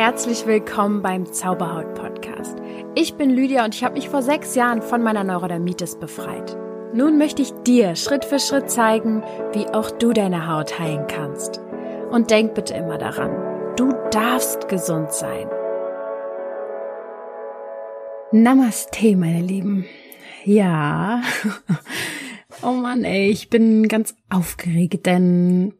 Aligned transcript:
Herzlich 0.00 0.46
willkommen 0.46 1.02
beim 1.02 1.30
Zauberhaut 1.30 1.92
Podcast. 1.92 2.56
Ich 2.94 3.16
bin 3.16 3.28
Lydia 3.28 3.66
und 3.66 3.74
ich 3.74 3.84
habe 3.84 3.96
mich 3.96 4.08
vor 4.08 4.22
sechs 4.22 4.54
Jahren 4.54 4.80
von 4.80 5.02
meiner 5.02 5.24
Neurodermitis 5.24 5.96
befreit. 5.96 6.56
Nun 6.94 7.18
möchte 7.18 7.42
ich 7.42 7.52
dir 7.66 7.94
Schritt 7.96 8.24
für 8.24 8.38
Schritt 8.38 8.70
zeigen, 8.70 9.22
wie 9.52 9.66
auch 9.66 9.90
du 9.90 10.14
deine 10.14 10.48
Haut 10.48 10.78
heilen 10.78 11.06
kannst. 11.06 11.60
Und 12.10 12.30
denk 12.30 12.54
bitte 12.54 12.72
immer 12.72 12.96
daran, 12.96 13.76
du 13.76 13.92
darfst 14.10 14.70
gesund 14.70 15.12
sein. 15.12 15.46
Namaste, 18.32 19.14
meine 19.16 19.42
Lieben. 19.42 19.84
Ja. 20.46 21.20
Oh 22.62 22.72
Mann, 22.72 23.04
ey, 23.04 23.30
ich 23.30 23.48
bin 23.48 23.88
ganz 23.88 24.14
aufgeregt, 24.28 25.06
denn 25.06 25.72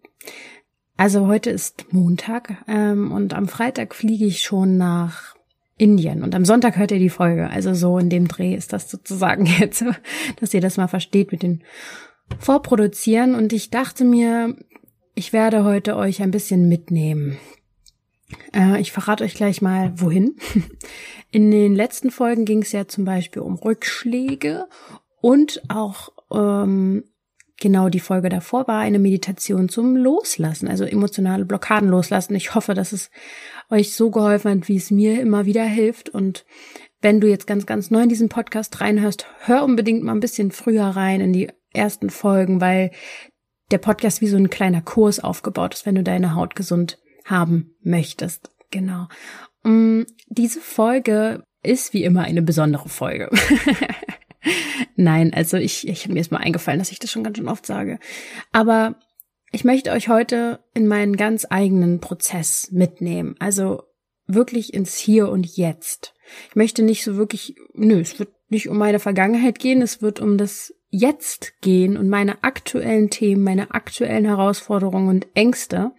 also 1.01 1.27
heute 1.29 1.49
ist 1.49 1.95
Montag 1.95 2.63
ähm, 2.69 3.11
und 3.11 3.33
am 3.33 3.49
Freitag 3.49 3.95
fliege 3.95 4.27
ich 4.27 4.43
schon 4.43 4.77
nach 4.77 5.35
Indien 5.79 6.23
und 6.23 6.35
am 6.35 6.45
Sonntag 6.45 6.77
hört 6.77 6.91
ihr 6.91 6.99
die 6.99 7.09
Folge. 7.09 7.49
Also 7.49 7.73
so 7.73 7.97
in 7.97 8.11
dem 8.11 8.29
Dreh 8.29 8.55
ist 8.55 8.75
das 8.75 8.91
sozusagen 8.91 9.47
jetzt, 9.61 9.83
dass 10.41 10.53
ihr 10.53 10.61
das 10.61 10.77
mal 10.77 10.89
versteht 10.89 11.33
mit 11.33 11.43
den 11.43 11.63
Vorproduzieren. 12.39 13.35
Und 13.35 13.55
ich 13.55 13.71
dachte 13.71 14.05
mir, 14.05 14.55
ich 15.15 15.33
werde 15.33 15.65
heute 15.65 15.97
euch 15.97 16.21
ein 16.21 16.33
bisschen 16.33 16.69
mitnehmen. 16.69 17.39
Äh, 18.53 18.79
ich 18.79 18.93
verrate 18.93 19.25
euch 19.25 19.33
gleich 19.33 19.63
mal, 19.63 19.95
wohin. 19.97 20.37
In 21.31 21.51
den 21.51 21.75
letzten 21.75 22.11
Folgen 22.11 22.45
ging 22.45 22.61
es 22.61 22.73
ja 22.73 22.87
zum 22.89 23.07
Beispiel 23.07 23.41
um 23.41 23.55
Rückschläge 23.55 24.67
und 25.23 25.63
auch 25.71 26.13
ähm, 26.31 27.05
Genau 27.61 27.91
die 27.91 28.01
Folge 28.01 28.31
davor 28.31 28.67
war 28.69 28.81
eine 28.81 28.99
Meditation 28.99 29.69
zum 29.69 29.95
Loslassen, 29.95 30.67
also 30.67 30.85
emotionale 30.85 31.45
Blockaden 31.45 31.91
loslassen. 31.91 32.35
Ich 32.35 32.55
hoffe, 32.55 32.73
dass 32.73 32.93
es 32.93 33.11
euch 33.69 33.95
so 33.95 34.11
geholfen 34.11 34.51
hat, 34.51 34.69
wie 34.69 34.77
es 34.77 34.91
mir 34.91 35.21
immer 35.21 35.45
wieder 35.45 35.65
hilft. 35.65 36.09
Und 36.09 36.47
wenn 37.03 37.21
du 37.21 37.29
jetzt 37.29 37.47
ganz, 37.47 37.67
ganz 37.67 37.91
neu 37.91 38.03
in 38.03 38.09
diesen 38.09 38.31
Podcast 38.31 38.81
reinhörst, 38.81 39.27
hör 39.45 39.63
unbedingt 39.63 40.03
mal 40.03 40.13
ein 40.13 40.21
bisschen 40.21 40.53
früher 40.53 40.85
rein 40.85 41.21
in 41.21 41.35
die 41.35 41.51
ersten 41.75 42.09
Folgen, 42.09 42.63
weil 42.63 42.93
der 43.71 43.79
Podcast 43.79 44.23
wie 44.23 44.29
so 44.29 44.39
ein 44.39 44.49
kleiner 44.49 44.81
Kurs 44.81 45.21
aufgebaut 45.21 45.75
ist, 45.75 45.85
wenn 45.85 45.95
du 45.95 46.03
deine 46.03 46.35
Haut 46.35 46.57
gesund 46.57 46.99
haben 47.27 47.77
möchtest. 47.83 48.51
Genau. 48.71 49.07
Um, 49.63 50.07
diese 50.29 50.61
Folge 50.61 51.43
ist 51.63 51.93
wie 51.93 52.05
immer 52.05 52.23
eine 52.23 52.41
besondere 52.41 52.89
Folge. 52.89 53.29
Nein, 54.97 55.33
also 55.35 55.57
ich, 55.57 55.89
ich 55.89 56.09
mir 56.09 56.21
ist 56.21 56.33
mal 56.33 56.39
eingefallen, 56.39 56.79
dass 56.79 56.93
ich 56.93 56.99
das 56.99 57.11
schon 57.11 57.25
ganz 57.25 57.37
schön 57.37 57.49
oft 57.49 57.67
sage. 57.67 57.99
Aber 58.53 58.97
ich 59.53 59.65
möchte 59.65 59.91
euch 59.91 60.09
heute 60.09 60.61
in 60.75 60.87
meinen 60.87 61.17
ganz 61.17 61.47
eigenen 61.49 62.01
Prozess 62.01 62.71
mitnehmen. 62.71 63.35
Also 63.39 63.83
wirklich 64.27 64.75
ins 64.75 64.97
Hier 64.97 65.29
und 65.29 65.57
Jetzt. 65.57 66.15
Ich 66.51 66.57
möchte 66.57 66.83
nicht 66.83 67.03
so 67.03 67.17
wirklich, 67.17 67.57
nö, 67.75 68.01
es 68.01 68.19
wird 68.19 68.31
nicht 68.49 68.69
um 68.69 68.79
meine 68.79 68.99
Vergangenheit 68.99 69.59
gehen, 69.59 69.83
es 69.83 70.03
wird 70.03 70.21
um 70.21 70.39
das 70.39 70.75
Jetzt 70.93 71.61
gehen 71.61 71.97
und 71.97 72.09
meine 72.09 72.43
aktuellen 72.43 73.11
Themen, 73.11 73.45
meine 73.45 73.73
aktuellen 73.73 74.25
Herausforderungen 74.25 75.09
und 75.09 75.29
Ängste, 75.35 75.93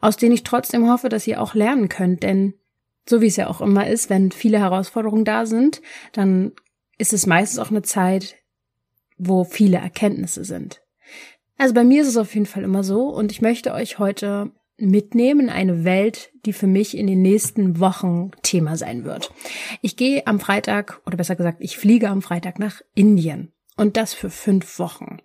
aus 0.00 0.16
denen 0.16 0.32
ich 0.32 0.42
trotzdem 0.42 0.90
hoffe, 0.90 1.10
dass 1.10 1.26
ihr 1.26 1.40
auch 1.40 1.54
lernen 1.54 1.90
könnt, 1.90 2.22
denn 2.22 2.54
so 3.06 3.20
wie 3.20 3.26
es 3.26 3.36
ja 3.36 3.48
auch 3.48 3.60
immer 3.60 3.86
ist, 3.86 4.08
wenn 4.08 4.32
viele 4.32 4.58
Herausforderungen 4.58 5.24
da 5.24 5.44
sind, 5.44 5.82
dann 6.12 6.52
ist 7.02 7.12
es 7.12 7.26
meistens 7.26 7.58
auch 7.58 7.70
eine 7.70 7.82
Zeit, 7.82 8.36
wo 9.18 9.42
viele 9.42 9.78
Erkenntnisse 9.78 10.44
sind. 10.44 10.82
Also 11.58 11.74
bei 11.74 11.82
mir 11.82 12.02
ist 12.02 12.08
es 12.08 12.16
auf 12.16 12.32
jeden 12.32 12.46
Fall 12.46 12.62
immer 12.62 12.84
so 12.84 13.08
und 13.08 13.32
ich 13.32 13.42
möchte 13.42 13.74
euch 13.74 13.98
heute 13.98 14.52
mitnehmen 14.78 15.40
in 15.40 15.50
eine 15.50 15.84
Welt, 15.84 16.30
die 16.46 16.52
für 16.52 16.68
mich 16.68 16.96
in 16.96 17.08
den 17.08 17.20
nächsten 17.20 17.80
Wochen 17.80 18.30
Thema 18.42 18.76
sein 18.76 19.04
wird. 19.04 19.32
Ich 19.80 19.96
gehe 19.96 20.26
am 20.28 20.38
Freitag, 20.38 21.00
oder 21.04 21.16
besser 21.16 21.34
gesagt, 21.34 21.58
ich 21.60 21.76
fliege 21.76 22.08
am 22.08 22.22
Freitag 22.22 22.60
nach 22.60 22.82
Indien. 22.94 23.52
Und 23.76 23.96
das 23.96 24.14
für 24.14 24.30
fünf 24.30 24.78
Wochen. 24.78 25.18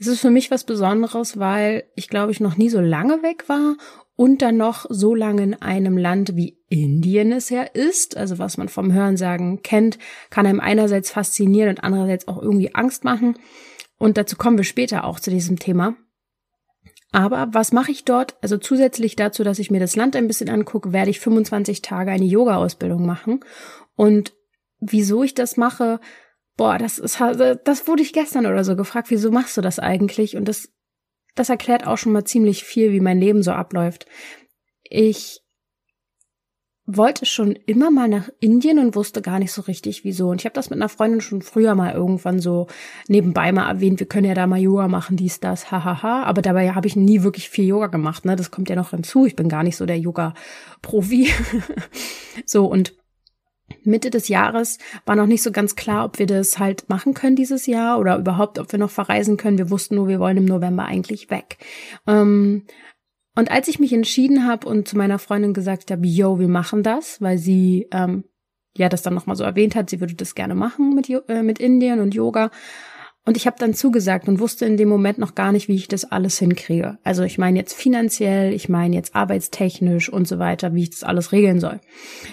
Es 0.00 0.08
ist 0.08 0.20
für 0.20 0.30
mich 0.30 0.50
was 0.50 0.64
Besonderes, 0.64 1.38
weil 1.38 1.84
ich 1.94 2.08
glaube 2.08 2.32
ich 2.32 2.40
noch 2.40 2.56
nie 2.56 2.68
so 2.68 2.80
lange 2.80 3.22
weg 3.22 3.48
war 3.48 3.76
und 4.16 4.42
dann 4.42 4.56
noch 4.56 4.86
so 4.88 5.14
lange 5.14 5.42
in 5.42 5.62
einem 5.62 5.96
Land 5.96 6.36
wie 6.36 6.58
Indien 6.68 7.32
es 7.32 7.48
ja 7.48 7.62
ist, 7.62 8.16
also 8.16 8.38
was 8.38 8.56
man 8.56 8.68
vom 8.68 8.92
Hörensagen 8.92 9.62
kennt, 9.62 9.98
kann 10.30 10.46
einem 10.46 10.60
einerseits 10.60 11.10
faszinieren 11.10 11.70
und 11.70 11.84
andererseits 11.84 12.28
auch 12.28 12.40
irgendwie 12.40 12.74
Angst 12.74 13.04
machen. 13.04 13.36
Und 13.98 14.16
dazu 14.16 14.36
kommen 14.36 14.56
wir 14.56 14.64
später 14.64 15.04
auch 15.04 15.20
zu 15.20 15.30
diesem 15.30 15.58
Thema. 15.58 15.96
Aber 17.12 17.48
was 17.52 17.72
mache 17.72 17.90
ich 17.90 18.04
dort? 18.04 18.36
Also 18.42 18.56
zusätzlich 18.56 19.16
dazu, 19.16 19.44
dass 19.44 19.58
ich 19.58 19.70
mir 19.70 19.80
das 19.80 19.96
Land 19.96 20.16
ein 20.16 20.26
bisschen 20.26 20.48
angucke, 20.48 20.92
werde 20.92 21.10
ich 21.10 21.20
25 21.20 21.82
Tage 21.82 22.10
eine 22.10 22.24
Yoga-Ausbildung 22.24 23.04
machen. 23.04 23.40
Und 23.94 24.32
wieso 24.80 25.22
ich 25.22 25.34
das 25.34 25.56
mache, 25.58 26.00
boah, 26.56 26.78
das 26.78 26.98
ist, 26.98 27.20
das 27.20 27.86
wurde 27.86 28.02
ich 28.02 28.12
gestern 28.12 28.46
oder 28.46 28.64
so 28.64 28.76
gefragt, 28.76 29.10
wieso 29.10 29.30
machst 29.30 29.56
du 29.56 29.60
das 29.60 29.78
eigentlich? 29.78 30.36
Und 30.36 30.48
das 30.48 30.68
das 31.34 31.48
erklärt 31.48 31.86
auch 31.86 31.98
schon 31.98 32.12
mal 32.12 32.24
ziemlich 32.24 32.64
viel, 32.64 32.92
wie 32.92 33.00
mein 33.00 33.18
Leben 33.18 33.42
so 33.42 33.52
abläuft. 33.52 34.06
Ich 34.82 35.42
wollte 36.84 37.26
schon 37.26 37.52
immer 37.52 37.90
mal 37.90 38.08
nach 38.08 38.28
Indien 38.40 38.78
und 38.78 38.96
wusste 38.96 39.22
gar 39.22 39.38
nicht 39.38 39.52
so 39.52 39.62
richtig 39.62 40.04
wieso. 40.04 40.28
Und 40.28 40.40
ich 40.40 40.44
habe 40.44 40.54
das 40.54 40.68
mit 40.68 40.78
einer 40.78 40.88
Freundin 40.88 41.20
schon 41.20 41.40
früher 41.40 41.74
mal 41.74 41.94
irgendwann 41.94 42.40
so 42.40 42.66
nebenbei 43.08 43.52
mal 43.52 43.68
erwähnt, 43.68 44.00
wir 44.00 44.08
können 44.08 44.26
ja 44.26 44.34
da 44.34 44.46
mal 44.46 44.60
Yoga 44.60 44.88
machen, 44.88 45.16
dies, 45.16 45.38
das, 45.38 45.70
hahaha. 45.70 46.24
Aber 46.24 46.42
dabei 46.42 46.72
habe 46.72 46.88
ich 46.88 46.96
nie 46.96 47.22
wirklich 47.22 47.48
viel 47.48 47.66
Yoga 47.66 47.86
gemacht, 47.86 48.24
ne? 48.24 48.34
Das 48.34 48.50
kommt 48.50 48.68
ja 48.68 48.76
noch 48.76 48.90
hinzu. 48.90 49.26
Ich 49.26 49.36
bin 49.36 49.48
gar 49.48 49.62
nicht 49.62 49.76
so 49.76 49.86
der 49.86 49.98
Yoga-Profi. 49.98 51.30
so, 52.46 52.66
und 52.66 52.94
Mitte 53.84 54.10
des 54.10 54.28
Jahres 54.28 54.78
war 55.06 55.16
noch 55.16 55.26
nicht 55.26 55.42
so 55.42 55.52
ganz 55.52 55.76
klar, 55.76 56.04
ob 56.04 56.18
wir 56.18 56.26
das 56.26 56.58
halt 56.58 56.88
machen 56.88 57.14
können 57.14 57.36
dieses 57.36 57.66
Jahr 57.66 57.98
oder 57.98 58.18
überhaupt, 58.18 58.58
ob 58.58 58.70
wir 58.72 58.78
noch 58.78 58.90
verreisen 58.90 59.36
können. 59.36 59.58
Wir 59.58 59.70
wussten 59.70 59.96
nur, 59.96 60.08
wir 60.08 60.20
wollen 60.20 60.36
im 60.36 60.44
November 60.44 60.84
eigentlich 60.84 61.30
weg. 61.30 61.58
Ähm, 62.06 62.64
und 63.34 63.50
als 63.50 63.68
ich 63.68 63.78
mich 63.78 63.92
entschieden 63.92 64.46
habe 64.46 64.68
und 64.68 64.86
zu 64.86 64.96
meiner 64.96 65.18
Freundin 65.18 65.54
gesagt 65.54 65.90
habe, 65.90 66.06
yo, 66.06 66.38
wir 66.38 66.48
machen 66.48 66.82
das, 66.82 67.20
weil 67.20 67.38
sie 67.38 67.88
ähm, 67.90 68.24
ja 68.76 68.88
das 68.88 69.02
dann 69.02 69.14
nochmal 69.14 69.36
so 69.36 69.44
erwähnt 69.44 69.74
hat, 69.74 69.90
sie 69.90 70.00
würde 70.00 70.14
das 70.14 70.34
gerne 70.34 70.54
machen 70.54 70.94
mit, 70.94 71.08
äh, 71.08 71.42
mit 71.42 71.58
Indien 71.58 72.00
und 72.00 72.14
Yoga, 72.14 72.50
und 73.24 73.36
ich 73.36 73.46
habe 73.46 73.56
dann 73.58 73.72
zugesagt 73.72 74.26
und 74.26 74.40
wusste 74.40 74.64
in 74.64 74.76
dem 74.76 74.88
Moment 74.88 75.18
noch 75.18 75.36
gar 75.36 75.52
nicht, 75.52 75.68
wie 75.68 75.76
ich 75.76 75.86
das 75.86 76.04
alles 76.04 76.38
hinkriege. 76.38 76.98
Also 77.04 77.22
ich 77.22 77.38
meine 77.38 77.58
jetzt 77.58 77.74
finanziell, 77.74 78.52
ich 78.52 78.68
meine 78.68 78.96
jetzt 78.96 79.14
arbeitstechnisch 79.14 80.08
und 80.08 80.26
so 80.26 80.40
weiter, 80.40 80.74
wie 80.74 80.82
ich 80.82 80.90
das 80.90 81.04
alles 81.04 81.30
regeln 81.30 81.60
soll. 81.60 81.80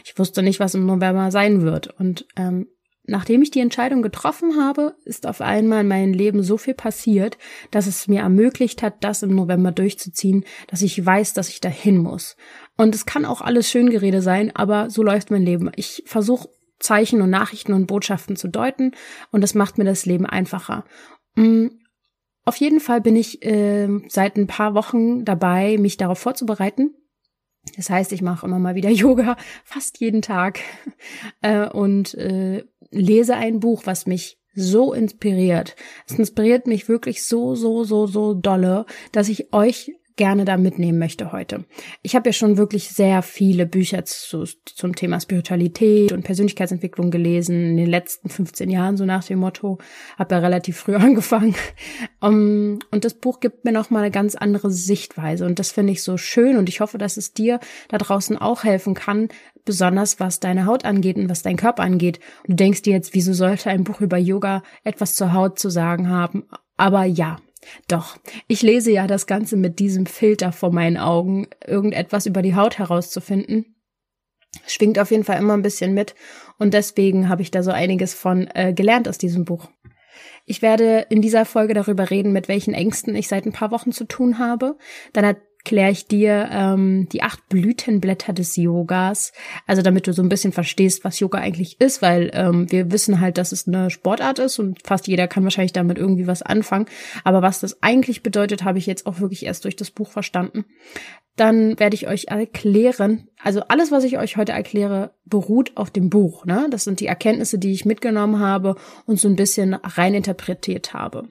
Ich 0.04 0.18
wusste 0.18 0.42
nicht, 0.42 0.60
was 0.60 0.74
im 0.74 0.88
November 0.88 1.30
sein 1.30 1.62
wird. 1.62 1.88
Und 2.00 2.26
ähm, 2.36 2.68
nachdem 3.06 3.44
ich 3.44 3.52
die 3.52 3.60
Entscheidung 3.60 4.02
getroffen 4.02 4.58
habe, 4.60 4.96
ist 5.06 5.28
auf 5.28 5.42
einmal 5.42 5.82
in 5.82 5.88
meinem 5.88 6.14
Leben 6.14 6.42
so 6.42 6.58
viel 6.58 6.74
passiert, 6.74 7.38
dass 7.70 7.86
es 7.86 8.08
mir 8.08 8.22
ermöglicht 8.22 8.82
hat, 8.82 9.04
das 9.04 9.22
im 9.22 9.36
November 9.36 9.72
durchzuziehen, 9.72 10.44
dass 10.68 10.82
ich 10.82 11.06
weiß, 11.06 11.36
dass 11.36 11.50
ich 11.50 11.62
dahin 11.62 12.00
muss. 12.00 12.36
Und 12.78 12.96
es 12.96 13.06
kann 13.06 13.26
auch 13.26 13.42
alles 13.42 13.70
Schöngerede 13.70 14.24
sein, 14.24 14.56
aber 14.56 14.90
so 14.90 15.04
läuft 15.04 15.30
mein 15.30 15.44
Leben. 15.44 15.70
Ich 15.76 16.02
versuche 16.08 16.50
Zeichen 16.80 17.22
und 17.22 17.30
Nachrichten 17.30 17.74
und 17.74 17.88
Botschaften 17.88 18.36
zu 18.36 18.48
deuten 18.48 18.92
und 19.32 19.42
das 19.42 19.54
macht 19.54 19.78
mir 19.78 19.86
das 19.86 20.06
Leben 20.06 20.26
einfacher. 20.26 20.86
Mm, 21.36 21.68
auf 22.46 22.56
jeden 22.56 22.80
Fall 22.80 23.02
bin 23.02 23.16
ich 23.16 23.46
äh, 23.46 23.88
seit 24.08 24.38
ein 24.38 24.48
paar 24.48 24.74
Wochen 24.74 25.26
dabei, 25.26 25.78
mich 25.78 25.98
darauf 25.98 26.20
vorzubereiten. 26.20 26.96
Das 27.76 27.90
heißt, 27.90 28.12
ich 28.12 28.22
mache 28.22 28.46
immer 28.46 28.60
mal 28.60 28.76
wieder 28.76 28.90
Yoga, 28.90 29.38
fast 29.64 30.00
jeden 30.00 30.22
Tag 30.22 30.60
äh, 31.42 31.68
und 31.68 32.14
äh, 32.16 32.64
lese 32.92 33.36
ein 33.36 33.60
Buch, 33.60 33.84
was 33.86 34.08
mich 34.08 34.40
so 34.56 34.94
inspiriert. 34.94 35.76
Es 36.08 36.18
inspiriert 36.18 36.68
mich 36.68 36.90
wirklich 36.90 37.24
so, 37.24 37.56
so, 37.56 37.84
so, 37.84 38.08
so 38.08 38.34
dolle, 38.34 38.86
dass 39.12 39.30
ich 39.30 39.54
euch 39.54 39.94
gerne 40.20 40.44
da 40.44 40.58
mitnehmen 40.58 41.00
möchte 41.00 41.32
heute. 41.32 41.64
Ich 42.02 42.14
habe 42.14 42.28
ja 42.28 42.34
schon 42.34 42.58
wirklich 42.58 42.90
sehr 42.90 43.22
viele 43.22 43.66
Bücher 43.66 44.04
zu, 44.04 44.44
zum 44.66 44.94
Thema 44.94 45.18
Spiritualität 45.22 46.12
und 46.12 46.24
Persönlichkeitsentwicklung 46.24 47.10
gelesen 47.10 47.56
in 47.72 47.78
den 47.78 47.88
letzten 47.88 48.28
15 48.28 48.70
Jahren, 48.70 48.98
so 48.98 49.06
nach 49.06 49.24
dem 49.24 49.40
Motto. 49.40 49.78
Habe 50.18 50.36
ja 50.36 50.42
relativ 50.42 50.76
früh 50.76 50.96
angefangen. 50.98 51.56
Um, 52.20 52.80
und 52.92 53.06
das 53.06 53.14
Buch 53.14 53.40
gibt 53.40 53.64
mir 53.64 53.72
nochmal 53.72 54.04
eine 54.04 54.12
ganz 54.12 54.36
andere 54.36 54.72
Sichtweise 54.72 55.46
und 55.46 55.58
das 55.58 55.72
finde 55.72 55.94
ich 55.94 56.04
so 56.04 56.18
schön 56.18 56.58
und 56.58 56.68
ich 56.68 56.82
hoffe, 56.82 56.98
dass 56.98 57.16
es 57.16 57.34
dir 57.34 57.62
da 57.88 57.98
draußen 57.98 58.38
auch 58.38 58.66
helfen 58.66 58.96
kann, 58.96 59.30
besonders 59.64 60.20
was 60.20 60.42
deine 60.42 60.66
Haut 60.66 60.84
angeht 60.84 61.16
und 61.16 61.30
was 61.30 61.44
dein 61.44 61.56
Körper 61.56 61.84
angeht. 61.84 62.20
Und 62.42 62.50
du 62.50 62.56
denkst 62.56 62.82
dir 62.82 62.92
jetzt, 62.92 63.14
wieso 63.14 63.32
sollte 63.32 63.70
ein 63.70 63.86
Buch 63.86 64.02
über 64.02 64.18
Yoga 64.18 64.64
etwas 64.84 65.16
zur 65.16 65.32
Haut 65.32 65.60
zu 65.60 65.70
sagen 65.70 66.10
haben? 66.10 66.44
Aber 66.76 67.06
ja, 67.06 67.38
doch, 67.88 68.18
ich 68.48 68.62
lese 68.62 68.92
ja 68.92 69.08
das 69.08 69.28
Ganze 69.28 69.58
mit 69.58 69.80
diesem 69.80 70.06
Filter 70.06 70.52
vor 70.52 70.72
meinen 70.72 70.98
Augen, 70.98 71.48
irgendetwas 71.66 72.26
über 72.26 72.42
die 72.42 72.56
Haut 72.56 72.78
herauszufinden. 72.78 73.76
Schwingt 74.66 74.98
auf 74.98 75.12
jeden 75.12 75.24
Fall 75.24 75.40
immer 75.40 75.54
ein 75.54 75.62
bisschen 75.62 75.94
mit 75.94 76.16
und 76.58 76.74
deswegen 76.74 77.30
habe 77.30 77.42
ich 77.42 77.52
da 77.52 77.62
so 77.62 77.72
einiges 77.72 78.14
von 78.14 78.48
äh, 78.54 78.74
gelernt 78.74 79.08
aus 79.08 79.18
diesem 79.18 79.46
Buch. 79.46 79.70
Ich 80.46 80.62
werde 80.62 81.06
in 81.10 81.22
dieser 81.22 81.46
Folge 81.46 81.74
darüber 81.74 82.10
reden, 82.10 82.32
mit 82.34 82.48
welchen 82.48 82.74
Ängsten 82.74 83.16
ich 83.16 83.28
seit 83.28 83.46
ein 83.46 83.54
paar 83.54 83.72
Wochen 83.72 83.92
zu 83.92 84.06
tun 84.06 84.40
habe. 84.40 84.78
Dann 85.14 85.26
erkläre 85.60 85.92
ich 85.92 86.08
dir 86.08 86.50
ähm, 86.52 87.08
die 87.12 87.22
acht 87.22 87.48
Blütenblätter 87.50 88.34
des 88.34 88.56
Yogas. 88.56 89.34
Also 89.68 89.82
damit 89.82 90.08
du 90.08 90.14
so 90.14 90.24
ein 90.24 90.30
bisschen 90.30 90.54
verstehst, 90.54 91.04
was 91.04 91.20
Yoga 91.20 91.40
eigentlich 91.40 91.80
ist, 91.82 92.02
weil 92.02 92.32
ähm, 92.34 92.72
wir 92.72 92.92
wissen 92.92 93.20
halt, 93.20 93.38
dass 93.38 93.52
es 93.52 93.68
eine 93.68 93.90
Sportart 93.90 94.40
ist 94.40 94.58
und 94.58 94.80
fast 94.84 95.08
jeder 95.08 95.28
kann 95.28 95.44
wahrscheinlich 95.44 95.74
damit 95.74 95.98
irgendwie 95.98 96.28
was 96.28 96.42
anfangen. 96.42 96.86
Aber 97.24 97.42
was 97.42 97.60
das 97.60 97.84
eigentlich 97.84 98.24
bedeutet, 98.24 98.64
habe 98.64 98.80
ich 98.80 98.86
jetzt 98.86 99.06
auch 99.06 99.20
wirklich 99.20 99.46
erst 99.46 99.66
durch 99.66 99.76
das 99.76 99.92
Buch 99.92 100.10
verstanden. 100.10 100.66
Dann 101.36 101.80
werde 101.80 101.96
ich 101.96 102.08
euch 102.08 102.26
erklären, 102.30 103.28
also 103.44 103.62
alles, 103.68 103.92
was 103.92 104.04
ich 104.04 104.18
euch 104.18 104.38
heute 104.38 104.54
erkläre, 104.54 105.14
beruht 105.26 105.78
auf 105.78 105.92
dem 105.92 106.10
Buch. 106.10 106.46
Ne? 106.46 106.68
Das 106.72 106.84
sind 106.84 107.00
die 107.00 107.08
Erkenntnisse, 107.08 107.60
die 107.60 107.74
ich 107.74 107.86
mitgenommen 107.86 108.40
habe 108.40 108.76
und 109.06 109.20
so 109.20 109.28
ein 109.28 109.36
bisschen 109.36 109.74
reininterpretiert 109.74 110.94
habe. 110.94 111.30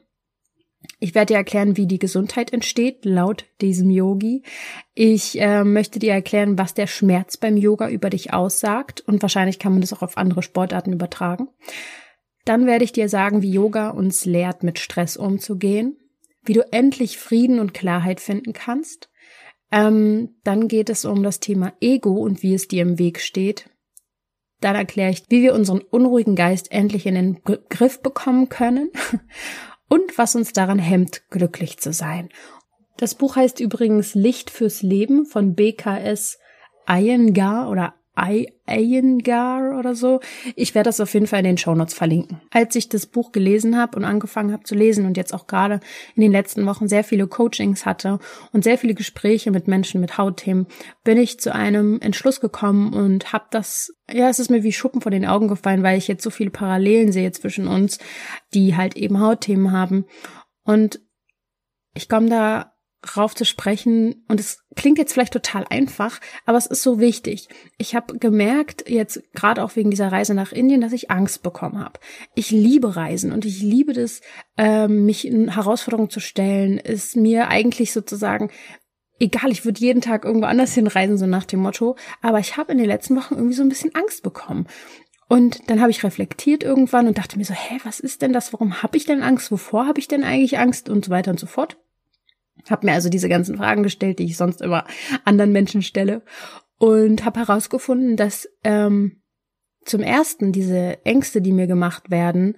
Ich 1.01 1.15
werde 1.15 1.35
dir 1.35 1.39
erklären, 1.39 1.77
wie 1.77 1.87
die 1.87 1.99
Gesundheit 1.99 2.53
entsteht, 2.53 3.05
laut 3.05 3.45
diesem 3.61 3.91
Yogi. 3.91 4.43
Ich 4.95 5.41
äh, 5.41 5.65
möchte 5.65 5.99
dir 5.99 6.13
erklären, 6.13 6.59
was 6.59 6.75
der 6.75 6.87
Schmerz 6.87 7.37
beim 7.37 7.57
Yoga 7.57 7.89
über 7.89 8.11
dich 8.11 8.33
aussagt. 8.33 9.01
Und 9.01 9.23
wahrscheinlich 9.23 9.59
kann 9.59 9.73
man 9.73 9.81
das 9.81 9.93
auch 9.93 10.03
auf 10.03 10.17
andere 10.17 10.43
Sportarten 10.43 10.93
übertragen. 10.93 11.49
Dann 12.45 12.67
werde 12.67 12.85
ich 12.85 12.93
dir 12.93 13.09
sagen, 13.09 13.43
wie 13.43 13.53
Yoga 13.53 13.91
uns 13.91 14.25
lehrt, 14.25 14.63
mit 14.63 14.79
Stress 14.79 15.17
umzugehen, 15.17 15.97
wie 16.45 16.55
du 16.55 16.63
endlich 16.73 17.19
Frieden 17.19 17.61
und 17.61 17.75
Klarheit 17.75 18.21
finden 18.21 18.53
kannst. 18.53 19.11
Ähm, 19.71 20.37
dann 20.45 20.67
geht 20.67 20.89
es 20.91 21.05
um 21.05 21.23
das 21.23 21.41
Thema 21.41 21.75
Ego 21.81 22.13
und 22.13 22.43
wie 22.43 22.55
es 22.55 22.67
dir 22.69 22.83
im 22.83 22.99
Weg 22.99 23.21
steht. 23.21 23.69
Dann 24.61 24.75
erkläre 24.75 25.11
ich, 25.11 25.25
wie 25.29 25.43
wir 25.43 25.55
unseren 25.55 25.81
unruhigen 25.81 26.35
Geist 26.35 26.73
endlich 26.73 27.07
in 27.07 27.15
den 27.15 27.43
Griff 27.69 28.03
bekommen 28.03 28.49
können 28.49 28.91
und 29.89 30.19
was 30.19 30.35
uns 30.35 30.53
daran 30.53 30.79
hemmt, 30.79 31.23
glücklich 31.31 31.79
zu 31.79 31.93
sein. 31.93 32.29
Das 32.97 33.15
Buch 33.15 33.37
heißt 33.37 33.61
übrigens 33.61 34.15
Licht 34.15 34.51
fürs 34.51 34.83
Leben 34.83 35.25
von 35.25 35.55
BKS 35.55 36.39
Iyengar 36.89 37.71
oder 37.71 37.95
Iyengar 38.19 39.79
oder 39.79 39.95
so. 39.95 40.21
Ich 40.57 40.75
werde 40.75 40.89
das 40.89 41.01
auf 41.01 41.15
jeden 41.15 41.27
Fall 41.27 41.41
in 41.41 41.45
den 41.45 41.59
Shownotes 41.59 41.95
verlinken. 41.95 42.41
Als 42.51 42.75
ich 42.75 42.89
das 42.89 43.07
Buch 43.07 43.33
gelesen 43.33 43.79
habe 43.79 43.97
und 43.97 44.05
angefangen 44.05 44.53
habe 44.53 44.65
zu 44.65 44.75
lesen 44.75 45.07
und 45.07 45.17
jetzt 45.17 45.33
auch 45.33 45.47
gerade 45.47 45.81
in 46.15 46.23
den 46.23 46.33
letzten 46.33 46.67
Wochen 46.67 46.89
sehr 46.89 47.05
viele 47.05 47.27
Coachings 47.27 47.87
hatte 47.87 48.19
und 48.53 48.65
sehr 48.65 48.79
viele 48.79 48.95
Gespräche 48.95 49.51
mit 49.51 49.69
Menschen 49.69 50.01
mit 50.01 50.19
Hautthemen, 50.19 50.67
bin 51.05 51.19
ich 51.19 51.39
zu 51.41 51.55
einem 51.55 52.01
Entschluss 52.01 52.41
gekommen 52.41 52.93
und 52.93 53.33
habe 53.33 53.47
das, 53.51 53.95
ja, 54.11 54.29
es 54.29 54.39
ist 54.39 54.51
mir 54.51 54.63
wie 54.63 54.73
Schuppen 54.73 55.01
vor 55.01 55.11
den 55.11 55.27
Augen 55.27 55.49
gefallen, 55.49 55.83
weil 55.83 55.99
ich 55.99 56.09
jetzt 56.09 56.25
so 56.25 56.31
viele 56.31 56.51
Parallelen 56.51 57.13
sehe 57.13 57.33
zwischen 57.33 57.69
uns, 57.69 57.99
die 58.55 58.77
halt 58.77 58.97
eben 58.97 59.21
Hautthemen 59.21 59.73
haben. 59.73 60.07
Und 60.65 61.01
ich 61.95 62.09
komme 62.09 62.29
da 62.29 62.78
rauf 63.17 63.35
zu 63.35 63.45
sprechen. 63.45 64.25
Und 64.29 64.41
es 64.41 64.65
klingt 64.77 64.99
jetzt 64.99 65.13
vielleicht 65.13 65.33
total 65.33 65.65
einfach, 65.71 66.21
aber 66.47 66.59
es 66.59 66.67
ist 66.67 66.83
so 66.83 67.01
wichtig. 67.01 67.49
Ich 67.79 67.95
habe 67.95 68.19
gemerkt, 68.19 68.89
jetzt 68.89 69.23
gerade 69.33 69.63
auch 69.63 69.77
wegen 69.77 69.91
dieser 69.91 70.13
Reise 70.13 70.35
nach 70.35 70.53
Indien, 70.53 70.81
dass 70.81 70.93
ich 70.93 71.11
Angst 71.11 71.43
bekommen 71.43 71.79
habe. 71.79 72.01
Ich 72.35 72.51
liebe 72.51 72.97
Reisen 72.97 73.33
und 73.33 73.45
ich 73.45 73.61
liebe 73.61 73.93
das, 73.93 74.21
ähm, 74.57 75.07
mich 75.07 75.27
in 75.27 75.55
Herausforderungen 75.55 76.11
zu 76.11 76.21
stellen, 76.21 76.79
ist 76.79 77.17
mir 77.17 77.49
eigentlich 77.49 77.93
sozusagen 77.93 78.51
egal, 79.21 79.51
ich 79.51 79.65
würde 79.65 79.81
jeden 79.81 80.01
Tag 80.01 80.25
irgendwo 80.25 80.47
anders 80.47 80.75
hinreisen, 80.75 81.19
so 81.19 81.27
nach 81.27 81.45
dem 81.45 81.61
Motto. 81.61 81.97
Aber 82.23 82.39
ich 82.39 82.57
habe 82.57 82.73
in 82.73 82.79
den 82.79 82.87
letzten 82.87 83.17
Wochen 83.17 83.35
irgendwie 83.35 83.55
so 83.55 83.63
ein 83.63 83.69
bisschen 83.69 83.95
Angst 83.95 84.23
bekommen. 84.23 84.67
Und 85.29 85.69
dann 85.69 85.81
habe 85.81 85.91
ich 85.91 86.05
reflektiert 86.05 86.63
irgendwann 86.63 87.07
und 87.07 87.19
dachte 87.19 87.37
mir 87.37 87.45
so, 87.45 87.53
hä, 87.53 87.79
was 87.85 88.01
ist 88.01 88.23
denn 88.23 88.33
das? 88.33 88.53
Warum 88.55 88.83
habe 88.83 88.97
ich 88.97 89.05
denn 89.05 89.23
Angst? 89.23 89.53
Wovor 89.53 89.87
habe 89.87 90.01
ich 90.01 90.09
denn 90.09 90.25
eigentlich 90.25 90.59
Angst? 90.59 90.89
Und 90.89 91.05
so 91.05 91.11
weiter 91.11 91.31
und 91.31 91.39
so 91.39 91.47
fort. 91.47 91.77
Habe 92.69 92.87
mir 92.87 92.93
also 92.93 93.09
diese 93.09 93.29
ganzen 93.29 93.57
Fragen 93.57 93.83
gestellt, 93.83 94.19
die 94.19 94.25
ich 94.25 94.37
sonst 94.37 94.63
immer 94.63 94.85
anderen 95.25 95.53
Menschen 95.53 95.83
stelle. 95.83 96.23
Und 96.79 97.25
habe 97.25 97.41
herausgefunden, 97.41 98.17
dass 98.17 98.49
ähm, 98.63 99.23
zum 99.85 100.01
ersten 100.01 100.53
diese 100.53 101.05
Ängste, 101.05 101.41
die 101.41 101.53
mir 101.53 101.67
gemacht 101.67 102.11
werden, 102.11 102.57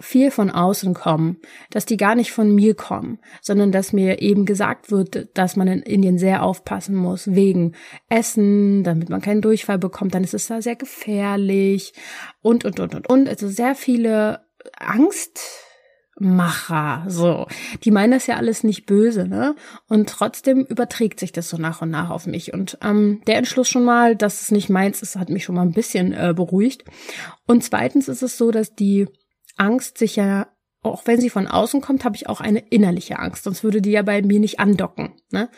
viel 0.00 0.30
von 0.30 0.50
außen 0.50 0.94
kommen, 0.94 1.38
dass 1.70 1.86
die 1.86 1.96
gar 1.96 2.14
nicht 2.14 2.32
von 2.32 2.54
mir 2.54 2.74
kommen, 2.74 3.18
sondern 3.40 3.72
dass 3.72 3.92
mir 3.92 4.20
eben 4.20 4.44
gesagt 4.44 4.90
wird, 4.90 5.28
dass 5.34 5.56
man 5.56 5.68
in 5.68 5.82
Indien 5.82 6.18
sehr 6.18 6.42
aufpassen 6.42 6.94
muss 6.94 7.34
wegen 7.34 7.72
Essen, 8.08 8.84
damit 8.84 9.08
man 9.08 9.20
keinen 9.20 9.40
Durchfall 9.40 9.78
bekommt, 9.78 10.14
dann 10.14 10.24
ist 10.24 10.34
es 10.34 10.48
da 10.48 10.60
sehr 10.60 10.76
gefährlich 10.76 11.92
und 12.42 12.64
und 12.64 12.80
und 12.80 12.94
und 12.94 13.08
und. 13.08 13.28
Also 13.28 13.48
sehr 13.48 13.74
viele 13.74 14.46
Angst 14.76 15.40
Macher, 16.18 17.04
so. 17.08 17.46
Die 17.84 17.90
meinen 17.90 18.12
das 18.12 18.26
ja 18.26 18.36
alles 18.36 18.64
nicht 18.64 18.86
böse, 18.86 19.28
ne? 19.28 19.54
Und 19.86 20.08
trotzdem 20.08 20.64
überträgt 20.64 21.20
sich 21.20 21.30
das 21.30 21.50
so 21.50 21.58
nach 21.58 21.82
und 21.82 21.90
nach 21.90 22.08
auf 22.08 22.26
mich. 22.26 22.54
Und 22.54 22.78
ähm, 22.82 23.20
der 23.26 23.36
Entschluss 23.36 23.68
schon 23.68 23.84
mal, 23.84 24.16
dass 24.16 24.40
es 24.40 24.50
nicht 24.50 24.70
meins 24.70 25.02
ist, 25.02 25.16
hat 25.16 25.28
mich 25.28 25.44
schon 25.44 25.54
mal 25.54 25.62
ein 25.62 25.72
bisschen 25.72 26.14
äh, 26.14 26.32
beruhigt. 26.34 26.84
Und 27.46 27.64
zweitens 27.64 28.08
ist 28.08 28.22
es 28.22 28.38
so, 28.38 28.50
dass 28.50 28.74
die 28.74 29.08
Angst 29.56 29.98
sich 29.98 30.16
ja, 30.16 30.46
auch 30.82 31.02
wenn 31.06 31.20
sie 31.20 31.28
von 31.28 31.48
außen 31.48 31.82
kommt, 31.82 32.06
habe 32.06 32.16
ich 32.16 32.30
auch 32.30 32.40
eine 32.40 32.60
innerliche 32.60 33.18
Angst, 33.18 33.44
sonst 33.44 33.62
würde 33.62 33.82
die 33.82 33.90
ja 33.90 34.02
bei 34.02 34.22
mir 34.22 34.40
nicht 34.40 34.58
andocken. 34.58 35.20
Ne? 35.30 35.50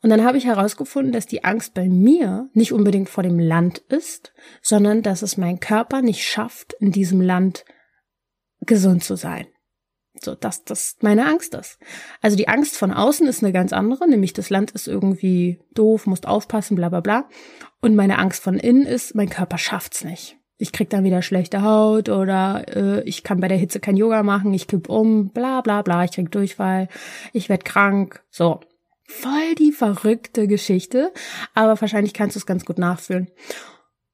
Und 0.00 0.08
dann 0.08 0.24
habe 0.24 0.38
ich 0.38 0.46
herausgefunden, 0.46 1.12
dass 1.12 1.26
die 1.26 1.44
Angst 1.44 1.74
bei 1.74 1.88
mir 1.88 2.48
nicht 2.54 2.72
unbedingt 2.72 3.10
vor 3.10 3.22
dem 3.22 3.38
Land 3.38 3.78
ist, 3.78 4.32
sondern 4.62 5.02
dass 5.02 5.20
es 5.20 5.36
mein 5.36 5.60
Körper 5.60 6.00
nicht 6.00 6.24
schafft, 6.24 6.74
in 6.80 6.90
diesem 6.90 7.20
Land 7.20 7.66
gesund 8.60 9.04
zu 9.04 9.16
sein. 9.16 9.46
So, 10.22 10.34
dass 10.34 10.64
das 10.64 10.96
meine 11.00 11.26
Angst 11.26 11.54
ist. 11.54 11.78
Also 12.22 12.36
die 12.36 12.48
Angst 12.48 12.76
von 12.76 12.92
außen 12.92 13.26
ist 13.26 13.42
eine 13.42 13.52
ganz 13.52 13.72
andere, 13.72 14.08
nämlich 14.08 14.32
das 14.32 14.50
Land 14.50 14.70
ist 14.72 14.88
irgendwie 14.88 15.60
doof, 15.74 16.06
musst 16.06 16.26
aufpassen, 16.26 16.76
bla 16.76 16.88
bla 16.88 17.00
bla. 17.00 17.28
Und 17.80 17.94
meine 17.94 18.18
Angst 18.18 18.42
von 18.42 18.58
innen 18.58 18.86
ist, 18.86 19.14
mein 19.14 19.28
Körper 19.28 19.58
schafft's 19.58 20.04
nicht. 20.04 20.36
Ich 20.58 20.72
krieg 20.72 20.88
dann 20.88 21.04
wieder 21.04 21.20
schlechte 21.20 21.62
Haut 21.62 22.08
oder 22.08 22.64
äh, 22.74 23.02
ich 23.02 23.22
kann 23.22 23.40
bei 23.40 23.48
der 23.48 23.58
Hitze 23.58 23.78
kein 23.78 23.96
Yoga 23.96 24.22
machen, 24.22 24.54
ich 24.54 24.66
kipp 24.66 24.88
um, 24.88 25.28
bla 25.28 25.60
bla 25.60 25.82
bla, 25.82 26.04
ich 26.04 26.12
krieg 26.12 26.30
Durchfall, 26.30 26.88
ich 27.32 27.48
werd 27.48 27.64
krank. 27.64 28.24
So. 28.30 28.60
Voll 29.08 29.54
die 29.56 29.70
verrückte 29.70 30.48
Geschichte, 30.48 31.12
aber 31.54 31.80
wahrscheinlich 31.80 32.12
kannst 32.12 32.34
du 32.34 32.40
es 32.40 32.46
ganz 32.46 32.64
gut 32.64 32.78
nachfühlen. 32.78 33.30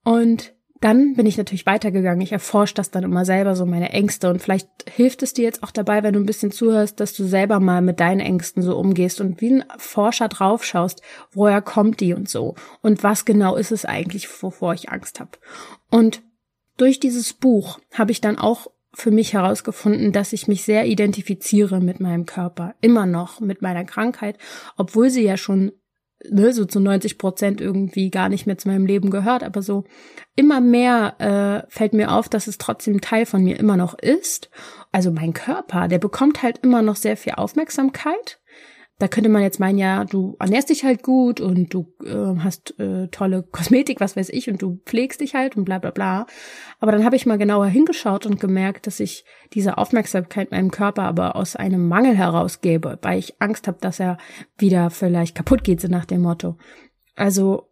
Und 0.05 0.53
dann 0.83 1.15
bin 1.15 1.27
ich 1.27 1.39
natürlich 1.39 1.65
weitergegangen. 1.65 2.21
Ich 2.21 2.33
erforsche 2.33 2.75
das 2.75 2.91
dann 2.91 3.05
immer 3.05 3.25
selber, 3.25 3.55
so 3.55 3.65
meine 3.65 3.91
Ängste. 3.91 4.29
Und 4.29 4.43
vielleicht 4.43 4.69
hilft 4.93 5.23
es 5.23 5.33
dir 5.33 5.45
jetzt 5.45 5.63
auch 5.63 5.71
dabei, 5.71 6.03
wenn 6.03 6.13
du 6.13 6.21
ein 6.21 6.27
bisschen 6.27 6.51
zuhörst, 6.51 6.99
dass 6.99 7.15
du 7.15 7.25
selber 7.25 7.61
mal 7.61 7.81
mit 7.83 8.01
deinen 8.01 8.21
Ängsten 8.21 8.63
so 8.63 8.77
umgehst 8.77 9.21
und 9.21 9.41
wie 9.41 9.55
ein 9.55 9.65
Forscher 9.79 10.29
draufschaust, 10.29 11.01
woher 11.31 11.63
kommt 11.63 12.01
die 12.01 12.15
und 12.15 12.29
so. 12.29 12.57
Und 12.81 13.05
was 13.05 13.25
genau 13.25 13.55
ist 13.55 13.71
es 13.71 13.85
eigentlich, 13.85 14.29
wovor 14.43 14.75
ich 14.75 14.91
Angst 14.91 15.21
habe. 15.21 15.31
Und 15.89 16.23
durch 16.77 16.99
dieses 16.99 17.33
Buch 17.33 17.79
habe 17.93 18.11
ich 18.11 18.21
dann 18.21 18.37
auch 18.37 18.67
für 18.93 19.13
mich 19.13 19.33
herausgefunden, 19.33 20.11
dass 20.11 20.33
ich 20.33 20.49
mich 20.49 20.65
sehr 20.65 20.87
identifiziere 20.87 21.81
mit 21.81 22.01
meinem 22.01 22.27
Körper, 22.27 22.75
immer 22.81 23.07
noch 23.07 23.41
mit 23.41 23.63
meiner 23.63 23.85
Krankheit, 23.85 24.37
obwohl 24.77 25.11
sie 25.11 25.23
ja 25.23 25.37
schon 25.37 25.73
ne, 26.31 26.53
so 26.53 26.65
zu 26.65 26.81
90 26.81 27.19
Prozent 27.19 27.61
irgendwie 27.61 28.11
gar 28.11 28.29
nicht 28.29 28.47
mehr 28.47 28.59
zu 28.59 28.69
meinem 28.69 28.87
Leben 28.87 29.11
gehört, 29.11 29.43
aber 29.43 29.63
so 29.63 29.85
immer 30.37 30.61
mehr 30.61 31.15
äh, 31.67 31.71
fällt 31.71 31.93
mir 31.93 32.13
auf, 32.13 32.29
dass 32.29 32.47
es 32.47 32.59
trotzdem 32.59 33.01
Teil 33.01 33.27
von 33.27 33.43
mir 33.43 33.59
immer 33.59 33.77
noch 33.77 33.99
ist. 33.99 34.51
Also 34.91 35.11
mein 35.11 35.33
Körper, 35.33 35.89
der 35.89 35.99
bekommt 35.99 36.43
halt 36.43 36.59
immer 36.59 36.83
noch 36.83 36.97
sehr 36.97 37.17
viel 37.17 37.35
Aufmerksamkeit 37.35 38.41
da 39.03 39.09
könnte 39.09 39.31
man 39.31 39.43
jetzt 39.43 39.59
meinen, 39.59 39.79
ja, 39.79 40.05
du 40.05 40.37
ernährst 40.39 40.71
dich 40.71 40.85
halt 40.85 41.03
gut 41.03 41.41
und 41.41 41.75
du 41.75 41.93
äh, 42.05 42.39
hast 42.39 42.79
äh, 42.79 43.09
tolle 43.09 43.43
Kosmetik, 43.43 43.99
was 44.01 44.15
weiß 44.15 44.29
ich, 44.29 44.49
und 44.49 44.63
du 44.63 44.81
pflegst 44.87 45.21
dich 45.21 45.35
halt 45.35 45.57
und 45.57 45.65
bla 45.65 45.81
bla 45.81 45.91
bla. 45.91 46.27
Aber 46.79 46.93
dann 46.93 47.05
habe 47.05 47.17
ich 47.17 47.27
mal 47.27 47.37
genauer 47.37 47.67
hingeschaut 47.67 48.27
und 48.27 48.39
gemerkt, 48.39 48.87
dass 48.87 49.01
ich 49.01 49.25
diese 49.55 49.77
Aufmerksamkeit 49.77 50.53
meinem 50.53 50.71
Körper 50.71 51.03
aber 51.03 51.35
aus 51.35 51.57
einem 51.57 51.89
Mangel 51.89 52.17
herausgebe, 52.17 53.01
weil 53.03 53.19
ich 53.19 53.43
Angst 53.43 53.67
habe, 53.67 53.79
dass 53.81 53.99
er 53.99 54.19
wieder 54.57 54.89
vielleicht 54.91 55.35
kaputt 55.35 55.65
geht, 55.65 55.81
so 55.81 55.89
nach 55.89 56.05
dem 56.05 56.23
Motto. 56.23 56.57
Also 57.17 57.72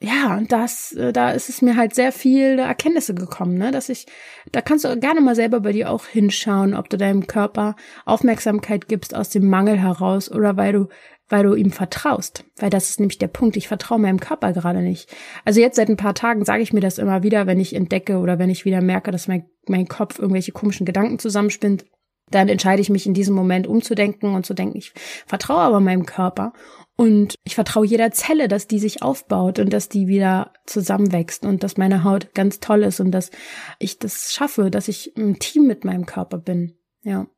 ja, 0.00 0.36
und 0.36 0.52
das, 0.52 0.92
äh, 0.92 1.12
da 1.12 1.32
ist 1.32 1.48
es 1.48 1.60
mir 1.60 1.76
halt 1.76 1.92
sehr 1.92 2.12
viele 2.12 2.62
Erkenntnisse 2.62 3.14
gekommen, 3.14 3.58
ne, 3.58 3.72
dass 3.72 3.88
ich, 3.88 4.06
da 4.52 4.60
kannst 4.60 4.84
du 4.84 4.96
gerne 4.96 5.20
mal 5.20 5.34
selber 5.34 5.60
bei 5.60 5.72
dir 5.72 5.90
auch 5.90 6.06
hinschauen, 6.06 6.74
ob 6.74 6.88
du 6.88 6.96
deinem 6.96 7.26
Körper 7.26 7.74
Aufmerksamkeit 8.04 8.86
gibst 8.86 9.14
aus 9.14 9.30
dem 9.30 9.48
Mangel 9.48 9.76
heraus 9.76 10.30
oder 10.30 10.56
weil 10.56 10.72
du, 10.72 10.88
weil 11.28 11.42
du 11.42 11.54
ihm 11.54 11.72
vertraust. 11.72 12.44
Weil 12.58 12.70
das 12.70 12.90
ist 12.90 13.00
nämlich 13.00 13.18
der 13.18 13.26
Punkt, 13.26 13.56
ich 13.56 13.66
vertraue 13.66 13.98
meinem 13.98 14.20
Körper 14.20 14.52
gerade 14.52 14.82
nicht. 14.82 15.12
Also 15.44 15.60
jetzt 15.60 15.74
seit 15.74 15.88
ein 15.88 15.96
paar 15.96 16.14
Tagen 16.14 16.44
sage 16.44 16.62
ich 16.62 16.72
mir 16.72 16.80
das 16.80 16.98
immer 16.98 17.24
wieder, 17.24 17.48
wenn 17.48 17.58
ich 17.58 17.74
entdecke 17.74 18.18
oder 18.18 18.38
wenn 18.38 18.50
ich 18.50 18.64
wieder 18.64 18.80
merke, 18.80 19.10
dass 19.10 19.26
mein, 19.26 19.46
mein 19.66 19.88
Kopf 19.88 20.20
irgendwelche 20.20 20.52
komischen 20.52 20.86
Gedanken 20.86 21.18
zusammenspinnt 21.18 21.84
dann 22.30 22.48
entscheide 22.48 22.82
ich 22.82 22.90
mich 22.90 23.06
in 23.06 23.14
diesem 23.14 23.34
Moment 23.34 23.66
umzudenken 23.66 24.34
und 24.34 24.44
zu 24.44 24.54
denken, 24.54 24.76
ich 24.76 24.92
vertraue 25.26 25.60
aber 25.60 25.80
meinem 25.80 26.06
Körper 26.06 26.52
und 27.00 27.36
ich 27.44 27.54
vertraue 27.54 27.86
jeder 27.86 28.10
Zelle, 28.10 28.48
dass 28.48 28.66
die 28.66 28.80
sich 28.80 29.02
aufbaut 29.02 29.60
und 29.60 29.72
dass 29.72 29.88
die 29.88 30.08
wieder 30.08 30.52
zusammenwächst 30.66 31.44
und 31.44 31.62
dass 31.62 31.76
meine 31.76 32.02
Haut 32.02 32.34
ganz 32.34 32.58
toll 32.58 32.82
ist 32.82 32.98
und 32.98 33.12
dass 33.12 33.30
ich 33.78 34.00
das 34.00 34.32
schaffe, 34.32 34.68
dass 34.68 34.88
ich 34.88 35.16
im 35.16 35.38
Team 35.38 35.68
mit 35.68 35.84
meinem 35.84 36.06
Körper 36.06 36.38
bin. 36.38 36.76
Ja. 37.04 37.28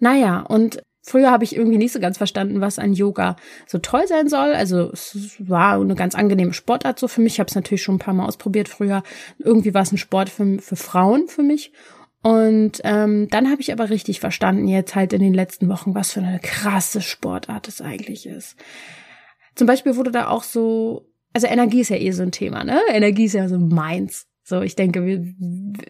Naja, 0.00 0.40
und 0.40 0.82
Früher 1.06 1.30
habe 1.30 1.44
ich 1.44 1.54
irgendwie 1.54 1.76
nicht 1.76 1.92
so 1.92 2.00
ganz 2.00 2.16
verstanden, 2.16 2.62
was 2.62 2.78
an 2.78 2.94
Yoga 2.94 3.36
so 3.66 3.76
toll 3.76 4.06
sein 4.06 4.26
soll. 4.26 4.54
Also 4.54 4.90
es 4.90 5.36
war 5.38 5.78
eine 5.78 5.96
ganz 5.96 6.14
angenehme 6.14 6.54
Sportart 6.54 6.98
so 6.98 7.08
für 7.08 7.20
mich. 7.20 7.34
Ich 7.34 7.40
habe 7.40 7.48
es 7.48 7.54
natürlich 7.54 7.82
schon 7.82 7.96
ein 7.96 7.98
paar 7.98 8.14
Mal 8.14 8.24
ausprobiert 8.24 8.70
früher. 8.70 9.02
Irgendwie 9.38 9.74
war 9.74 9.82
es 9.82 9.92
ein 9.92 9.98
Sport 9.98 10.30
für, 10.30 10.58
für 10.60 10.76
Frauen 10.76 11.28
für 11.28 11.42
mich. 11.42 11.72
Und 12.24 12.80
ähm, 12.84 13.28
dann 13.28 13.50
habe 13.50 13.60
ich 13.60 13.70
aber 13.70 13.90
richtig 13.90 14.18
verstanden 14.18 14.66
jetzt 14.66 14.94
halt 14.94 15.12
in 15.12 15.20
den 15.20 15.34
letzten 15.34 15.68
Wochen, 15.68 15.94
was 15.94 16.12
für 16.12 16.20
eine 16.20 16.40
krasse 16.40 17.02
Sportart 17.02 17.68
es 17.68 17.82
eigentlich 17.82 18.24
ist. 18.24 18.56
Zum 19.54 19.66
Beispiel 19.66 19.96
wurde 19.96 20.10
da 20.10 20.28
auch 20.28 20.42
so, 20.42 21.06
also 21.34 21.46
Energie 21.46 21.82
ist 21.82 21.90
ja 21.90 21.96
eh 21.96 22.12
so 22.12 22.22
ein 22.22 22.32
Thema, 22.32 22.64
ne? 22.64 22.80
Energie 22.90 23.26
ist 23.26 23.34
ja 23.34 23.46
so 23.46 23.58
meins. 23.58 24.26
So, 24.42 24.62
ich 24.62 24.74
denke, 24.74 25.34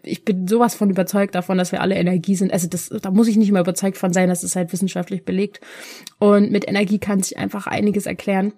ich 0.03 0.25
bin 0.25 0.49
sowas 0.49 0.75
von 0.75 0.91
überzeugt 0.91 1.37
davon, 1.37 1.57
dass 1.57 1.71
wir 1.71 1.81
alle 1.81 1.95
Energie 1.95 2.35
sind. 2.35 2.53
Also 2.53 2.67
das, 2.67 2.89
da 2.89 3.13
muss 3.13 3.29
ich 3.29 3.37
nicht 3.37 3.53
mal 3.53 3.61
überzeugt 3.61 3.97
von 3.97 4.13
sein, 4.13 4.29
das 4.29 4.43
ist 4.43 4.57
halt 4.57 4.73
wissenschaftlich 4.73 5.25
belegt. 5.25 5.61
Und 6.19 6.51
mit 6.51 6.67
Energie 6.67 6.99
kann 6.99 7.23
sich 7.23 7.39
einfach 7.39 7.69
einiges 7.69 8.07
erklären. 8.07 8.55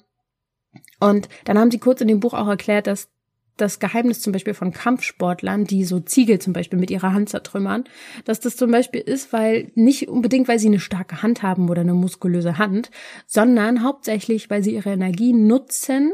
Und 0.98 1.28
dann 1.44 1.58
haben 1.58 1.70
sie 1.70 1.78
kurz 1.78 2.00
in 2.00 2.08
dem 2.08 2.20
Buch 2.20 2.32
auch 2.32 2.48
erklärt, 2.48 2.86
dass 2.86 3.10
das 3.56 3.78
Geheimnis 3.78 4.20
zum 4.20 4.32
Beispiel 4.32 4.54
von 4.54 4.72
Kampfsportlern, 4.72 5.64
die 5.64 5.84
so 5.84 6.00
Ziegel 6.00 6.38
zum 6.38 6.52
Beispiel 6.52 6.78
mit 6.78 6.90
ihrer 6.90 7.12
Hand 7.12 7.28
zertrümmern, 7.28 7.84
dass 8.24 8.40
das 8.40 8.56
zum 8.56 8.70
Beispiel 8.70 9.00
ist, 9.00 9.32
weil 9.32 9.72
nicht 9.74 10.08
unbedingt, 10.08 10.48
weil 10.48 10.58
sie 10.58 10.68
eine 10.68 10.80
starke 10.80 11.22
Hand 11.22 11.42
haben 11.42 11.68
oder 11.68 11.80
eine 11.80 11.94
muskulöse 11.94 12.58
Hand, 12.58 12.90
sondern 13.26 13.82
hauptsächlich, 13.82 14.50
weil 14.50 14.62
sie 14.62 14.74
ihre 14.74 14.92
Energie 14.92 15.32
nutzen 15.32 16.12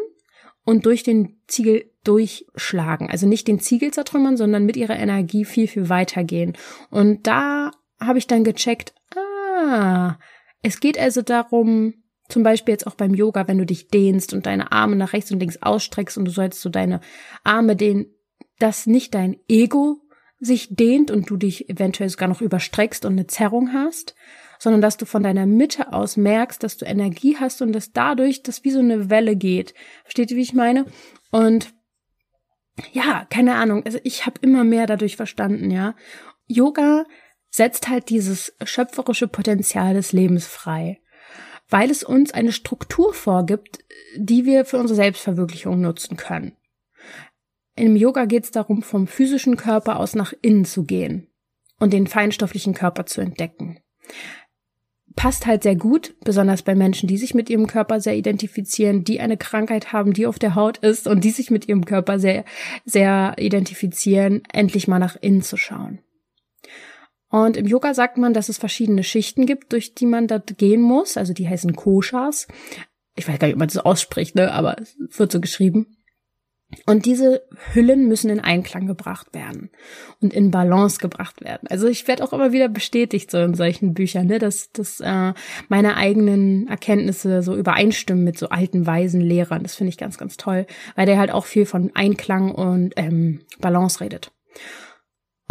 und 0.65 0.87
durch 0.87 1.03
den 1.03 1.41
Ziegel 1.49 1.91
durchschlagen. 2.05 3.11
Also 3.11 3.27
nicht 3.27 3.49
den 3.49 3.61
Ziegel 3.61 3.93
zertrümmern, 3.93 4.37
sondern 4.37 4.65
mit 4.65 4.77
ihrer 4.77 4.97
Energie 4.97 5.45
viel, 5.45 5.69
viel 5.69 5.89
weitergehen. 5.89 6.57
Und 6.91 7.27
da 7.27 7.71
habe 8.01 8.19
ich 8.19 8.27
dann 8.27 8.45
gecheckt, 8.45 8.95
ah, 9.17 10.19
es 10.63 10.81
geht 10.81 10.99
also 10.99 11.23
darum, 11.23 11.95
zum 12.33 12.43
Beispiel 12.43 12.73
jetzt 12.73 12.87
auch 12.87 12.95
beim 12.95 13.15
Yoga, 13.15 13.47
wenn 13.47 13.59
du 13.59 13.67
dich 13.67 13.89
dehnst 13.89 14.33
und 14.33 14.47
deine 14.47 14.73
Arme 14.73 14.97
nach 14.97 15.13
rechts 15.13 15.31
und 15.31 15.41
links 15.41 15.61
ausstreckst 15.61 16.17
und 16.17 16.25
du 16.25 16.31
sollst 16.31 16.61
so 16.61 16.71
deine 16.71 17.01
Arme 17.45 17.77
dehnen, 17.77 18.07
dass 18.59 18.87
nicht 18.87 19.15
dein 19.15 19.37
Ego 19.49 20.01
sich 20.41 20.75
dehnt 20.75 21.11
und 21.11 21.31
du 21.31 21.37
dich 21.37 21.69
eventuell 21.69 22.09
sogar 22.09 22.29
noch 22.29 22.41
überstreckst 22.41 23.05
und 23.05 23.13
eine 23.13 23.27
Zerrung 23.27 23.73
hast, 23.73 24.15
sondern 24.59 24.81
dass 24.81 24.97
du 24.97 25.07
von 25.07 25.23
deiner 25.23 25.47
Mitte 25.47 25.93
aus 25.93 26.17
merkst, 26.17 26.63
dass 26.63 26.79
du 26.79 26.85
Energie 26.85 27.37
hast 27.39 27.63
und 27.63 27.73
dass 27.73 27.93
dadurch 27.93 28.43
das 28.43 28.65
wie 28.65 28.71
so 28.71 28.81
eine 28.81 29.11
Welle 29.11 29.37
geht. 29.37 29.75
Versteht 30.05 30.31
ihr, 30.31 30.37
wie 30.37 30.43
ich 30.43 30.55
meine? 30.55 30.87
Und 31.31 31.75
ja, 32.93 33.27
keine 33.29 33.57
Ahnung, 33.57 33.85
also 33.85 33.99
ich 34.05 34.25
habe 34.25 34.41
immer 34.41 34.65
mehr 34.65 34.87
dadurch 34.87 35.17
verstanden, 35.17 35.71
ja. 35.71 35.95
Yoga 36.47 37.05
setzt 37.51 37.89
halt 37.89 38.09
dieses 38.09 38.57
schöpferische 38.65 39.29
Potenzial 39.29 39.95
des 39.95 40.13
Lebens 40.13 40.47
frei, 40.47 41.02
weil 41.73 41.91
es 41.91 42.03
uns 42.05 42.33
eine 42.33 42.53
Struktur 42.53 43.15
vorgibt, 43.15 43.79
die 44.17 44.45
wir 44.45 44.65
für 44.65 44.79
unsere 44.79 44.97
Selbstverwirklichung 44.97 45.81
nutzen 45.81 46.17
können. 46.17 46.57
Im 47.75 47.97
Yoga 47.97 48.27
geht 48.27 48.45
es 48.45 48.51
darum, 48.51 48.83
vom 48.83 49.07
physischen 49.07 49.57
Körper 49.57 49.99
aus 49.99 50.15
nach 50.15 50.33
innen 50.43 50.65
zu 50.65 50.85
gehen 50.85 51.29
und 51.79 51.93
den 51.93 52.07
feinstofflichen 52.07 52.75
Körper 52.75 53.07
zu 53.07 53.21
entdecken 53.21 53.81
passt 55.15 55.47
halt 55.47 55.63
sehr 55.63 55.77
gut, 55.77 56.15
besonders 56.25 56.63
bei 56.63 56.75
Menschen, 56.75 57.09
die 57.09 57.17
sich 57.17 57.35
mit 57.35 57.51
ihrem 57.51 57.67
Körper 57.67 58.01
sehr 58.01 58.17
identifizieren, 58.17 59.05
die 59.05 59.21
eine 59.21 59.37
Krankheit 59.37 59.93
haben, 59.93 60.13
die 60.13 60.27
auf 60.27 60.39
der 60.39 60.55
Haut 60.55 60.79
ist 60.79 61.07
und 61.07 61.25
die 61.25 61.31
sich 61.31 61.51
mit 61.51 61.69
ihrem 61.69 61.85
Körper 61.85 62.19
sehr, 62.19 62.45
sehr 62.85 63.35
identifizieren, 63.39 64.43
endlich 64.53 64.89
mal 64.89 64.99
nach 64.99 65.17
innen 65.21 65.43
zu 65.43 65.57
schauen. 65.57 66.01
Und 67.33 67.57
im 67.57 67.67
Yoga 67.67 67.95
sagt 67.95 68.19
man, 68.19 68.35
dass 68.35 68.51
es 68.51 68.59
verschiedene 68.59 69.03
Schichten 69.03 69.47
gibt, 69.47 69.73
durch 69.73 69.95
die 69.95 70.05
man 70.05 70.27
dort 70.29 70.59
gehen 70.59 70.83
muss. 70.83 71.17
Also 71.17 71.33
die 71.33 71.49
heißen 71.49 71.75
Koshas. 71.75 72.47
Ich 73.17 73.27
weiß 73.27 73.39
gar 73.39 73.47
nicht, 73.49 73.55
ob 73.55 73.59
man 73.59 73.69
das 73.69 73.79
ausspricht, 73.79 74.35
ne? 74.35 74.53
aber 74.53 74.77
es 74.79 75.19
wird 75.19 75.33
so 75.33 75.41
geschrieben. 75.41 75.97
Und 76.85 77.07
diese 77.07 77.43
Hüllen 77.73 78.07
müssen 78.07 78.31
in 78.31 78.41
Einklang 78.41 78.87
gebracht 78.87 79.29
werden 79.33 79.71
und 80.21 80.35
in 80.35 80.51
Balance 80.51 80.99
gebracht 80.99 81.43
werden. 81.43 81.69
Also 81.69 81.87
ich 81.87 82.07
werde 82.07 82.23
auch 82.23 82.35
immer 82.35 82.53
wieder 82.53 82.69
bestätigt 82.69 83.31
so 83.31 83.39
in 83.39 83.55
solchen 83.55 83.95
Büchern, 83.95 84.27
ne, 84.27 84.39
dass, 84.39 84.71
dass 84.73 85.01
äh, 85.01 85.33
meine 85.69 85.97
eigenen 85.97 86.69
Erkenntnisse 86.69 87.43
so 87.43 87.57
übereinstimmen 87.57 88.25
mit 88.25 88.39
so 88.39 88.51
alten 88.51 88.87
weisen 88.87 89.23
Lehrern. 89.23 89.63
Das 89.63 89.75
finde 89.75 89.89
ich 89.89 89.99
ganz, 89.99 90.19
ganz 90.19 90.37
toll, 90.37 90.67
weil 90.97 91.07
der 91.07 91.19
halt 91.19 91.31
auch 91.31 91.47
viel 91.47 91.67
von 91.67 91.91
Einklang 91.95 92.55
und 92.55 92.93
ähm, 92.97 93.41
Balance 93.59 94.01
redet. 94.01 94.33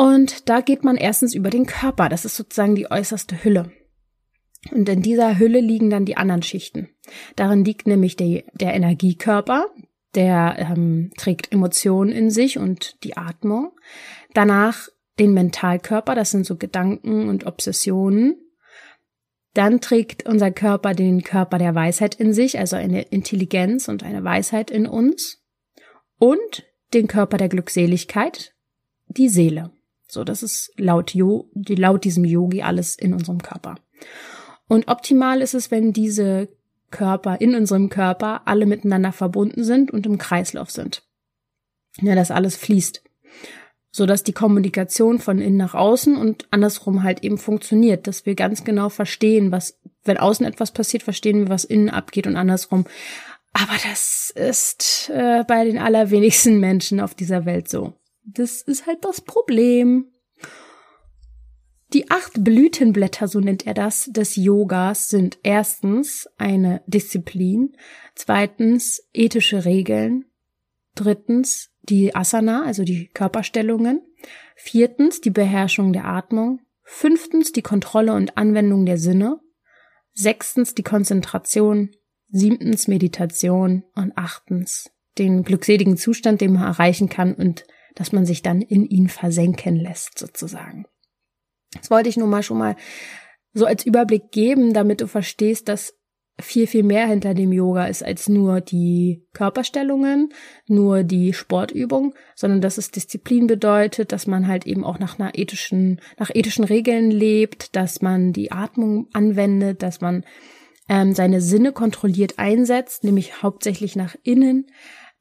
Und 0.01 0.50
da 0.50 0.62
geht 0.62 0.84
man 0.84 0.98
erstens 0.98 1.36
über 1.36 1.51
den 1.51 1.67
Körper. 1.67 2.10
Das 2.10 2.25
ist 2.25 2.36
sozusagen 2.36 2.74
die 2.74 2.89
äußerste 2.89 3.43
Hülle. 3.43 3.72
Und 4.72 4.89
in 4.89 5.03
dieser 5.03 5.38
Hülle 5.38 5.60
liegen 5.60 5.91
dann 5.91 6.05
die 6.05 6.17
anderen 6.17 6.41
Schichten. 6.41 6.89
Darin 7.36 7.63
liegt 7.63 7.86
nämlich 7.86 8.15
die, 8.15 8.43
der 8.55 8.74
Energiekörper, 8.74 9.67
der 10.15 10.55
ähm, 10.58 11.12
trägt 11.17 11.51
Emotionen 11.51 12.12
in 12.13 12.31
sich 12.31 12.58
und 12.58 13.03
die 13.03 13.15
Atmung. 13.15 13.74
Danach 14.34 14.88
den 15.20 15.36
Mentalkörper, 15.36 16.15
das 16.15 16.31
sind 16.31 16.48
so 16.48 16.58
Gedanken 16.58 17.29
und 17.29 17.46
Obsessionen. 17.46 18.38
Dann 19.53 19.81
trägt 19.81 20.25
unser 20.25 20.50
Körper 20.50 20.96
den 20.96 21.22
Körper 21.22 21.60
der 21.60 21.75
Weisheit 21.75 22.15
in 22.15 22.34
sich, 22.34 22.58
also 22.58 22.75
eine 22.75 23.03
Intelligenz 23.03 23.88
und 23.88 24.01
eine 24.01 24.24
Weisheit 24.24 24.72
in 24.72 24.88
uns. 24.88 25.43
Und 26.17 26.65
den 26.91 27.05
Körper 27.05 27.38
der 27.38 27.50
Glückseligkeit, 27.50 28.55
die 29.05 29.29
Seele. 29.29 29.72
So, 30.11 30.25
das 30.25 30.43
ist 30.43 30.73
laut, 30.75 31.13
jo 31.13 31.49
laut 31.53 32.03
diesem 32.03 32.25
Yogi 32.25 32.61
alles 32.63 32.97
in 32.97 33.13
unserem 33.13 33.41
Körper. 33.41 33.75
Und 34.67 34.89
optimal 34.89 35.41
ist 35.41 35.53
es, 35.53 35.71
wenn 35.71 35.93
diese 35.93 36.49
Körper, 36.89 37.39
in 37.39 37.55
unserem 37.55 37.87
Körper 37.87 38.41
alle 38.43 38.65
miteinander 38.65 39.13
verbunden 39.13 39.63
sind 39.63 39.89
und 39.89 40.05
im 40.05 40.17
Kreislauf 40.17 40.69
sind. 40.69 41.03
Ja, 42.01 42.13
dass 42.13 42.29
alles 42.29 42.57
fließt. 42.57 43.01
So 43.93 44.05
dass 44.05 44.23
die 44.23 44.33
Kommunikation 44.33 45.19
von 45.19 45.39
innen 45.39 45.55
nach 45.55 45.75
außen 45.75 46.17
und 46.17 46.45
andersrum 46.51 47.03
halt 47.03 47.23
eben 47.23 47.37
funktioniert, 47.37 48.05
dass 48.05 48.25
wir 48.25 48.35
ganz 48.35 48.65
genau 48.65 48.89
verstehen, 48.89 49.53
was, 49.53 49.79
wenn 50.03 50.17
außen 50.17 50.45
etwas 50.45 50.71
passiert, 50.71 51.03
verstehen 51.03 51.39
wir, 51.39 51.49
was 51.49 51.63
innen 51.63 51.89
abgeht 51.89 52.27
und 52.27 52.35
andersrum. 52.35 52.85
Aber 53.53 53.77
das 53.89 54.29
ist 54.35 55.09
äh, 55.13 55.45
bei 55.47 55.63
den 55.63 55.77
allerwenigsten 55.77 56.59
Menschen 56.59 56.99
auf 56.99 57.15
dieser 57.15 57.45
Welt 57.45 57.69
so. 57.69 57.93
Das 58.23 58.61
ist 58.61 58.87
halt 58.87 59.03
das 59.03 59.21
Problem. 59.21 60.11
Die 61.93 62.09
acht 62.09 62.43
Blütenblätter, 62.43 63.27
so 63.27 63.39
nennt 63.39 63.67
er 63.67 63.73
das, 63.73 64.09
des 64.11 64.37
Yogas 64.37 65.09
sind 65.09 65.39
erstens 65.43 66.29
eine 66.37 66.81
Disziplin, 66.87 67.75
zweitens 68.15 69.03
ethische 69.11 69.65
Regeln, 69.65 70.25
drittens 70.95 71.69
die 71.81 72.15
Asana, 72.15 72.63
also 72.63 72.83
die 72.83 73.07
Körperstellungen, 73.07 74.01
viertens 74.55 75.19
die 75.19 75.31
Beherrschung 75.31 75.91
der 75.91 76.05
Atmung, 76.05 76.61
fünftens 76.83 77.51
die 77.51 77.61
Kontrolle 77.61 78.13
und 78.13 78.37
Anwendung 78.37 78.85
der 78.85 78.97
Sinne, 78.97 79.41
sechstens 80.13 80.75
die 80.75 80.83
Konzentration, 80.83 81.91
siebtens 82.29 82.87
Meditation 82.87 83.83
und 83.95 84.13
achtens 84.15 84.91
den 85.17 85.43
glückseligen 85.43 85.97
Zustand, 85.97 86.39
den 86.39 86.53
man 86.53 86.63
erreichen 86.63 87.09
kann 87.09 87.33
und 87.33 87.65
dass 87.95 88.12
man 88.12 88.25
sich 88.25 88.41
dann 88.41 88.62
in 88.62 88.86
ihn 88.86 89.10
versenken 89.10 89.75
lässt, 89.75 90.17
sozusagen. 90.17 90.86
Das 91.74 91.89
wollte 91.89 92.10
ich 92.10 92.17
nur 92.17 92.27
mal 92.27 92.43
schon 92.43 92.57
mal 92.57 92.75
so 93.53 93.65
als 93.65 93.86
Überblick 93.86 94.31
geben, 94.31 94.74
damit 94.74 95.01
du 95.01 95.07
verstehst, 95.07 95.67
dass 95.67 95.93
viel, 96.39 96.67
viel 96.67 96.83
mehr 96.83 97.07
hinter 97.07 97.33
dem 97.33 97.51
Yoga 97.51 97.86
ist 97.86 98.03
als 98.03 98.27
nur 98.27 98.62
die 98.62 99.27
Körperstellungen, 99.33 100.33
nur 100.67 101.03
die 101.03 101.33
Sportübung, 101.33 102.15
sondern 102.36 102.62
dass 102.62 102.77
es 102.77 102.91
Disziplin 102.91 103.48
bedeutet, 103.48 104.12
dass 104.12 104.27
man 104.27 104.48
halt 104.48 104.65
eben 104.65 104.83
auch 104.83 105.00
nach 105.00 105.19
einer 105.19 105.38
ethischen, 105.38 106.01
nach 106.17 106.31
ethischen 106.33 106.63
Regeln 106.63 107.12
lebt, 107.12 107.75
dass 107.75 108.01
man 108.01 108.33
die 108.33 108.51
Atmung 108.51 109.07
anwendet, 109.13 109.83
dass 109.83 110.01
man 110.01 110.24
ähm, 110.89 111.13
seine 111.13 111.41
Sinne 111.41 111.74
kontrolliert 111.74 112.39
einsetzt, 112.39 113.03
nämlich 113.03 113.43
hauptsächlich 113.43 113.95
nach 113.95 114.15
innen, 114.24 114.67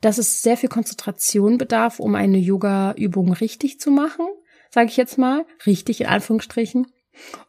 dass 0.00 0.19
es 0.19 0.42
sehr 0.42 0.57
viel 0.57 0.69
Konzentration 0.69 1.59
bedarf, 1.59 2.00
um 2.00 2.14
eine 2.14 2.38
Yoga-Übung 2.38 3.33
richtig 3.33 3.80
zu 3.80 3.90
machen 3.90 4.26
sage 4.71 4.88
ich 4.88 4.97
jetzt 4.97 5.19
mal, 5.19 5.45
richtig 5.66 6.00
in 6.00 6.07
Anführungsstrichen. 6.07 6.87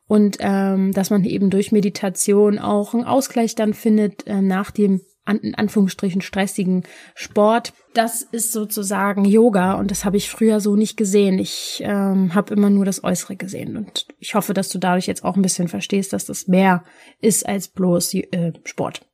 Und 0.08 0.38
ähm, 0.40 0.92
dass 0.92 1.12
man 1.12 1.24
eben 1.24 1.50
durch 1.50 1.72
Meditation 1.72 2.60
auch 2.60 2.94
einen 2.94 3.06
Ausgleich 3.06 3.56
dann 3.56 3.74
findet 3.74 4.28
äh, 4.28 4.42
nach 4.42 4.72
dem 4.72 5.02
an, 5.24 5.38
in 5.38 5.54
Anführungsstrichen 5.54 6.22
stressigen 6.22 6.84
Sport. 7.14 7.74
Das 7.94 8.24
ist 8.24 8.52
sozusagen 8.52 9.24
Yoga 9.24 9.76
und 9.76 9.92
das 9.92 10.04
habe 10.04 10.18
ich 10.18 10.32
früher 10.32 10.60
so 10.60 10.76
nicht 10.76 10.98
gesehen. 10.98 11.38
Ich 11.38 11.82
ähm, 11.86 12.34
habe 12.34 12.54
immer 12.54 12.72
nur 12.72 12.86
das 12.86 13.04
Äußere 13.04 13.36
gesehen 13.36 13.78
und 13.78 14.08
ich 14.18 14.34
hoffe, 14.34 14.54
dass 14.56 14.70
du 14.70 14.80
dadurch 14.80 15.06
jetzt 15.06 15.24
auch 15.24 15.36
ein 15.36 15.44
bisschen 15.44 15.68
verstehst, 15.68 16.12
dass 16.12 16.26
das 16.26 16.48
mehr 16.48 16.84
ist 17.22 17.48
als 17.48 17.68
bloß 17.68 18.16
äh, 18.16 18.54
Sport. 18.66 19.06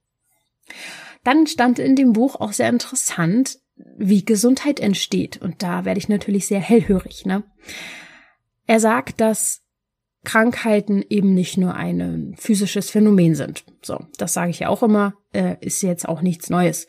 Dann 1.28 1.46
stand 1.46 1.78
in 1.78 1.98
dem 1.98 2.14
Buch 2.14 2.40
auch 2.40 2.54
sehr 2.54 2.70
interessant, 2.70 3.60
wie 3.98 4.24
Gesundheit 4.24 4.80
entsteht. 4.80 5.42
Und 5.42 5.62
da 5.62 5.84
werde 5.84 5.98
ich 5.98 6.08
natürlich 6.08 6.48
sehr 6.48 6.62
hellhörig. 6.62 7.26
Ne? 7.26 7.44
Er 8.66 8.80
sagt, 8.80 9.20
dass 9.20 9.62
Krankheiten 10.24 11.04
eben 11.10 11.34
nicht 11.34 11.58
nur 11.58 11.74
ein 11.74 12.34
physisches 12.40 12.90
Phänomen 12.90 13.36
sind. 13.36 13.66
So, 13.82 14.06
das 14.18 14.32
sage 14.32 14.52
ich 14.52 14.60
ja 14.60 14.70
auch 14.70 14.84
immer, 14.84 15.16
äh, 15.34 15.58
ist 15.60 15.82
jetzt 15.82 16.08
auch 16.08 16.22
nichts 16.22 16.50
Neues. 16.50 16.88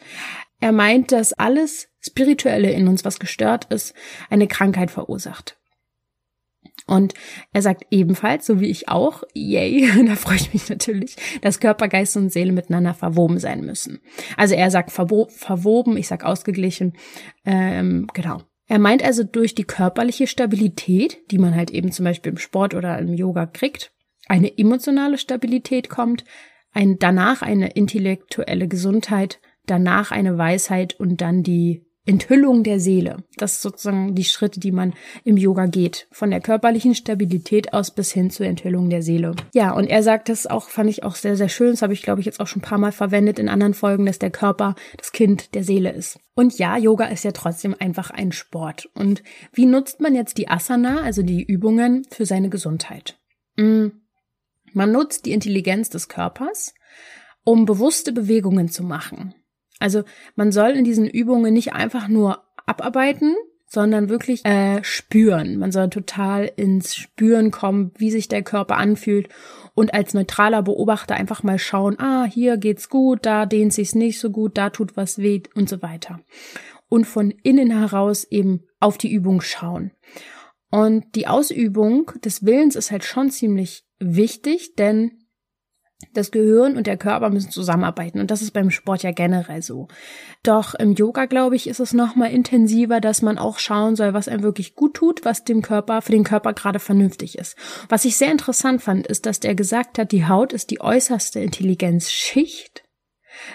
Er 0.61 0.71
meint, 0.71 1.11
dass 1.11 1.33
alles 1.33 1.89
Spirituelle 1.99 2.71
in 2.71 2.87
uns, 2.87 3.05
was 3.05 3.19
gestört 3.19 3.65
ist, 3.73 3.93
eine 4.31 4.47
Krankheit 4.47 4.93
verursacht. 4.93 5.58
Und 6.89 7.13
er 7.53 7.61
sagt 7.61 7.85
ebenfalls, 7.91 8.47
so 8.47 8.61
wie 8.61 8.71
ich 8.71 8.89
auch, 8.89 9.23
yay, 9.35 9.87
da 10.07 10.17
freue 10.17 10.37
ich 10.37 10.53
mich 10.55 10.69
natürlich, 10.69 11.17
dass 11.43 11.61
Körper, 11.61 11.87
Geist 11.87 12.17
und 12.17 12.33
Seele 12.33 12.53
miteinander 12.53 12.95
verwoben 12.95 13.39
sein 13.39 13.61
müssen. 13.61 14.01
Also 14.37 14.55
er 14.55 14.71
sagt 14.71 14.91
verwoben, 14.91 15.97
ich 15.99 16.09
sag 16.09 16.25
ausgeglichen, 16.25 16.95
ähm, 17.45 18.07
genau. 18.15 18.41
Er 18.67 18.79
meint 18.79 19.05
also 19.05 19.23
durch 19.23 19.55
die 19.55 19.65
körperliche 19.65 20.27
Stabilität, 20.27 21.19
die 21.31 21.39
man 21.39 21.55
halt 21.55 21.71
eben 21.71 21.93
zum 21.93 22.05
Beispiel 22.05 22.33
im 22.33 22.39
Sport 22.39 22.75
oder 22.75 22.99
im 22.99 23.15
Yoga 23.15 23.47
kriegt, 23.47 23.93
eine 24.27 24.57
emotionale 24.59 25.19
Stabilität 25.19 25.89
kommt, 25.89 26.25
ein, 26.73 26.99
danach 26.99 27.43
eine 27.43 27.71
intellektuelle 27.71 28.69
Gesundheit, 28.69 29.41
danach 29.67 30.11
eine 30.11 30.37
Weisheit 30.37 30.99
und 30.99 31.21
dann 31.21 31.43
die 31.43 31.88
Enthüllung 32.09 32.63
der 32.63 32.81
Seele. 32.81 33.19
Das 33.37 33.55
ist 33.55 33.63
sozusagen 33.63 34.15
die 34.15 34.25
Schritte, 34.25 34.59
die 34.59 34.73
man 34.73 34.95
im 35.25 35.37
Yoga 35.37 35.67
geht. 35.67 36.09
Von 36.11 36.31
der 36.31 36.41
körperlichen 36.41 36.95
Stabilität 36.95 37.75
aus 37.75 37.91
bis 37.91 38.11
hin 38.13 38.31
zur 38.31 38.47
Enthüllung 38.47 38.89
der 38.89 39.03
Seele. 39.03 39.37
Ja, 39.53 39.73
und 39.73 39.85
er 39.85 40.03
sagt 40.03 40.31
das 40.31 40.47
auch, 40.47 40.71
fand 40.71 40.89
ich 40.89 41.03
auch 41.03 41.15
sehr, 41.15 41.37
sehr 41.37 41.51
schön. 41.51 41.73
Das 41.73 41.83
habe 41.83 41.93
ich, 41.93 42.03
glaube 42.03 42.21
ich, 42.21 42.27
jetzt 42.27 42.41
auch 42.41 42.47
schon 42.47 42.61
ein 42.61 42.69
paar 42.69 42.79
Mal 42.79 42.93
verwendet 42.93 43.39
in 43.39 43.51
anderen 43.51 43.75
Folgen, 43.75 44.07
dass 44.07 44.19
der 44.19 44.31
Körper 44.31 44.75
das 44.97 45.13
Kind 45.13 45.55
der 45.55 45.65
Seele 45.65 45.93
ist. 45.93 46.19
Und 46.35 46.59
ja, 46.59 46.79
Yoga 46.79 47.05
ist 47.07 47.25
ja 47.25 47.33
trotzdem 47.33 47.77
einfach 47.79 48.11
ein 48.11 48.33
Sport. 48.33 48.89
Und 48.95 49.23
wie 49.53 49.67
nutzt 49.67 50.01
man 50.01 50.15
jetzt 50.15 50.39
die 50.39 50.49
Asana, 50.49 51.03
also 51.03 51.23
die 51.23 51.43
Übungen, 51.43 52.07
für 52.11 52.25
seine 52.25 52.49
Gesundheit? 52.49 53.19
Mm. 53.57 53.89
Man 54.73 54.93
nutzt 54.93 55.27
die 55.27 55.33
Intelligenz 55.33 55.91
des 55.91 56.09
Körpers, 56.09 56.75
um 57.45 57.65
bewusste 57.65 58.13
Bewegungen 58.13 58.69
zu 58.69 58.83
machen. 58.83 59.35
Also 59.79 60.03
man 60.37 60.53
soll 60.53 60.71
in 60.71 60.85
diesen 60.85 61.07
Übungen 61.07 61.53
nicht 61.55 61.73
einfach 61.73 62.09
nur 62.09 62.43
abarbeiten, 62.67 63.35
sondern 63.69 64.09
wirklich 64.09 64.45
äh, 64.45 64.83
spüren. 64.83 65.59
Man 65.59 65.73
soll 65.73 65.91
total 65.91 66.51
ins 66.57 66.95
Spüren 66.95 67.51
kommen, 67.51 67.93
wie 67.97 68.11
sich 68.11 68.29
der 68.29 68.43
Körper 68.43 68.79
anfühlt 68.79 69.29
und 69.75 69.93
als 69.93 70.15
neutraler 70.15 70.63
Beobachter 70.63 71.15
einfach 71.15 71.43
mal 71.43 71.59
schauen, 71.59 71.99
ah, 72.01 72.25
hier 72.25 72.57
geht's 72.57 72.89
gut, 72.89 73.27
da 73.27 73.47
dehnt 73.47 73.73
sich's 73.73 73.95
nicht 73.95 74.21
so 74.21 74.31
gut, 74.31 74.57
da 74.57 74.71
tut 74.71 74.97
was 74.97 75.19
weh 75.19 75.43
und 75.55 75.69
so 75.69 75.83
weiter. 75.83 76.21
Und 76.89 77.07
von 77.07 77.31
innen 77.31 77.71
heraus 77.71 78.25
eben 78.25 78.65
auf 78.81 78.97
die 78.97 79.13
Übung 79.13 79.43
schauen. 79.43 79.93
Und 80.71 81.15
die 81.15 81.27
Ausübung 81.27 82.11
des 82.25 82.45
Willens 82.45 82.77
ist 82.77 82.91
halt 82.91 83.05
schon 83.05 83.31
ziemlich 83.31 83.85
wichtig, 83.99 84.75
denn 84.77 85.25
das 86.15 86.31
Gehirn 86.31 86.77
und 86.77 86.87
der 86.87 86.97
Körper 86.97 87.31
müssen 87.31 87.51
zusammenarbeiten 87.51 88.21
und 88.21 88.31
das 88.31 88.41
ist 88.41 88.53
beim 88.53 88.71
Sport 88.71 89.03
ja 89.03 89.11
generell 89.11 89.63
so. 89.63 89.89
Doch 90.45 90.75
im 90.75 90.95
Yoga, 90.95 91.27
glaube 91.27 91.57
ich, 91.57 91.67
ist 91.67 91.81
es 91.81 91.93
noch 91.93 92.15
mal 92.15 92.31
intensiver, 92.31 93.01
dass 93.01 93.21
man 93.21 93.37
auch 93.37 93.59
schauen 93.59 93.97
soll, 93.97 94.15
was 94.15 94.29
einem 94.29 94.43
wirklich 94.43 94.77
gut 94.77 94.95
tut, 94.95 95.25
was 95.25 95.45
dem 95.45 95.61
Körper, 95.61 96.01
für 96.01 96.13
den 96.13 96.25
Körper 96.25 96.53
gerade 96.53 96.79
vernünftig 96.79 97.37
ist. 97.37 97.57
Was 97.89 98.05
ich 98.05 98.17
sehr 98.17 98.31
interessant 98.31 98.81
fand, 98.81 99.07
ist, 99.09 99.27
dass 99.27 99.41
der 99.41 99.57
gesagt 99.57 99.99
hat, 99.99 100.13
die 100.13 100.27
Haut 100.27 100.53
ist 100.53 100.71
die 100.71 100.81
äußerste 100.81 101.41
Intelligenzschicht 101.41 102.85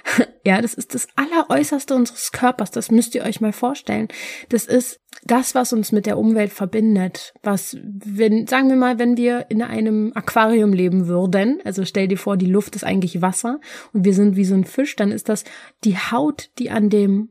Ja, 0.45 0.61
das 0.61 0.73
ist 0.73 0.93
das 0.93 1.07
Alleräußerste 1.15 1.95
unseres 1.95 2.33
Körpers. 2.33 2.69
Das 2.71 2.91
müsst 2.91 3.15
ihr 3.15 3.23
euch 3.23 3.39
mal 3.39 3.53
vorstellen. 3.53 4.09
Das 4.49 4.65
ist 4.65 4.99
das, 5.23 5.55
was 5.55 5.71
uns 5.71 5.93
mit 5.93 6.05
der 6.05 6.17
Umwelt 6.17 6.51
verbindet. 6.51 7.33
Was, 7.43 7.77
wenn, 7.81 8.45
sagen 8.47 8.67
wir 8.67 8.75
mal, 8.75 8.99
wenn 8.99 9.15
wir 9.15 9.45
in 9.49 9.61
einem 9.61 10.11
Aquarium 10.15 10.73
leben 10.73 11.07
würden, 11.07 11.59
also 11.63 11.85
stell 11.85 12.09
dir 12.09 12.17
vor, 12.17 12.35
die 12.35 12.51
Luft 12.51 12.75
ist 12.75 12.83
eigentlich 12.83 13.21
Wasser 13.21 13.61
und 13.93 14.03
wir 14.03 14.13
sind 14.13 14.35
wie 14.35 14.43
so 14.43 14.53
ein 14.53 14.65
Fisch, 14.65 14.97
dann 14.97 15.13
ist 15.13 15.29
das 15.29 15.45
die 15.85 15.97
Haut, 15.97 16.49
die 16.59 16.69
an 16.69 16.89
dem 16.89 17.29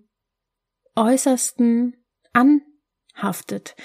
äußersten 0.96 1.96
anhaftet. 2.32 3.76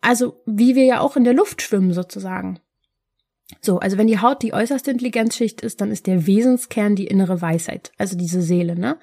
Also, 0.00 0.42
wie 0.46 0.74
wir 0.74 0.84
ja 0.84 1.00
auch 1.00 1.16
in 1.16 1.24
der 1.24 1.34
Luft 1.34 1.60
schwimmen 1.60 1.92
sozusagen. 1.92 2.60
So, 3.60 3.78
also 3.78 3.98
wenn 3.98 4.06
die 4.06 4.20
Haut 4.20 4.42
die 4.42 4.52
äußerste 4.52 4.90
Intelligenzschicht 4.90 5.60
ist, 5.60 5.80
dann 5.80 5.90
ist 5.90 6.06
der 6.06 6.26
Wesenskern 6.26 6.94
die 6.94 7.06
innere 7.06 7.42
Weisheit, 7.42 7.92
also 7.98 8.16
diese 8.16 8.42
Seele, 8.42 8.76
ne? 8.76 8.98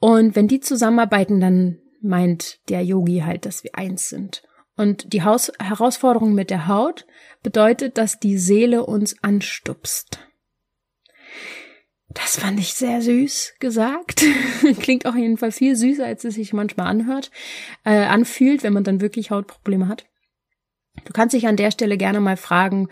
Und 0.00 0.36
wenn 0.36 0.48
die 0.48 0.60
zusammenarbeiten, 0.60 1.40
dann 1.40 1.78
meint 2.00 2.58
der 2.68 2.82
Yogi 2.82 3.20
halt, 3.20 3.46
dass 3.46 3.64
wir 3.64 3.74
eins 3.74 4.08
sind. 4.08 4.42
Und 4.76 5.12
die 5.12 5.22
Haus 5.22 5.52
Herausforderung 5.58 6.34
mit 6.34 6.50
der 6.50 6.66
Haut 6.66 7.06
bedeutet, 7.42 7.96
dass 7.96 8.18
die 8.18 8.36
Seele 8.38 8.84
uns 8.84 9.22
anstupst. 9.22 10.18
Das 12.08 12.38
fand 12.38 12.60
ich 12.60 12.74
sehr 12.74 13.00
süß 13.00 13.54
gesagt. 13.60 14.24
Klingt 14.80 15.06
auf 15.06 15.16
jeden 15.16 15.36
Fall 15.36 15.52
viel 15.52 15.74
süßer, 15.74 16.04
als 16.04 16.24
es 16.24 16.34
sich 16.34 16.52
manchmal 16.52 16.86
anhört, 16.86 17.30
äh, 17.84 18.04
anfühlt, 18.04 18.62
wenn 18.62 18.72
man 18.72 18.84
dann 18.84 19.00
wirklich 19.00 19.30
Hautprobleme 19.30 19.88
hat. 19.88 20.06
Du 21.04 21.12
kannst 21.12 21.34
dich 21.34 21.46
an 21.46 21.56
der 21.56 21.70
Stelle 21.70 21.96
gerne 21.96 22.20
mal 22.20 22.36
fragen, 22.36 22.88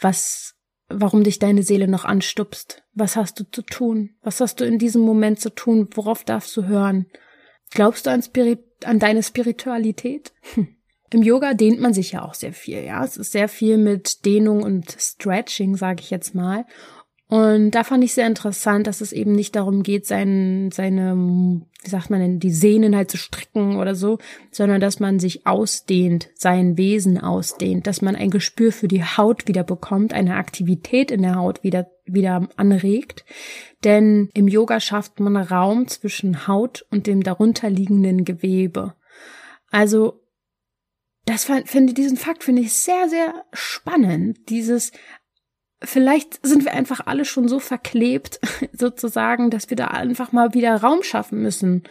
was, 0.00 0.54
warum 0.88 1.24
dich 1.24 1.38
deine 1.38 1.62
Seele 1.62 1.88
noch 1.88 2.04
anstupst. 2.04 2.82
Was 2.92 3.16
hast 3.16 3.40
du 3.40 3.44
zu 3.50 3.62
tun? 3.62 4.10
Was 4.22 4.40
hast 4.40 4.60
du 4.60 4.64
in 4.64 4.78
diesem 4.78 5.02
Moment 5.02 5.40
zu 5.40 5.50
tun? 5.50 5.88
Worauf 5.94 6.24
darfst 6.24 6.56
du 6.56 6.64
hören? 6.64 7.06
Glaubst 7.70 8.06
du 8.06 8.10
an, 8.10 8.22
Spirit, 8.22 8.64
an 8.84 8.98
deine 8.98 9.22
Spiritualität? 9.22 10.32
Hm. 10.54 10.68
Im 11.10 11.22
Yoga 11.22 11.54
dehnt 11.54 11.80
man 11.80 11.94
sich 11.94 12.12
ja 12.12 12.22
auch 12.22 12.34
sehr 12.34 12.52
viel, 12.52 12.82
ja. 12.82 13.04
Es 13.04 13.16
ist 13.16 13.32
sehr 13.32 13.48
viel 13.48 13.78
mit 13.78 14.24
Dehnung 14.24 14.62
und 14.62 14.96
Stretching, 14.98 15.76
sage 15.76 16.00
ich 16.02 16.10
jetzt 16.10 16.34
mal. 16.34 16.66
Und 17.28 17.70
da 17.70 17.84
fand 17.84 18.04
ich 18.04 18.12
sehr 18.12 18.26
interessant, 18.26 18.86
dass 18.86 19.00
es 19.00 19.12
eben 19.12 19.32
nicht 19.32 19.56
darum 19.56 19.82
geht, 19.82 20.06
sein, 20.06 20.70
seine, 20.70 21.16
wie 21.82 21.88
sagt 21.88 22.10
man 22.10 22.20
denn, 22.20 22.38
die 22.38 22.52
Sehnen 22.52 22.94
halt 22.94 23.10
zu 23.10 23.16
stricken 23.16 23.76
oder 23.76 23.94
so, 23.94 24.18
sondern 24.50 24.80
dass 24.80 25.00
man 25.00 25.18
sich 25.18 25.46
ausdehnt, 25.46 26.28
sein 26.34 26.76
Wesen 26.76 27.18
ausdehnt, 27.18 27.86
dass 27.86 28.02
man 28.02 28.14
ein 28.14 28.28
Gespür 28.28 28.72
für 28.72 28.88
die 28.88 29.02
Haut 29.02 29.48
wieder 29.48 29.64
bekommt, 29.64 30.12
eine 30.12 30.36
Aktivität 30.36 31.10
in 31.10 31.22
der 31.22 31.36
Haut 31.36 31.64
wieder, 31.64 31.90
wieder 32.04 32.46
anregt. 32.56 33.24
Denn 33.84 34.28
im 34.34 34.46
Yoga 34.46 34.78
schafft 34.78 35.18
man 35.18 35.36
Raum 35.36 35.88
zwischen 35.88 36.46
Haut 36.46 36.84
und 36.90 37.06
dem 37.06 37.22
darunterliegenden 37.22 38.24
Gewebe. 38.24 38.94
Also 39.70 40.20
das 41.24 41.44
finde 41.44 41.94
diesen 41.94 42.18
Fakt 42.18 42.44
finde 42.44 42.60
ich 42.60 42.74
sehr 42.74 43.08
sehr 43.08 43.46
spannend. 43.54 44.50
Dieses 44.50 44.92
vielleicht 45.84 46.44
sind 46.46 46.64
wir 46.64 46.72
einfach 46.72 47.06
alle 47.06 47.24
schon 47.24 47.48
so 47.48 47.58
verklebt, 47.58 48.40
sozusagen, 48.72 49.50
dass 49.50 49.70
wir 49.70 49.76
da 49.76 49.88
einfach 49.88 50.32
mal 50.32 50.54
wieder 50.54 50.74
Raum 50.76 51.02
schaffen 51.02 51.42
müssen. 51.42 51.84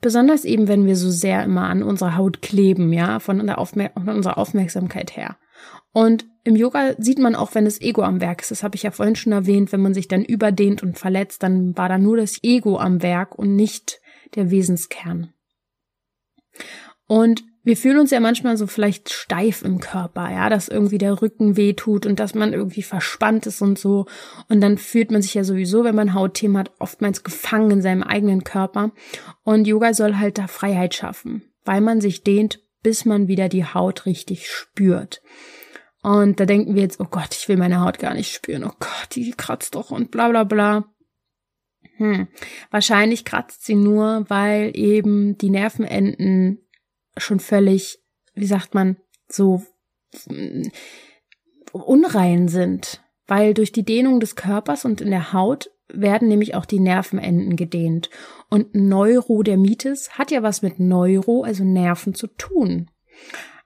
Besonders 0.00 0.44
eben, 0.44 0.66
wenn 0.68 0.86
wir 0.86 0.96
so 0.96 1.10
sehr 1.10 1.44
immer 1.44 1.68
an 1.68 1.82
unserer 1.82 2.16
Haut 2.16 2.42
kleben, 2.42 2.92
ja, 2.92 3.20
von, 3.20 3.40
unserer 3.40 4.38
Aufmerksamkeit 4.38 5.16
her. 5.16 5.36
Und 5.92 6.26
im 6.44 6.56
Yoga 6.56 6.94
sieht 6.98 7.18
man 7.18 7.36
auch, 7.36 7.54
wenn 7.54 7.66
das 7.66 7.80
Ego 7.80 8.02
am 8.02 8.20
Werk 8.20 8.40
ist. 8.40 8.50
Das 8.50 8.62
habe 8.62 8.74
ich 8.74 8.82
ja 8.82 8.90
vorhin 8.90 9.14
schon 9.14 9.32
erwähnt. 9.32 9.70
Wenn 9.70 9.82
man 9.82 9.94
sich 9.94 10.08
dann 10.08 10.24
überdehnt 10.24 10.82
und 10.82 10.98
verletzt, 10.98 11.42
dann 11.42 11.76
war 11.76 11.88
da 11.88 11.98
nur 11.98 12.16
das 12.16 12.42
Ego 12.42 12.78
am 12.78 13.02
Werk 13.02 13.38
und 13.38 13.54
nicht 13.54 14.00
der 14.34 14.50
Wesenskern. 14.50 15.32
Und 17.06 17.44
wir 17.64 17.76
fühlen 17.76 17.98
uns 17.98 18.10
ja 18.10 18.18
manchmal 18.18 18.56
so 18.56 18.66
vielleicht 18.66 19.10
steif 19.10 19.62
im 19.62 19.78
Körper, 19.78 20.30
ja, 20.30 20.48
dass 20.48 20.68
irgendwie 20.68 20.98
der 20.98 21.22
Rücken 21.22 21.56
weh 21.56 21.74
tut 21.74 22.06
und 22.06 22.18
dass 22.18 22.34
man 22.34 22.52
irgendwie 22.52 22.82
verspannt 22.82 23.46
ist 23.46 23.62
und 23.62 23.78
so. 23.78 24.06
Und 24.48 24.60
dann 24.60 24.78
fühlt 24.78 25.12
man 25.12 25.22
sich 25.22 25.34
ja 25.34 25.44
sowieso, 25.44 25.84
wenn 25.84 25.94
man 25.94 26.14
Hautthemen 26.14 26.58
hat, 26.58 26.72
oftmals 26.80 27.22
gefangen 27.22 27.70
in 27.70 27.82
seinem 27.82 28.02
eigenen 28.02 28.42
Körper. 28.42 28.90
Und 29.44 29.66
Yoga 29.66 29.94
soll 29.94 30.16
halt 30.16 30.38
da 30.38 30.48
Freiheit 30.48 30.94
schaffen, 30.94 31.42
weil 31.64 31.80
man 31.80 32.00
sich 32.00 32.24
dehnt, 32.24 32.60
bis 32.82 33.04
man 33.04 33.28
wieder 33.28 33.48
die 33.48 33.64
Haut 33.64 34.06
richtig 34.06 34.48
spürt. 34.48 35.22
Und 36.02 36.40
da 36.40 36.46
denken 36.46 36.74
wir 36.74 36.82
jetzt, 36.82 36.98
oh 36.98 37.06
Gott, 37.08 37.32
ich 37.32 37.48
will 37.48 37.56
meine 37.56 37.80
Haut 37.80 38.00
gar 38.00 38.14
nicht 38.14 38.34
spüren. 38.34 38.64
Oh 38.64 38.74
Gott, 38.80 39.08
die 39.14 39.30
kratzt 39.30 39.76
doch 39.76 39.92
und 39.92 40.10
bla 40.10 40.28
bla 40.28 40.42
bla. 40.42 40.84
Hm. 41.98 42.26
Wahrscheinlich 42.72 43.24
kratzt 43.24 43.64
sie 43.64 43.76
nur, 43.76 44.24
weil 44.28 44.72
eben 44.74 45.38
die 45.38 45.50
Nervenenden 45.50 46.61
schon 47.16 47.40
völlig, 47.40 48.00
wie 48.34 48.46
sagt 48.46 48.74
man, 48.74 48.96
so 49.28 49.62
mm, 50.28 50.68
unrein 51.72 52.48
sind, 52.48 53.02
weil 53.26 53.54
durch 53.54 53.72
die 53.72 53.84
Dehnung 53.84 54.20
des 54.20 54.36
Körpers 54.36 54.84
und 54.84 55.00
in 55.00 55.10
der 55.10 55.32
Haut 55.32 55.70
werden 55.88 56.28
nämlich 56.28 56.54
auch 56.54 56.64
die 56.64 56.80
Nervenenden 56.80 57.56
gedehnt. 57.56 58.10
Und 58.48 58.74
Neurodermitis 58.74 60.18
hat 60.18 60.30
ja 60.30 60.42
was 60.42 60.62
mit 60.62 60.78
Neuro, 60.78 61.42
also 61.42 61.64
Nerven 61.64 62.14
zu 62.14 62.26
tun. 62.28 62.90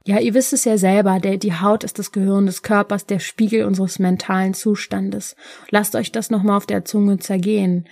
Ja, 0.05 0.21
ihr 0.21 0.35
wisst 0.35 0.53
es 0.53 0.65
ja 0.65 0.79
selber, 0.79 1.19
der, 1.19 1.37
die 1.37 1.55
Haut 1.55 1.83
ist 1.83 1.99
das 1.99 2.13
Gehirn 2.13 2.47
des 2.47 2.63
Körpers, 2.63 3.07
der 3.07 3.19
Spiegel 3.19 3.65
unseres 3.65 3.99
mentalen 3.99 4.55
Zustandes. 4.55 5.35
Lasst 5.71 5.97
euch 5.97 6.13
das 6.13 6.31
nochmal 6.31 6.57
auf 6.57 6.67
der 6.67 6.85
Zunge 6.85 7.19
zergehen. 7.19 7.89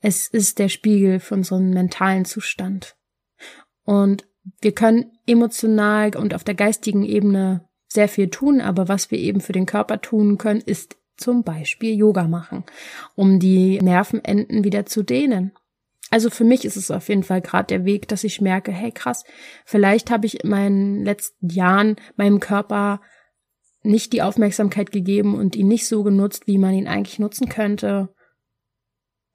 Es 0.00 0.28
ist 0.28 0.58
der 0.58 0.70
Spiegel 0.70 1.20
für 1.20 1.34
unseren 1.34 1.70
mentalen 1.70 2.24
Zustand. 2.24 2.96
Und 3.84 4.26
wir 4.60 4.72
können 4.72 5.12
emotional 5.26 6.16
und 6.16 6.34
auf 6.34 6.44
der 6.44 6.54
geistigen 6.54 7.04
Ebene 7.04 7.68
sehr 7.88 8.08
viel 8.08 8.30
tun, 8.30 8.60
aber 8.60 8.88
was 8.88 9.10
wir 9.10 9.18
eben 9.18 9.40
für 9.40 9.52
den 9.52 9.66
Körper 9.66 10.00
tun 10.00 10.38
können, 10.38 10.60
ist 10.60 10.96
zum 11.16 11.44
Beispiel 11.44 11.94
Yoga 11.94 12.26
machen, 12.26 12.64
um 13.14 13.38
die 13.38 13.80
Nervenenden 13.80 14.64
wieder 14.64 14.86
zu 14.86 15.02
dehnen. 15.02 15.52
Also 16.10 16.28
für 16.28 16.44
mich 16.44 16.64
ist 16.64 16.76
es 16.76 16.90
auf 16.90 17.08
jeden 17.08 17.22
Fall 17.22 17.40
gerade 17.40 17.68
der 17.68 17.84
Weg, 17.84 18.08
dass 18.08 18.24
ich 18.24 18.40
merke, 18.40 18.72
hey 18.72 18.92
krass, 18.92 19.24
vielleicht 19.64 20.10
habe 20.10 20.26
ich 20.26 20.42
in 20.44 20.50
meinen 20.50 21.04
letzten 21.04 21.48
Jahren 21.48 21.96
meinem 22.16 22.40
Körper 22.40 23.00
nicht 23.82 24.12
die 24.12 24.22
Aufmerksamkeit 24.22 24.92
gegeben 24.92 25.34
und 25.34 25.56
ihn 25.56 25.68
nicht 25.68 25.86
so 25.86 26.02
genutzt, 26.02 26.46
wie 26.46 26.58
man 26.58 26.74
ihn 26.74 26.86
eigentlich 26.86 27.18
nutzen 27.18 27.48
könnte. 27.48 28.14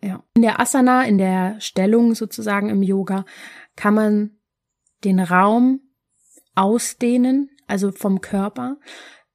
Ja. 0.02 0.24
In 0.36 0.44
der 0.44 0.60
Asana, 0.60 1.06
in 1.06 1.18
der 1.18 1.60
Stellung 1.60 2.14
sozusagen 2.14 2.70
im 2.70 2.84
Yoga, 2.84 3.26
kann 3.76 3.96
man 3.96 4.37
den 5.04 5.20
Raum 5.20 5.82
ausdehnen, 6.56 7.50
also 7.68 7.92
vom 7.92 8.22
Körper, 8.22 8.78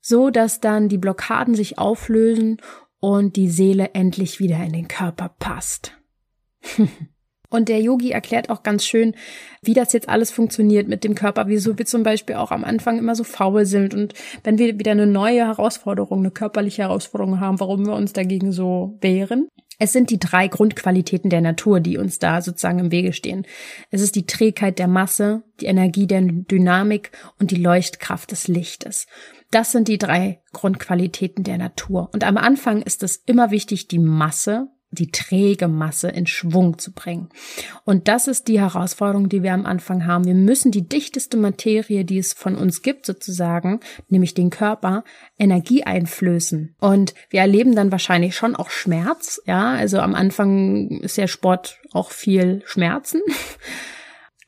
so 0.01 0.31
dass 0.31 0.61
dann 0.61 0.89
die 0.89 0.99
Blockaden 0.99 1.55
sich 1.55 1.79
auflösen 1.79 2.61
und 2.99 3.37
die 3.37 3.49
Seele 3.49 3.91
endlich 3.95 4.41
wieder 4.41 4.63
in 4.63 4.73
den 4.73 4.89
Körper 4.89 5.35
passt. 5.39 5.97
Und 7.53 7.69
der 7.69 7.83
Yogi 7.83 8.13
erklärt 8.13 8.49
auch 8.49 8.63
ganz 8.63 8.87
schön, 8.87 9.15
wie 9.61 9.75
das 9.75 9.93
jetzt 9.93 10.09
alles 10.09 10.31
funktioniert 10.31 10.89
mit 10.89 11.05
dem 11.05 11.15
Körper, 11.15 11.49
wieso 11.49 11.77
wir 11.77 11.85
zum 11.85 12.03
Beispiel 12.03 12.37
auch 12.37 12.51
am 12.51 12.65
Anfang 12.65 12.99
immer 12.99 13.15
so 13.15 13.25
faul 13.25 13.67
sind 13.67 13.93
und 13.93 14.15
wenn 14.43 14.57
wir 14.57 14.79
wieder 14.79 14.93
eine 14.93 15.07
neue 15.07 15.47
Herausforderung, 15.47 16.21
eine 16.21 16.31
körperliche 16.31 16.83
Herausforderung 16.83 17.41
haben, 17.41 17.61
warum 17.61 17.87
wir 17.87 17.95
uns 17.95 18.15
dagegen 18.15 18.53
so 18.53 18.97
wehren. 19.03 19.49
Es 19.85 19.93
sind 19.93 20.11
die 20.11 20.21
drei 20.21 20.47
Grundqualitäten 20.47 21.29
der 21.29 21.41
Natur, 21.41 21.81
die 21.81 21.99
uns 21.99 22.21
da 22.21 22.41
sozusagen 22.41 22.79
im 22.79 22.93
Wege 22.93 23.13
stehen. 23.13 23.45
Es 23.91 24.01
ist 24.01 24.15
die 24.15 24.27
Trägheit 24.27 24.79
der 24.79 24.87
Masse, 24.87 25.43
die 25.61 25.67
Energie 25.67 26.07
der 26.07 26.21
Dynamik 26.23 27.11
und 27.41 27.51
die 27.51 27.57
Leuchtkraft 27.57 28.31
des 28.31 28.47
Lichtes. 28.47 29.09
Das 29.51 29.73
sind 29.73 29.89
die 29.89 29.99
drei 29.99 30.41
Grundqualitäten 30.53 31.43
der 31.43 31.59
Natur. 31.59 32.11
Und 32.13 32.23
am 32.23 32.37
Anfang 32.37 32.83
ist 32.83 33.03
es 33.03 33.17
immer 33.27 33.51
wichtig, 33.51 33.89
die 33.89 33.99
Masse 33.99 34.69
die 34.93 35.11
träge 35.11 35.69
Masse 35.69 36.09
in 36.09 36.27
Schwung 36.27 36.79
zu 36.79 36.93
bringen. 36.93 37.31
Und 37.85 38.09
das 38.09 38.29
ist 38.29 38.47
die 38.47 38.61
Herausforderung, 38.61 39.29
die 39.29 39.43
wir 39.43 39.55
am 39.55 39.67
Anfang 39.67 40.07
haben. 40.07 40.27
Wir 40.27 40.35
müssen 40.35 40.71
die 40.71 40.89
dichteste 40.89 41.37
Materie, 41.37 42.05
die 42.05 42.19
es 42.19 42.35
von 42.35 42.57
uns 42.57 42.83
gibt, 42.83 43.07
sozusagen, 43.07 43.81
nämlich 44.09 44.35
den 44.35 44.51
Körper, 44.51 45.03
Energie 45.39 45.83
einflößen. 45.83 46.77
Und 46.79 47.15
wir 47.31 47.41
erleben 47.41 47.75
dann 47.75 47.91
wahrscheinlich 47.91 48.37
schon 48.37 48.55
auch 48.55 48.71
Schmerz. 48.71 49.41
Ja, 49.47 49.73
also 49.73 49.99
am 49.99 50.15
Anfang 50.15 51.01
ist 51.01 51.17
ja 51.17 51.27
Sport 51.27 51.79
auch 51.93 52.11
viel 52.11 52.63
Schmerzen. 52.67 53.23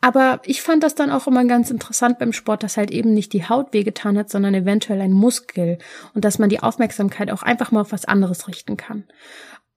Aber 0.05 0.43
ich 0.45 0.61
fand 0.61 0.83
das 0.83 0.95
dann 0.95 1.11
auch 1.11 1.27
immer 1.27 1.47
ganz 1.47 1.71
interessant 1.71 2.19
beim 2.19 2.35
Sport, 2.35 2.63
dass 2.63 2.77
halt 2.77 2.91
eben 2.91 3.15
nicht 3.15 3.33
die 3.33 3.49
Haut 3.49 3.73
wehgetan 3.73 4.19
hat, 4.19 4.29
sondern 4.29 4.53
eventuell 4.53 5.01
ein 5.01 5.13
Muskel 5.13 5.79
und 6.13 6.27
dass 6.27 6.39
man 6.39 6.51
die 6.51 6.61
Aufmerksamkeit 6.61 7.31
auch 7.31 7.43
einfach 7.43 7.71
mal 7.71 7.81
auf 7.81 7.93
was 7.93 8.05
anderes 8.05 8.47
richten 8.47 8.77
kann. 8.77 9.05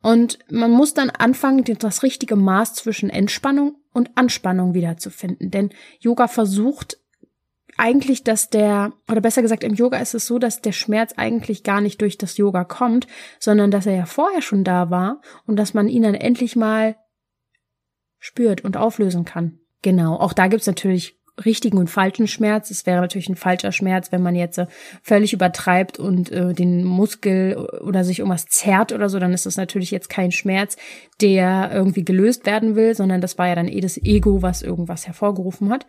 Und 0.01 0.39
man 0.49 0.71
muss 0.71 0.93
dann 0.93 1.09
anfangen, 1.09 1.63
das 1.63 2.03
richtige 2.03 2.35
Maß 2.35 2.75
zwischen 2.75 3.09
Entspannung 3.09 3.77
und 3.93 4.11
Anspannung 4.15 4.73
wiederzufinden. 4.73 5.51
Denn 5.51 5.71
Yoga 5.99 6.27
versucht 6.27 6.97
eigentlich, 7.77 8.23
dass 8.23 8.49
der, 8.49 8.93
oder 9.09 9.21
besser 9.21 9.41
gesagt, 9.41 9.63
im 9.63 9.73
Yoga 9.73 9.99
ist 9.99 10.15
es 10.15 10.25
so, 10.25 10.39
dass 10.39 10.61
der 10.61 10.71
Schmerz 10.71 11.13
eigentlich 11.15 11.63
gar 11.63 11.81
nicht 11.81 12.01
durch 12.01 12.17
das 12.17 12.37
Yoga 12.37 12.63
kommt, 12.63 13.07
sondern 13.39 13.71
dass 13.71 13.85
er 13.85 13.95
ja 13.95 14.05
vorher 14.05 14.41
schon 14.41 14.63
da 14.63 14.89
war 14.89 15.21
und 15.45 15.57
dass 15.57 15.73
man 15.73 15.87
ihn 15.87 16.03
dann 16.03 16.15
endlich 16.15 16.55
mal 16.55 16.97
spürt 18.19 18.63
und 18.63 18.77
auflösen 18.77 19.25
kann. 19.25 19.59
Genau, 19.83 20.15
auch 20.15 20.33
da 20.33 20.47
gibt's 20.47 20.67
natürlich 20.67 21.16
richtigen 21.43 21.77
und 21.77 21.89
falschen 21.89 22.27
Schmerz. 22.27 22.71
Es 22.71 22.85
wäre 22.85 23.01
natürlich 23.01 23.29
ein 23.29 23.35
falscher 23.35 23.71
Schmerz, 23.71 24.11
wenn 24.11 24.21
man 24.21 24.35
jetzt 24.35 24.57
äh, 24.57 24.67
völlig 25.01 25.33
übertreibt 25.33 25.99
und 25.99 26.31
äh, 26.31 26.53
den 26.53 26.83
Muskel 26.83 27.55
oder 27.81 28.03
sich 28.03 28.19
irgendwas 28.19 28.47
zerrt 28.47 28.91
oder 28.91 29.09
so, 29.09 29.19
dann 29.19 29.33
ist 29.33 29.45
das 29.45 29.57
natürlich 29.57 29.91
jetzt 29.91 30.09
kein 30.09 30.31
Schmerz, 30.31 30.77
der 31.21 31.71
irgendwie 31.73 32.05
gelöst 32.05 32.45
werden 32.45 32.75
will, 32.75 32.95
sondern 32.95 33.21
das 33.21 33.37
war 33.37 33.47
ja 33.47 33.55
dann 33.55 33.67
eh 33.67 33.81
das 33.81 33.97
Ego, 33.97 34.41
was 34.41 34.61
irgendwas 34.61 35.07
hervorgerufen 35.07 35.69
hat. 35.69 35.85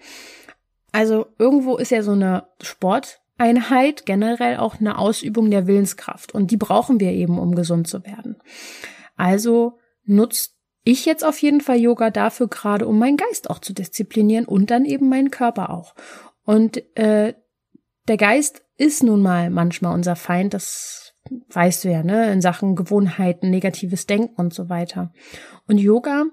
Also 0.93 1.27
irgendwo 1.39 1.77
ist 1.77 1.91
ja 1.91 2.03
so 2.03 2.13
eine 2.13 2.45
Sporteinheit 2.63 4.07
generell 4.07 4.57
auch 4.57 4.81
eine 4.81 4.99
Ausübung 4.99 5.51
der 5.51 5.67
Willenskraft 5.67 6.35
und 6.35 6.51
die 6.51 6.57
brauchen 6.57 7.01
wir 7.01 7.13
eben, 7.13 7.39
um 7.39 7.55
gesund 7.55 7.89
zu 7.89 8.05
werden. 8.05 8.37
Also 9.17 9.79
nutzt 10.05 10.58
ich 10.91 11.05
jetzt 11.05 11.23
auf 11.23 11.43
jeden 11.43 11.61
Fall 11.61 11.77
Yoga 11.77 12.09
dafür 12.09 12.49
gerade, 12.49 12.87
um 12.87 12.99
meinen 12.99 13.19
Geist 13.19 13.51
auch 13.51 13.59
zu 13.59 13.75
disziplinieren 13.75 14.47
und 14.47 14.71
dann 14.71 14.87
eben 14.87 15.11
meinen 15.11 15.31
Körper 15.31 15.69
auch. 15.69 15.95
Und 16.45 16.83
äh, 16.97 17.35
der 18.09 18.17
Geist 18.17 18.63
ist 18.79 19.03
nun 19.03 19.21
mal 19.21 19.51
manchmal 19.51 19.93
unser 19.93 20.17
Feind, 20.17 20.55
das 20.55 21.15
weißt 21.51 21.85
du 21.85 21.91
ja, 21.91 22.03
ne, 22.03 22.33
in 22.33 22.41
Sachen 22.41 22.75
Gewohnheiten, 22.75 23.51
negatives 23.51 24.07
Denken 24.07 24.35
und 24.37 24.55
so 24.55 24.71
weiter. 24.71 25.13
Und 25.67 25.77
Yoga, 25.77 26.25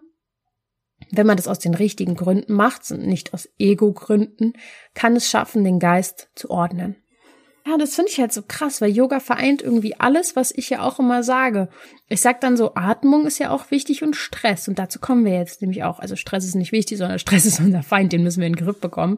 wenn 1.12 1.28
man 1.28 1.36
das 1.36 1.50
aus 1.50 1.60
den 1.60 1.74
richtigen 1.74 2.16
Gründen 2.16 2.54
macht, 2.54 2.90
und 2.92 3.06
nicht 3.06 3.34
aus 3.34 3.50
Ego-Gründen, 3.60 4.54
kann 4.94 5.18
es 5.18 5.30
schaffen, 5.30 5.66
den 5.66 5.80
Geist 5.80 6.30
zu 6.34 6.50
ordnen. 6.50 6.96
Ja, 7.68 7.78
das 7.80 7.96
finde 7.96 8.12
ich 8.12 8.20
halt 8.20 8.32
so 8.32 8.44
krass, 8.48 8.80
weil 8.80 8.92
Yoga 8.92 9.20
vereint 9.20 9.64
irgendwie 9.64 10.00
alles, 10.00 10.36
was 10.36 10.52
ich 10.52 10.70
ja 10.70 10.84
auch 10.84 11.00
immer 11.00 11.24
sage. 11.24 11.68
Ich 12.08 12.22
sag 12.22 12.40
dann 12.42 12.58
so, 12.58 12.76
Atmung 12.76 13.26
ist 13.26 13.40
ja 13.40 13.50
auch 13.50 13.72
wichtig 13.72 14.04
und 14.04 14.16
Stress. 14.16 14.68
Und 14.68 14.78
dazu 14.78 15.00
kommen 15.00 15.26
wir 15.26 15.34
jetzt 15.34 15.64
nämlich 15.64 15.84
auch. 15.84 15.98
Also 15.98 16.16
Stress 16.16 16.46
ist 16.46 16.54
nicht 16.54 16.72
wichtig, 16.72 17.00
sondern 17.00 17.18
Stress 17.18 17.48
ist 17.48 17.60
unser 17.60 17.82
Feind, 17.82 18.14
den 18.14 18.22
müssen 18.22 18.42
wir 18.42 18.48
in 18.48 18.54
den 18.54 18.64
Griff 18.64 18.80
bekommen. 18.80 19.18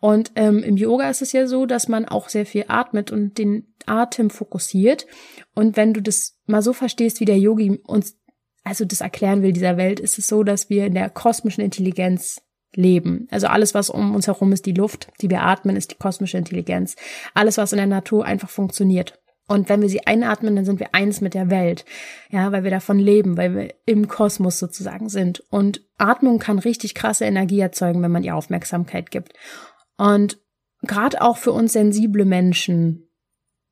Und 0.00 0.32
ähm, 0.34 0.64
im 0.64 0.76
Yoga 0.76 1.08
ist 1.08 1.22
es 1.22 1.30
ja 1.30 1.46
so, 1.46 1.64
dass 1.64 1.86
man 1.86 2.06
auch 2.06 2.28
sehr 2.28 2.44
viel 2.44 2.64
atmet 2.66 3.12
und 3.12 3.38
den 3.38 3.72
Atem 3.86 4.30
fokussiert. 4.30 5.06
Und 5.54 5.76
wenn 5.76 5.94
du 5.94 6.02
das 6.02 6.40
mal 6.46 6.62
so 6.62 6.72
verstehst, 6.72 7.20
wie 7.20 7.24
der 7.24 7.38
Yogi 7.38 7.80
uns 7.84 8.18
also 8.64 8.84
das 8.84 9.00
erklären 9.00 9.42
will 9.42 9.52
dieser 9.52 9.76
Welt, 9.76 10.00
ist 10.00 10.18
es 10.18 10.26
so, 10.26 10.42
dass 10.42 10.68
wir 10.68 10.86
in 10.86 10.94
der 10.94 11.08
kosmischen 11.08 11.62
Intelligenz 11.62 12.42
leben. 12.76 13.26
Also 13.30 13.48
alles, 13.48 13.74
was 13.74 13.90
um 13.90 14.14
uns 14.14 14.26
herum 14.26 14.52
ist, 14.52 14.66
die 14.66 14.72
Luft, 14.72 15.08
die 15.20 15.30
wir 15.30 15.42
atmen, 15.42 15.76
ist 15.76 15.90
die 15.90 15.96
kosmische 15.96 16.38
Intelligenz. 16.38 16.96
Alles, 17.34 17.58
was 17.58 17.72
in 17.72 17.78
der 17.78 17.86
Natur 17.86 18.24
einfach 18.24 18.50
funktioniert. 18.50 19.18
Und 19.48 19.68
wenn 19.68 19.80
wir 19.80 19.88
sie 19.88 20.06
einatmen, 20.06 20.56
dann 20.56 20.64
sind 20.64 20.80
wir 20.80 20.94
eins 20.94 21.20
mit 21.20 21.34
der 21.34 21.50
Welt. 21.50 21.84
Ja, 22.30 22.50
weil 22.52 22.64
wir 22.64 22.70
davon 22.70 22.98
leben, 22.98 23.36
weil 23.36 23.54
wir 23.54 23.74
im 23.86 24.08
Kosmos 24.08 24.58
sozusagen 24.58 25.08
sind. 25.08 25.40
Und 25.50 25.82
Atmung 25.98 26.38
kann 26.38 26.58
richtig 26.58 26.94
krasse 26.94 27.24
Energie 27.24 27.60
erzeugen, 27.60 28.02
wenn 28.02 28.10
man 28.10 28.24
ihr 28.24 28.34
Aufmerksamkeit 28.34 29.10
gibt. 29.10 29.34
Und 29.96 30.38
gerade 30.82 31.22
auch 31.22 31.36
für 31.36 31.52
uns 31.52 31.72
sensible 31.72 32.24
Menschen 32.24 33.08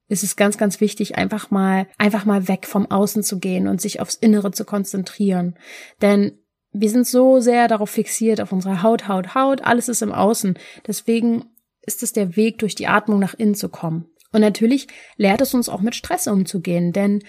ist 0.06 0.22
es 0.22 0.36
ganz, 0.36 0.58
ganz 0.58 0.80
wichtig, 0.80 1.16
einfach 1.16 1.50
mal, 1.50 1.88
einfach 1.98 2.24
mal 2.24 2.46
weg 2.46 2.66
vom 2.66 2.90
Außen 2.90 3.22
zu 3.22 3.38
gehen 3.38 3.66
und 3.66 3.80
sich 3.80 4.00
aufs 4.00 4.14
Innere 4.14 4.52
zu 4.52 4.64
konzentrieren. 4.64 5.56
Denn 6.02 6.38
wir 6.74 6.90
sind 6.90 7.06
so 7.06 7.40
sehr 7.40 7.68
darauf 7.68 7.88
fixiert, 7.88 8.40
auf 8.40 8.52
unsere 8.52 8.82
Haut, 8.82 9.08
Haut, 9.08 9.34
Haut, 9.34 9.62
alles 9.62 9.88
ist 9.88 10.02
im 10.02 10.12
Außen. 10.12 10.58
Deswegen 10.87 11.44
ist 11.82 12.02
es 12.02 12.12
der 12.12 12.37
Weg, 12.37 12.58
durch 12.58 12.74
die 12.74 12.88
Atmung 12.88 13.20
nach 13.20 13.34
innen 13.34 13.54
zu 13.54 13.68
kommen. 13.68 14.06
Und 14.32 14.40
natürlich 14.40 14.88
lehrt 15.16 15.40
es 15.40 15.54
uns 15.54 15.68
auch 15.68 15.80
mit 15.80 15.94
Stress 15.94 16.26
umzugehen, 16.26 16.92
denn 16.92 17.22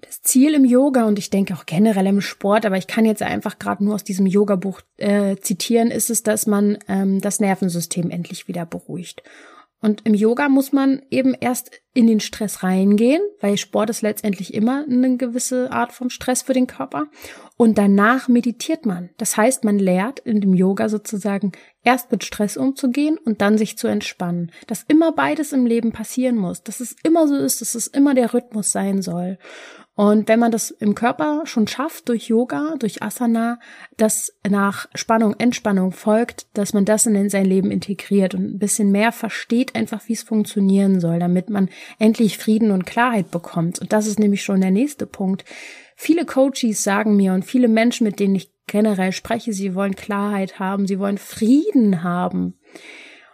das 0.00 0.22
Ziel 0.22 0.54
im 0.54 0.64
Yoga 0.64 1.04
und 1.04 1.18
ich 1.18 1.30
denke 1.30 1.54
auch 1.54 1.66
generell 1.66 2.06
im 2.06 2.20
Sport, 2.20 2.66
aber 2.66 2.76
ich 2.76 2.86
kann 2.86 3.04
jetzt 3.04 3.22
einfach 3.22 3.58
gerade 3.58 3.84
nur 3.84 3.94
aus 3.94 4.02
diesem 4.02 4.26
Yoga-Buch 4.26 4.80
äh, 4.96 5.36
zitieren, 5.36 5.90
ist 5.90 6.10
es, 6.10 6.22
dass 6.22 6.46
man 6.46 6.78
ähm, 6.88 7.20
das 7.20 7.38
Nervensystem 7.38 8.10
endlich 8.10 8.48
wieder 8.48 8.66
beruhigt. 8.66 9.22
Und 9.82 10.06
im 10.06 10.14
Yoga 10.14 10.48
muss 10.48 10.72
man 10.72 11.02
eben 11.10 11.34
erst 11.38 11.72
in 11.92 12.06
den 12.06 12.20
Stress 12.20 12.62
reingehen, 12.62 13.20
weil 13.40 13.58
Sport 13.58 13.90
ist 13.90 14.00
letztendlich 14.00 14.54
immer 14.54 14.84
eine 14.88 15.16
gewisse 15.16 15.72
Art 15.72 15.92
von 15.92 16.08
Stress 16.08 16.42
für 16.42 16.54
den 16.54 16.68
Körper. 16.68 17.08
Und 17.56 17.76
danach 17.76 18.28
meditiert 18.28 18.86
man. 18.86 19.10
Das 19.18 19.36
heißt, 19.36 19.64
man 19.64 19.78
lehrt 19.78 20.20
in 20.20 20.40
dem 20.40 20.54
Yoga 20.54 20.88
sozusagen 20.88 21.52
erst 21.82 22.12
mit 22.12 22.24
Stress 22.24 22.56
umzugehen 22.56 23.18
und 23.18 23.40
dann 23.40 23.58
sich 23.58 23.76
zu 23.76 23.88
entspannen. 23.88 24.52
Dass 24.68 24.84
immer 24.86 25.12
beides 25.12 25.52
im 25.52 25.66
Leben 25.66 25.90
passieren 25.92 26.36
muss. 26.36 26.62
Dass 26.62 26.80
es 26.80 26.94
immer 27.02 27.26
so 27.26 27.36
ist, 27.36 27.60
dass 27.60 27.74
es 27.74 27.88
immer 27.88 28.14
der 28.14 28.32
Rhythmus 28.32 28.70
sein 28.70 29.02
soll. 29.02 29.36
Und 29.94 30.26
wenn 30.26 30.38
man 30.38 30.50
das 30.50 30.70
im 30.70 30.94
Körper 30.94 31.42
schon 31.44 31.66
schafft, 31.66 32.08
durch 32.08 32.28
Yoga, 32.28 32.76
durch 32.78 33.02
Asana, 33.02 33.58
das 33.98 34.32
nach 34.48 34.88
Spannung, 34.94 35.34
Entspannung 35.38 35.92
folgt, 35.92 36.46
dass 36.54 36.72
man 36.72 36.86
das 36.86 37.04
in 37.04 37.28
sein 37.28 37.44
Leben 37.44 37.70
integriert 37.70 38.34
und 38.34 38.54
ein 38.54 38.58
bisschen 38.58 38.90
mehr 38.90 39.12
versteht 39.12 39.74
einfach, 39.74 40.08
wie 40.08 40.14
es 40.14 40.22
funktionieren 40.22 40.98
soll, 40.98 41.18
damit 41.18 41.50
man 41.50 41.68
endlich 41.98 42.38
Frieden 42.38 42.70
und 42.70 42.86
Klarheit 42.86 43.30
bekommt. 43.30 43.80
Und 43.80 43.92
das 43.92 44.06
ist 44.06 44.18
nämlich 44.18 44.42
schon 44.42 44.62
der 44.62 44.70
nächste 44.70 45.06
Punkt. 45.06 45.44
Viele 45.94 46.24
Coaches 46.24 46.82
sagen 46.82 47.14
mir 47.16 47.34
und 47.34 47.44
viele 47.44 47.68
Menschen, 47.68 48.06
mit 48.06 48.18
denen 48.18 48.34
ich 48.34 48.50
generell 48.66 49.12
spreche, 49.12 49.52
sie 49.52 49.74
wollen 49.74 49.94
Klarheit 49.94 50.58
haben, 50.58 50.86
sie 50.86 50.98
wollen 50.98 51.18
Frieden 51.18 52.02
haben. 52.02 52.54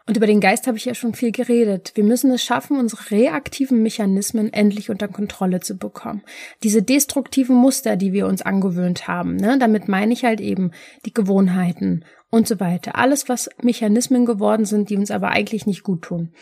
Und 0.08 0.16
über 0.16 0.26
den 0.26 0.40
Geist 0.40 0.66
habe 0.66 0.78
ich 0.78 0.86
ja 0.86 0.94
schon 0.94 1.12
viel 1.12 1.32
geredet. 1.32 1.92
Wir 1.94 2.02
müssen 2.02 2.30
es 2.30 2.42
schaffen, 2.42 2.78
unsere 2.78 3.10
reaktiven 3.10 3.82
Mechanismen 3.82 4.50
endlich 4.50 4.88
unter 4.88 5.06
Kontrolle 5.06 5.60
zu 5.60 5.76
bekommen. 5.76 6.22
Diese 6.62 6.82
destruktiven 6.82 7.54
Muster, 7.54 7.96
die 7.96 8.14
wir 8.14 8.26
uns 8.26 8.40
angewöhnt 8.40 9.06
haben, 9.06 9.36
ne? 9.36 9.58
damit 9.58 9.86
meine 9.86 10.14
ich 10.14 10.24
halt 10.24 10.40
eben 10.40 10.70
die 11.04 11.12
Gewohnheiten 11.12 12.06
und 12.30 12.48
so 12.48 12.58
weiter. 12.58 12.96
Alles, 12.96 13.28
was 13.28 13.50
Mechanismen 13.60 14.24
geworden 14.24 14.64
sind, 14.64 14.88
die 14.88 14.96
uns 14.96 15.10
aber 15.10 15.28
eigentlich 15.28 15.66
nicht 15.66 15.82
gut 15.82 16.00
tun. 16.00 16.32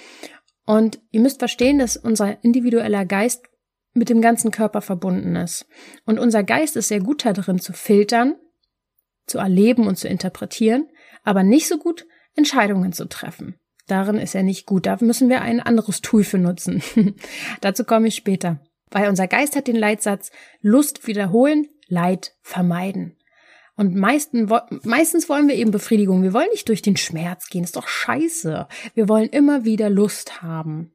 Und 0.64 1.00
ihr 1.10 1.20
müsst 1.20 1.40
verstehen, 1.40 1.80
dass 1.80 1.96
unser 1.96 2.44
individueller 2.44 3.04
Geist 3.04 3.46
mit 3.94 4.10
dem 4.10 4.20
ganzen 4.20 4.52
Körper 4.52 4.80
verbunden 4.80 5.34
ist. 5.34 5.66
Und 6.04 6.20
unser 6.20 6.44
Geist 6.44 6.76
ist 6.76 6.86
sehr 6.86 7.00
gut 7.00 7.24
darin 7.24 7.58
zu 7.58 7.72
filtern, 7.72 8.36
zu 9.26 9.38
erleben 9.38 9.88
und 9.88 9.98
zu 9.98 10.06
interpretieren, 10.06 10.88
aber 11.24 11.42
nicht 11.42 11.66
so 11.66 11.78
gut 11.78 12.06
Entscheidungen 12.36 12.92
zu 12.92 13.08
treffen. 13.08 13.56
Darin 13.86 14.16
ist 14.16 14.34
er 14.34 14.42
nicht 14.42 14.66
gut. 14.66 14.86
Da 14.86 14.96
müssen 15.00 15.28
wir 15.28 15.42
ein 15.42 15.60
anderes 15.60 16.00
Tool 16.00 16.24
für 16.24 16.38
nutzen. 16.38 16.82
Dazu 17.60 17.84
komme 17.84 18.08
ich 18.08 18.14
später. 18.14 18.60
Weil 18.90 19.08
unser 19.08 19.26
Geist 19.26 19.56
hat 19.56 19.66
den 19.66 19.76
Leitsatz 19.76 20.30
Lust 20.60 21.06
wiederholen, 21.06 21.66
Leid 21.88 22.36
vermeiden. 22.42 23.16
Und 23.76 23.94
meisten, 23.94 24.50
meistens 24.84 25.28
wollen 25.28 25.48
wir 25.48 25.54
eben 25.54 25.70
Befriedigung. 25.70 26.22
Wir 26.22 26.32
wollen 26.32 26.48
nicht 26.50 26.68
durch 26.68 26.82
den 26.82 26.96
Schmerz 26.96 27.48
gehen. 27.48 27.64
ist 27.64 27.76
doch 27.76 27.88
scheiße. 27.88 28.68
Wir 28.94 29.08
wollen 29.08 29.28
immer 29.28 29.64
wieder 29.64 29.90
Lust 29.90 30.42
haben. 30.42 30.94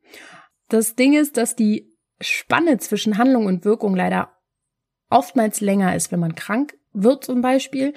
Das 0.68 0.96
Ding 0.96 1.14
ist, 1.14 1.38
dass 1.38 1.56
die 1.56 1.96
Spanne 2.20 2.78
zwischen 2.80 3.18
Handlung 3.18 3.46
und 3.46 3.66
Wirkung 3.66 3.96
leider 3.96 4.36
oftmals 5.10 5.62
länger 5.62 5.96
ist, 5.96 6.12
wenn 6.12 6.20
man 6.20 6.36
krank 6.36 6.74
wird 6.94 7.24
zum 7.24 7.42
Beispiel, 7.42 7.94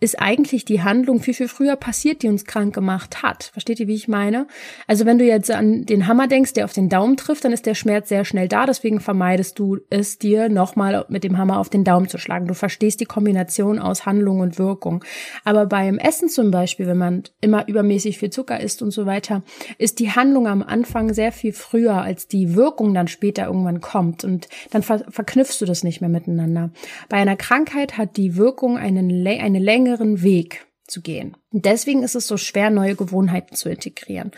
ist 0.00 0.20
eigentlich 0.20 0.64
die 0.64 0.82
Handlung 0.82 1.20
viel, 1.20 1.34
viel 1.34 1.48
früher 1.48 1.76
passiert, 1.76 2.22
die 2.22 2.28
uns 2.28 2.44
krank 2.44 2.74
gemacht 2.74 3.22
hat. 3.22 3.50
Versteht 3.52 3.80
ihr, 3.80 3.88
wie 3.88 3.94
ich 3.94 4.08
meine? 4.08 4.46
Also 4.86 5.04
wenn 5.04 5.18
du 5.18 5.24
jetzt 5.24 5.50
an 5.50 5.84
den 5.84 6.06
Hammer 6.06 6.28
denkst, 6.28 6.54
der 6.54 6.64
auf 6.64 6.72
den 6.72 6.88
Daumen 6.88 7.16
trifft, 7.16 7.44
dann 7.44 7.52
ist 7.52 7.66
der 7.66 7.74
Schmerz 7.74 8.08
sehr 8.08 8.24
schnell 8.24 8.48
da. 8.48 8.64
Deswegen 8.64 9.00
vermeidest 9.00 9.58
du 9.58 9.78
es 9.90 10.18
dir, 10.18 10.48
nochmal 10.48 11.04
mit 11.08 11.24
dem 11.24 11.36
Hammer 11.36 11.58
auf 11.58 11.68
den 11.68 11.84
Daumen 11.84 12.08
zu 12.08 12.18
schlagen. 12.18 12.46
Du 12.46 12.54
verstehst 12.54 13.00
die 13.00 13.04
Kombination 13.04 13.78
aus 13.78 14.06
Handlung 14.06 14.40
und 14.40 14.58
Wirkung. 14.58 15.04
Aber 15.44 15.66
beim 15.66 15.98
Essen 15.98 16.28
zum 16.28 16.50
Beispiel, 16.50 16.86
wenn 16.86 16.96
man 16.96 17.24
immer 17.40 17.68
übermäßig 17.68 18.18
viel 18.18 18.30
Zucker 18.30 18.60
isst 18.60 18.82
und 18.82 18.92
so 18.92 19.04
weiter, 19.04 19.42
ist 19.76 19.98
die 19.98 20.10
Handlung 20.10 20.46
am 20.46 20.62
Anfang 20.62 21.12
sehr 21.12 21.32
viel 21.32 21.52
früher, 21.52 22.00
als 22.00 22.28
die 22.28 22.54
Wirkung 22.54 22.94
dann 22.94 23.08
später 23.08 23.46
irgendwann 23.46 23.80
kommt. 23.80 24.24
Und 24.24 24.48
dann 24.70 24.82
ver 24.82 25.04
verknüpfst 25.10 25.60
du 25.60 25.66
das 25.66 25.84
nicht 25.84 26.00
mehr 26.00 26.10
miteinander. 26.10 26.70
Bei 27.08 27.18
einer 27.18 27.36
Krankheit 27.36 27.98
hat 27.98 28.16
die 28.16 28.37
Wirkung 28.38 28.78
einen, 28.78 29.26
einen 29.26 29.62
längeren 29.62 30.22
Weg 30.22 30.66
zu 30.88 31.02
gehen. 31.02 31.36
Deswegen 31.52 32.02
ist 32.02 32.14
es 32.14 32.26
so 32.26 32.36
schwer, 32.36 32.70
neue 32.70 32.96
Gewohnheiten 32.96 33.54
zu 33.54 33.68
integrieren. 33.68 34.32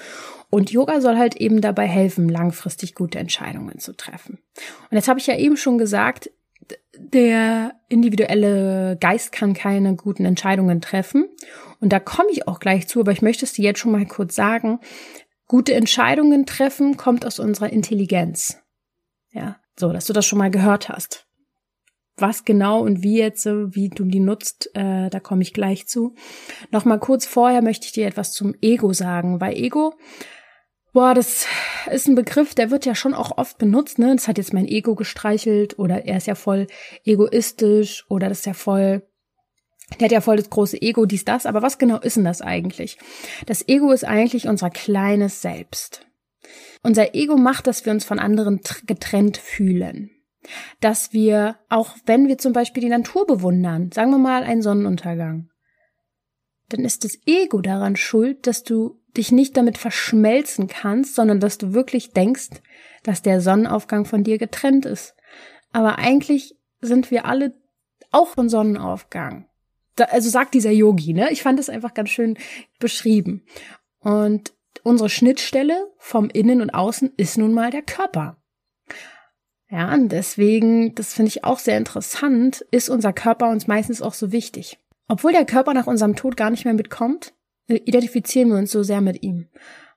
Und 0.50 0.72
Yoga 0.72 1.00
soll 1.00 1.16
halt 1.16 1.36
eben 1.36 1.60
dabei 1.60 1.86
helfen, 1.86 2.28
langfristig 2.28 2.94
gute 2.94 3.18
Entscheidungen 3.18 3.78
zu 3.78 3.96
treffen. 3.96 4.38
Und 4.90 4.96
jetzt 4.96 5.08
habe 5.08 5.20
ich 5.20 5.26
ja 5.28 5.36
eben 5.36 5.56
schon 5.56 5.78
gesagt, 5.78 6.30
der 6.96 7.74
individuelle 7.88 8.96
Geist 9.00 9.32
kann 9.32 9.54
keine 9.54 9.94
guten 9.94 10.24
Entscheidungen 10.24 10.80
treffen. 10.80 11.28
Und 11.78 11.92
da 11.92 12.00
komme 12.00 12.30
ich 12.32 12.48
auch 12.48 12.58
gleich 12.58 12.88
zu, 12.88 13.00
aber 13.00 13.12
ich 13.12 13.22
möchte 13.22 13.44
es 13.44 13.52
dir 13.52 13.64
jetzt 13.64 13.78
schon 13.78 13.92
mal 13.92 14.06
kurz 14.06 14.34
sagen. 14.34 14.80
Gute 15.46 15.74
Entscheidungen 15.74 16.46
treffen 16.46 16.96
kommt 16.96 17.24
aus 17.24 17.38
unserer 17.38 17.70
Intelligenz. 17.70 18.58
Ja, 19.32 19.60
so, 19.78 19.92
dass 19.92 20.06
du 20.06 20.12
das 20.12 20.26
schon 20.26 20.38
mal 20.38 20.50
gehört 20.50 20.88
hast 20.88 21.29
was 22.20 22.44
genau 22.44 22.80
und 22.80 23.02
wie 23.02 23.18
jetzt, 23.18 23.46
wie 23.46 23.88
du 23.88 24.04
die 24.04 24.20
nutzt, 24.20 24.70
äh, 24.74 25.10
da 25.10 25.20
komme 25.20 25.42
ich 25.42 25.52
gleich 25.52 25.86
zu. 25.86 26.14
Nochmal 26.70 26.98
kurz 26.98 27.26
vorher 27.26 27.62
möchte 27.62 27.86
ich 27.86 27.92
dir 27.92 28.06
etwas 28.06 28.32
zum 28.32 28.54
Ego 28.60 28.92
sagen, 28.92 29.40
weil 29.40 29.54
Ego, 29.56 29.94
boah, 30.92 31.14
das 31.14 31.46
ist 31.90 32.08
ein 32.08 32.14
Begriff, 32.14 32.54
der 32.54 32.70
wird 32.70 32.86
ja 32.86 32.94
schon 32.94 33.14
auch 33.14 33.38
oft 33.38 33.58
benutzt, 33.58 33.98
ne? 33.98 34.14
Das 34.14 34.28
hat 34.28 34.38
jetzt 34.38 34.52
mein 34.52 34.66
Ego 34.66 34.94
gestreichelt 34.94 35.78
oder 35.78 36.06
er 36.06 36.16
ist 36.16 36.26
ja 36.26 36.34
voll 36.34 36.66
egoistisch 37.04 38.04
oder 38.08 38.28
das 38.28 38.40
ist 38.40 38.46
ja 38.46 38.54
voll 38.54 39.02
der 39.98 40.04
hat 40.04 40.12
ja 40.12 40.20
voll 40.20 40.36
das 40.36 40.50
große 40.50 40.80
Ego, 40.80 41.04
dies, 41.04 41.24
das, 41.24 41.46
aber 41.46 41.62
was 41.62 41.78
genau 41.78 41.98
ist 41.98 42.16
denn 42.16 42.24
das 42.24 42.42
eigentlich? 42.42 42.96
Das 43.46 43.66
Ego 43.66 43.90
ist 43.90 44.04
eigentlich 44.04 44.46
unser 44.46 44.70
kleines 44.70 45.42
Selbst. 45.42 46.06
Unser 46.84 47.16
Ego 47.16 47.36
macht, 47.36 47.66
dass 47.66 47.84
wir 47.84 47.92
uns 47.92 48.04
von 48.04 48.20
anderen 48.20 48.60
getrennt 48.86 49.36
fühlen 49.36 50.10
dass 50.80 51.12
wir, 51.12 51.56
auch 51.68 51.94
wenn 52.06 52.28
wir 52.28 52.38
zum 52.38 52.52
Beispiel 52.52 52.82
die 52.82 52.88
Natur 52.88 53.26
bewundern, 53.26 53.92
sagen 53.92 54.10
wir 54.10 54.18
mal 54.18 54.42
einen 54.42 54.62
Sonnenuntergang, 54.62 55.50
dann 56.68 56.84
ist 56.84 57.04
das 57.04 57.18
Ego 57.26 57.60
daran 57.60 57.96
schuld, 57.96 58.46
dass 58.46 58.62
du 58.62 59.00
dich 59.16 59.32
nicht 59.32 59.56
damit 59.56 59.76
verschmelzen 59.76 60.68
kannst, 60.68 61.14
sondern 61.14 61.40
dass 61.40 61.58
du 61.58 61.74
wirklich 61.74 62.12
denkst, 62.12 62.50
dass 63.02 63.22
der 63.22 63.40
Sonnenaufgang 63.40 64.04
von 64.04 64.24
dir 64.24 64.38
getrennt 64.38 64.86
ist. 64.86 65.14
Aber 65.72 65.98
eigentlich 65.98 66.56
sind 66.80 67.10
wir 67.10 67.24
alle 67.24 67.54
auch 68.12 68.28
von 68.28 68.48
Sonnenaufgang. 68.48 69.46
Da, 69.96 70.04
also 70.04 70.30
sagt 70.30 70.54
dieser 70.54 70.70
Yogi, 70.70 71.12
ne? 71.12 71.30
Ich 71.30 71.42
fand 71.42 71.58
das 71.58 71.68
einfach 71.68 71.94
ganz 71.94 72.10
schön 72.10 72.38
beschrieben. 72.78 73.44
Und 74.00 74.52
unsere 74.82 75.10
Schnittstelle 75.10 75.92
vom 75.98 76.30
Innen 76.30 76.62
und 76.62 76.70
Außen 76.70 77.12
ist 77.16 77.36
nun 77.36 77.52
mal 77.52 77.70
der 77.70 77.82
Körper. 77.82 78.39
Ja, 79.70 79.94
und 79.94 80.10
deswegen, 80.10 80.94
das 80.96 81.14
finde 81.14 81.28
ich 81.28 81.44
auch 81.44 81.60
sehr 81.60 81.78
interessant, 81.78 82.64
ist 82.72 82.88
unser 82.88 83.12
Körper 83.12 83.50
uns 83.50 83.68
meistens 83.68 84.02
auch 84.02 84.14
so 84.14 84.32
wichtig. 84.32 84.78
Obwohl 85.06 85.32
der 85.32 85.44
Körper 85.44 85.74
nach 85.74 85.86
unserem 85.86 86.16
Tod 86.16 86.36
gar 86.36 86.50
nicht 86.50 86.64
mehr 86.64 86.74
mitkommt, 86.74 87.32
identifizieren 87.68 88.50
wir 88.50 88.58
uns 88.58 88.72
so 88.72 88.82
sehr 88.82 89.00
mit 89.00 89.22
ihm. 89.22 89.46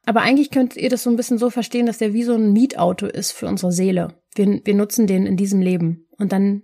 Aber 0.06 0.22
eigentlich 0.22 0.52
könnt 0.52 0.76
ihr 0.76 0.90
das 0.90 1.04
so 1.04 1.10
ein 1.10 1.16
bisschen 1.16 1.38
so 1.38 1.50
verstehen, 1.50 1.86
dass 1.86 1.98
der 1.98 2.14
wie 2.14 2.24
so 2.24 2.36
ein 2.36 2.54
Mietauto 2.54 3.08
ist 3.08 3.32
für 3.32 3.48
unsere 3.48 3.72
Seele. 3.72 4.16
Wir, 4.36 4.62
wir 4.64 4.76
nutzen 4.76 5.08
den 5.08 5.26
in 5.26 5.38
diesem 5.38 5.62
Leben 5.62 6.08
und 6.18 6.32
dann 6.32 6.64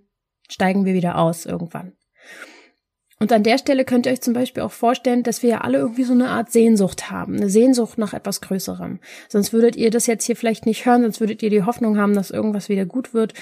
steigen 0.50 0.86
wir 0.86 0.94
wieder 0.94 1.18
aus 1.18 1.46
irgendwann. 1.46 1.94
Und 3.22 3.34
an 3.34 3.44
der 3.44 3.58
Stelle 3.58 3.84
könnt 3.84 4.06
ihr 4.06 4.14
euch 4.14 4.22
zum 4.22 4.34
Beispiel 4.34 4.64
auch 4.64 4.72
vorstellen, 4.72 5.24
dass 5.24 5.44
wir 5.44 5.50
ja 5.50 5.62
alle 5.62 5.78
irgendwie 5.78 6.06
so 6.06 6.14
eine 6.14 6.30
Art 6.30 6.54
Sehnsucht 6.54 7.12
haben, 7.12 7.36
eine 7.36 7.50
Sehnsucht 7.50 7.98
nach 7.98 8.14
etwas 8.14 8.40
Größerem. 8.40 9.00
Sonst 9.28 9.52
würdet 9.52 9.76
ihr 9.76 9.92
das 9.92 10.08
jetzt 10.08 10.24
hier 10.24 10.38
vielleicht 10.38 10.66
nicht 10.66 10.86
hören, 10.86 11.02
sonst 11.02 11.20
würdet 11.20 11.44
ihr 11.44 11.50
die 11.50 11.64
Hoffnung 11.64 11.98
haben, 11.98 12.14
dass 12.14 12.32
irgendwas 12.32 12.70
wieder 12.70 12.86
gut 12.86 13.14
wird. 13.14 13.34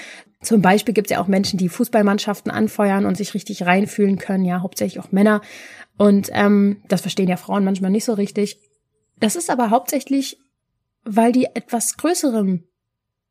Zum 0.42 0.62
Beispiel 0.62 0.94
gibt 0.94 1.06
es 1.08 1.12
ja 1.12 1.22
auch 1.22 1.28
Menschen, 1.28 1.58
die 1.58 1.68
Fußballmannschaften 1.68 2.50
anfeuern 2.50 3.06
und 3.06 3.16
sich 3.16 3.34
richtig 3.34 3.66
reinfühlen 3.66 4.18
können, 4.18 4.44
ja, 4.44 4.62
hauptsächlich 4.62 4.98
auch 4.98 5.12
Männer. 5.12 5.42
Und 5.96 6.28
ähm, 6.32 6.82
das 6.88 7.02
verstehen 7.02 7.28
ja 7.28 7.36
Frauen 7.36 7.64
manchmal 7.64 7.92
nicht 7.92 8.04
so 8.04 8.14
richtig. 8.14 8.58
Das 9.20 9.36
ist 9.36 9.48
aber 9.48 9.70
hauptsächlich, 9.70 10.38
weil 11.04 11.30
die 11.30 11.46
etwas 11.54 11.96
Größerem 11.96 12.64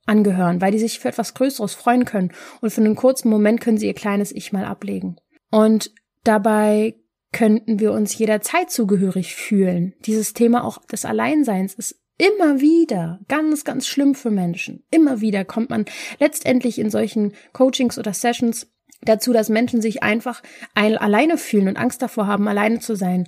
angehören, 0.06 0.62
weil 0.62 0.72
die 0.72 0.80
sich 0.80 1.00
für 1.00 1.10
etwas 1.10 1.34
Größeres 1.34 1.74
freuen 1.74 2.06
können. 2.06 2.32
Und 2.62 2.70
für 2.70 2.80
einen 2.80 2.96
kurzen 2.96 3.30
Moment 3.30 3.60
können 3.60 3.78
sie 3.78 3.88
ihr 3.88 3.94
kleines 3.94 4.32
Ich 4.32 4.54
mal 4.54 4.64
ablegen. 4.64 5.18
Und 5.52 5.92
Dabei 6.24 6.96
könnten 7.32 7.80
wir 7.80 7.92
uns 7.92 8.18
jederzeit 8.18 8.72
zugehörig 8.72 9.36
fühlen. 9.36 9.94
Dieses 10.06 10.34
Thema 10.34 10.64
auch 10.64 10.84
des 10.86 11.06
Alleinseins 11.06 11.74
ist 11.74 12.02
immer 12.18 12.62
wieder 12.62 13.20
ganz, 13.28 13.64
ganz 13.64 13.88
schlimm 13.88 14.16
für 14.16 14.32
Menschen. 14.32 14.84
Immer 14.90 15.22
wieder 15.22 15.46
kommt 15.46 15.70
man 15.70 15.86
letztendlich 16.20 16.80
in 16.80 16.90
solchen 16.90 17.34
Coachings 17.54 18.00
oder 18.00 18.14
Sessions 18.14 18.72
dazu, 19.02 19.34
dass 19.34 19.50
Menschen 19.50 19.82
sich 19.82 20.04
einfach 20.04 20.42
alleine 20.74 21.38
fühlen 21.38 21.68
und 21.68 21.78
Angst 21.78 22.02
davor 22.02 22.28
haben, 22.28 22.48
alleine 22.48 22.80
zu 22.80 22.96
sein. 22.96 23.28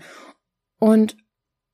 Und 0.80 1.18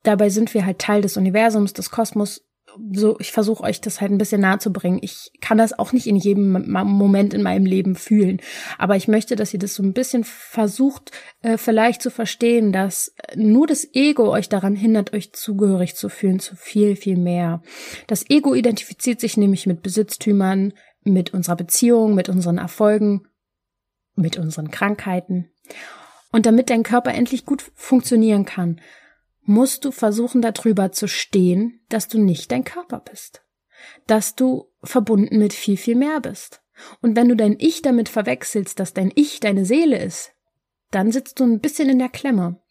dabei 0.04 0.30
sind 0.30 0.54
wir 0.54 0.66
halt 0.66 0.80
Teil 0.80 1.02
des 1.02 1.16
Universums, 1.16 1.74
des 1.74 1.90
Kosmos 1.92 2.46
so, 2.92 3.18
ich 3.20 3.32
versuche 3.32 3.64
euch 3.64 3.82
das 3.82 4.02
halt 4.02 4.12
ein 4.12 4.18
bisschen 4.18 4.42
nahe 4.42 4.60
zu 4.60 4.72
bringen. 4.72 5.00
Ich 5.02 5.32
kann 5.42 5.58
das 5.58 5.78
auch 5.78 5.94
nicht 5.94 6.08
in 6.08 6.16
jedem 6.16 6.52
Moment 6.52 7.34
in 7.34 7.44
meinem 7.44 7.66
Leben 7.66 7.96
fühlen. 7.96 8.40
Aber 8.78 8.96
ich 8.96 9.08
möchte, 9.08 9.36
dass 9.36 9.54
ihr 9.54 9.60
das 9.60 9.76
so 9.76 9.84
ein 9.84 9.94
bisschen 9.94 10.24
versucht, 10.24 11.12
äh, 11.42 11.58
vielleicht 11.58 12.02
zu 12.02 12.10
verstehen, 12.10 12.72
dass 12.72 13.14
nur 13.36 13.68
das 13.68 13.88
Ego 13.94 14.32
euch 14.32 14.50
daran 14.50 14.76
hindert, 14.76 15.14
euch 15.14 15.34
zugehörig 15.34 15.96
zu 15.96 16.10
fühlen, 16.10 16.40
zu 16.40 16.56
viel, 16.56 16.96
viel 16.96 17.18
mehr. 17.18 17.62
Das 18.08 18.30
Ego 18.30 18.54
identifiziert 18.54 19.20
sich 19.20 19.38
nämlich 19.38 19.66
mit 19.66 19.82
Besitztümern, 19.82 20.74
mit 21.04 21.34
unserer 21.34 21.56
Beziehung, 21.56 22.16
mit 22.16 22.30
unseren 22.30 22.58
Erfolgen, 22.58 23.28
mit 24.16 24.38
unseren 24.38 24.72
Krankheiten. 24.72 25.50
Und 26.32 26.46
damit 26.46 26.70
dein 26.70 26.84
Körper 26.84 27.14
endlich 27.14 27.46
gut 27.46 27.64
funktionieren 27.76 28.46
kann, 28.46 28.82
musst 29.46 29.86
du 29.86 29.92
versuchen 29.92 30.42
darüber 30.42 30.92
zu 30.92 31.08
stehen, 31.08 31.82
dass 31.90 32.08
du 32.08 32.20
nicht 32.20 32.52
dein 32.52 32.64
Körper 32.64 33.00
bist, 33.00 33.44
dass 34.08 34.36
du 34.36 34.72
verbunden 34.84 35.38
mit 35.38 35.54
viel, 35.54 35.78
viel 35.78 35.96
mehr 35.96 36.20
bist. 36.20 36.62
Und 37.02 37.16
wenn 37.16 37.30
du 37.30 37.36
dein 37.36 37.56
Ich 37.58 37.82
damit 37.82 38.10
verwechselst, 38.10 38.80
dass 38.80 38.94
dein 38.94 39.12
Ich 39.16 39.40
deine 39.40 39.66
Seele 39.66 39.98
ist, 39.98 40.34
dann 40.92 41.12
sitzt 41.12 41.40
du 41.40 41.46
ein 41.46 41.62
bisschen 41.62 41.90
in 41.90 42.00
der 42.00 42.10
Klemme. 42.10 42.62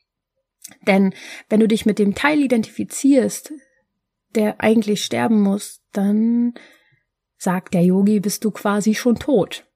Denn 0.86 1.14
wenn 1.48 1.60
du 1.60 1.68
dich 1.68 1.86
mit 1.86 1.98
dem 1.98 2.14
Teil 2.14 2.42
identifizierst, 2.42 3.52
der 4.34 4.60
eigentlich 4.60 5.04
sterben 5.04 5.40
muss, 5.40 5.80
dann 5.92 6.54
sagt 7.36 7.74
der 7.74 7.82
Yogi, 7.82 8.20
bist 8.20 8.44
du 8.44 8.50
quasi 8.50 8.94
schon 8.94 9.16
tot. 9.16 9.66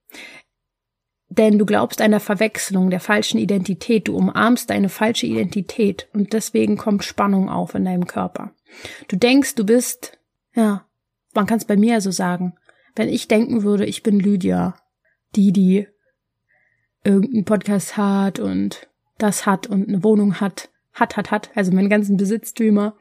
Denn 1.38 1.56
du 1.56 1.64
glaubst 1.64 2.00
einer 2.00 2.18
Verwechslung, 2.18 2.90
der 2.90 2.98
falschen 2.98 3.38
Identität, 3.38 4.08
du 4.08 4.16
umarmst 4.16 4.68
deine 4.70 4.88
falsche 4.88 5.26
Identität 5.26 6.08
und 6.12 6.32
deswegen 6.32 6.76
kommt 6.76 7.04
Spannung 7.04 7.48
auf 7.48 7.76
in 7.76 7.84
deinem 7.84 8.08
Körper. 8.08 8.52
Du 9.06 9.16
denkst, 9.16 9.54
du 9.54 9.64
bist, 9.64 10.18
ja, 10.54 10.84
man 11.34 11.46
kann 11.46 11.58
es 11.58 11.64
bei 11.64 11.76
mir 11.76 11.94
also 11.94 12.10
sagen, 12.10 12.54
wenn 12.96 13.08
ich 13.08 13.28
denken 13.28 13.62
würde, 13.62 13.86
ich 13.86 14.02
bin 14.02 14.18
Lydia, 14.18 14.74
die, 15.36 15.52
die 15.52 15.86
irgendeinen 17.04 17.44
Podcast 17.44 17.96
hat 17.96 18.40
und 18.40 18.88
das 19.18 19.46
hat 19.46 19.68
und 19.68 19.88
eine 19.88 20.02
Wohnung 20.02 20.40
hat, 20.40 20.70
hat, 20.92 21.16
hat, 21.16 21.30
hat, 21.30 21.50
also 21.54 21.70
meine 21.70 21.88
ganzen 21.88 22.16
Besitztümer. 22.16 22.96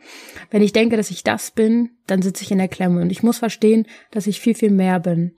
Wenn 0.52 0.62
ich 0.62 0.74
denke, 0.74 0.96
dass 0.96 1.10
ich 1.10 1.24
das 1.24 1.50
bin, 1.50 1.90
dann 2.06 2.22
sitze 2.22 2.44
ich 2.44 2.52
in 2.52 2.60
der 2.60 2.68
Klemme 2.68 3.02
und 3.02 3.12
ich 3.12 3.24
muss 3.24 3.40
verstehen, 3.40 3.88
dass 4.12 4.28
ich 4.28 4.40
viel, 4.40 4.54
viel 4.54 4.72
mehr 4.72 5.00
bin. 5.00 5.34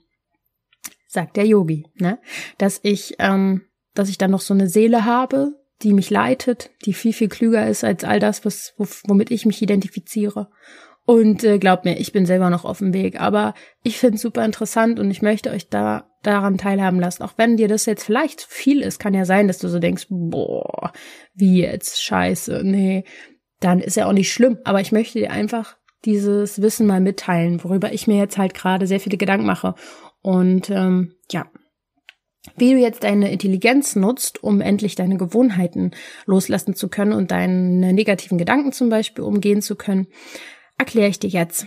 Sagt 1.12 1.36
der 1.36 1.44
Yogi, 1.44 1.88
ne? 1.96 2.20
Dass 2.56 2.78
ich, 2.84 3.16
ähm, 3.18 3.62
dass 3.94 4.08
ich 4.08 4.16
dann 4.16 4.30
noch 4.30 4.40
so 4.40 4.54
eine 4.54 4.68
Seele 4.68 5.04
habe, 5.04 5.54
die 5.82 5.92
mich 5.92 6.08
leitet, 6.08 6.70
die 6.84 6.92
viel, 6.92 7.12
viel 7.12 7.28
klüger 7.28 7.66
ist 7.66 7.82
als 7.82 8.04
all 8.04 8.20
das, 8.20 8.44
was, 8.44 8.74
womit 8.76 9.32
ich 9.32 9.44
mich 9.44 9.60
identifiziere. 9.60 10.50
Und 11.06 11.42
äh, 11.42 11.58
glaubt 11.58 11.84
mir, 11.84 11.98
ich 11.98 12.12
bin 12.12 12.26
selber 12.26 12.48
noch 12.48 12.64
auf 12.64 12.78
dem 12.78 12.94
Weg. 12.94 13.20
Aber 13.20 13.54
ich 13.82 13.98
finde 13.98 14.14
es 14.16 14.22
super 14.22 14.44
interessant 14.44 15.00
und 15.00 15.10
ich 15.10 15.20
möchte 15.20 15.50
euch 15.50 15.68
da 15.68 16.08
daran 16.22 16.58
teilhaben 16.58 17.00
lassen. 17.00 17.24
Auch 17.24 17.32
wenn 17.36 17.56
dir 17.56 17.66
das 17.66 17.86
jetzt 17.86 18.04
vielleicht 18.04 18.40
zu 18.40 18.48
viel 18.48 18.80
ist, 18.80 19.00
kann 19.00 19.12
ja 19.12 19.24
sein, 19.24 19.48
dass 19.48 19.58
du 19.58 19.68
so 19.68 19.80
denkst, 19.80 20.06
boah, 20.10 20.92
wie 21.34 21.62
jetzt, 21.62 22.04
scheiße, 22.04 22.60
nee, 22.62 23.02
dann 23.58 23.80
ist 23.80 23.96
ja 23.96 24.06
auch 24.06 24.12
nicht 24.12 24.32
schlimm. 24.32 24.58
Aber 24.62 24.80
ich 24.80 24.92
möchte 24.92 25.18
dir 25.18 25.32
einfach 25.32 25.76
dieses 26.04 26.62
Wissen 26.62 26.86
mal 26.86 27.00
mitteilen, 27.00 27.64
worüber 27.64 27.92
ich 27.92 28.06
mir 28.06 28.18
jetzt 28.18 28.38
halt 28.38 28.54
gerade 28.54 28.86
sehr 28.86 29.00
viele 29.00 29.16
Gedanken 29.16 29.46
mache. 29.46 29.74
Und 30.22 30.70
ähm, 30.70 31.14
ja, 31.30 31.50
wie 32.56 32.72
du 32.72 32.78
jetzt 32.78 33.04
deine 33.04 33.30
Intelligenz 33.30 33.96
nutzt, 33.96 34.42
um 34.42 34.60
endlich 34.60 34.94
deine 34.94 35.16
Gewohnheiten 35.16 35.92
loslassen 36.26 36.74
zu 36.74 36.88
können 36.88 37.12
und 37.12 37.30
deine 37.30 37.92
negativen 37.92 38.38
Gedanken 38.38 38.72
zum 38.72 38.88
Beispiel 38.88 39.24
umgehen 39.24 39.62
zu 39.62 39.76
können, 39.76 40.06
erkläre 40.78 41.08
ich 41.08 41.18
dir 41.18 41.28
jetzt. 41.28 41.66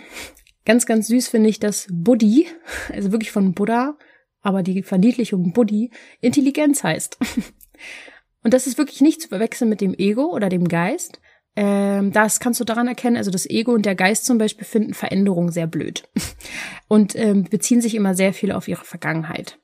Ganz, 0.66 0.86
ganz 0.86 1.08
süß 1.08 1.28
finde 1.28 1.50
ich, 1.50 1.60
dass 1.60 1.88
Buddy, 1.92 2.48
also 2.92 3.12
wirklich 3.12 3.32
von 3.32 3.54
Buddha, 3.54 3.98
aber 4.42 4.64
die 4.64 4.82
Verniedlichung 4.82 5.54
Buddy, 5.54 5.92
Intelligenz 6.22 6.84
heißt. 6.84 7.18
Und 8.44 8.54
das 8.54 8.68
ist 8.68 8.78
wirklich 8.78 9.02
nicht 9.02 9.22
zu 9.22 9.30
verwechseln 9.30 9.70
mit 9.70 9.80
dem 9.82 9.94
Ego 9.94 10.26
oder 10.26 10.50
dem 10.50 10.68
Geist. 10.68 11.22
Ähm, 11.56 12.12
das 12.12 12.40
kannst 12.40 12.60
du 12.60 12.64
daran 12.64 12.88
erkennen, 12.88 13.18
also 13.18 13.30
das 13.30 13.48
Ego 13.48 13.74
und 13.74 13.86
der 13.86 13.96
Geist 13.96 14.26
zum 14.26 14.38
Beispiel 14.38 14.66
finden 14.66 14.94
Veränderungen 14.94 15.52
sehr 15.52 15.68
blöd 15.68 16.10
und 16.88 17.16
ähm, 17.16 17.44
beziehen 17.44 17.82
sich 17.82 17.96
immer 17.96 18.16
sehr 18.16 18.34
viel 18.34 18.52
auf 18.52 18.68
ihre 18.68 18.86
Vergangenheit. 18.86 19.60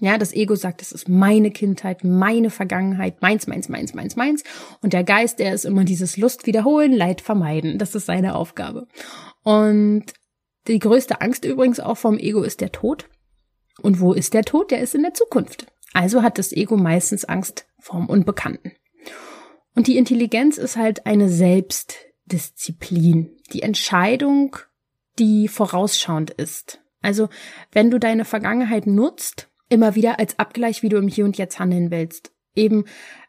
Ja, 0.00 0.16
das 0.16 0.32
Ego 0.32 0.54
sagt, 0.54 0.80
es 0.80 0.92
ist 0.92 1.08
meine 1.08 1.50
Kindheit, 1.50 2.04
meine 2.04 2.48
Vergangenheit, 2.50 3.20
meins, 3.20 3.46
meins, 3.46 3.68
meins, 3.68 3.92
meins, 3.92 4.16
meins. 4.16 4.42
Und 4.80 4.94
der 4.94 5.04
Geist, 5.04 5.40
der 5.40 5.52
ist 5.52 5.66
immer 5.66 5.84
dieses 5.84 6.16
Lust 6.16 6.46
wiederholen, 6.46 6.92
Leid 6.92 7.20
vermeiden. 7.20 7.78
Das 7.78 7.94
ist 7.94 8.06
seine 8.06 8.34
Aufgabe. 8.34 8.86
Und 9.42 10.06
die 10.68 10.78
größte 10.78 11.20
Angst 11.20 11.44
übrigens 11.44 11.80
auch 11.80 11.98
vom 11.98 12.18
Ego 12.18 12.42
ist 12.42 12.62
der 12.62 12.72
Tod. 12.72 13.10
Und 13.82 14.00
wo 14.00 14.14
ist 14.14 14.32
der 14.32 14.44
Tod? 14.44 14.70
Der 14.70 14.80
ist 14.80 14.94
in 14.94 15.02
der 15.02 15.12
Zukunft. 15.12 15.66
Also 15.92 16.22
hat 16.22 16.38
das 16.38 16.52
Ego 16.52 16.76
meistens 16.76 17.26
Angst 17.26 17.66
vorm 17.78 18.08
Unbekannten. 18.08 18.72
Und 19.74 19.86
die 19.86 19.96
Intelligenz 19.96 20.58
ist 20.58 20.76
halt 20.76 21.06
eine 21.06 21.28
Selbstdisziplin. 21.28 23.30
Die 23.52 23.62
Entscheidung, 23.62 24.56
die 25.18 25.48
vorausschauend 25.48 26.30
ist. 26.30 26.80
Also, 27.02 27.28
wenn 27.72 27.90
du 27.90 27.98
deine 27.98 28.24
Vergangenheit 28.24 28.86
nutzt, 28.86 29.48
immer 29.68 29.94
wieder 29.94 30.18
als 30.18 30.38
Abgleich, 30.38 30.82
wie 30.82 30.88
du 30.88 30.96
im 30.96 31.08
Hier 31.08 31.24
und 31.24 31.36
Jetzt 31.36 31.58
handeln 31.58 31.90
willst. 31.90 32.32
Eben, 32.54 32.84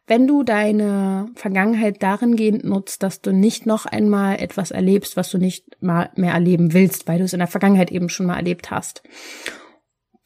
wenn 0.08 0.28
du 0.28 0.44
deine 0.44 1.32
Vergangenheit 1.36 2.04
darin 2.04 2.36
gehend 2.36 2.64
nutzt, 2.64 3.02
dass 3.02 3.22
du 3.22 3.34
nicht 3.34 3.66
noch 3.66 3.88
einmal 3.88 4.40
etwas 4.40 4.70
erlebst, 4.70 5.18
was 5.18 5.32
du 5.32 5.40
nicht 5.40 5.82
mal 5.82 6.12
mehr 6.16 6.34
erleben 6.34 6.74
willst, 6.74 7.08
weil 7.08 7.18
du 7.18 7.24
es 7.24 7.34
in 7.34 7.40
der 7.40 7.48
Vergangenheit 7.48 7.92
eben 7.92 8.10
schon 8.10 8.28
mal 8.28 8.36
erlebt 8.36 8.70
hast. 8.70 9.02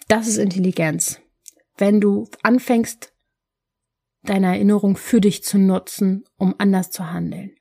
Das 0.09 0.27
ist 0.27 0.37
Intelligenz. 0.37 1.21
Wenn 1.77 2.01
du 2.01 2.27
anfängst, 2.43 3.13
deine 4.23 4.47
Erinnerung 4.47 4.97
für 4.97 5.21
dich 5.21 5.43
zu 5.43 5.57
nutzen, 5.57 6.25
um 6.37 6.55
anders 6.57 6.91
zu 6.91 7.11
handeln. 7.11 7.55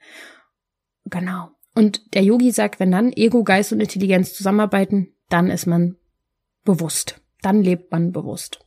Genau. 1.05 1.51
Und 1.75 2.14
der 2.14 2.23
Yogi 2.25 2.51
sagt, 2.51 2.81
wenn 2.81 2.90
dann 2.90 3.12
Ego, 3.12 3.44
Geist 3.44 3.73
und 3.73 3.81
Intelligenz 3.81 4.35
zusammenarbeiten, 4.35 5.14
dann 5.29 5.51
ist 5.51 5.66
man 5.66 5.97
bewusst. 6.64 7.21
Dann 7.42 7.62
lebt 7.62 7.92
man 7.92 8.12
bewusst. 8.12 8.61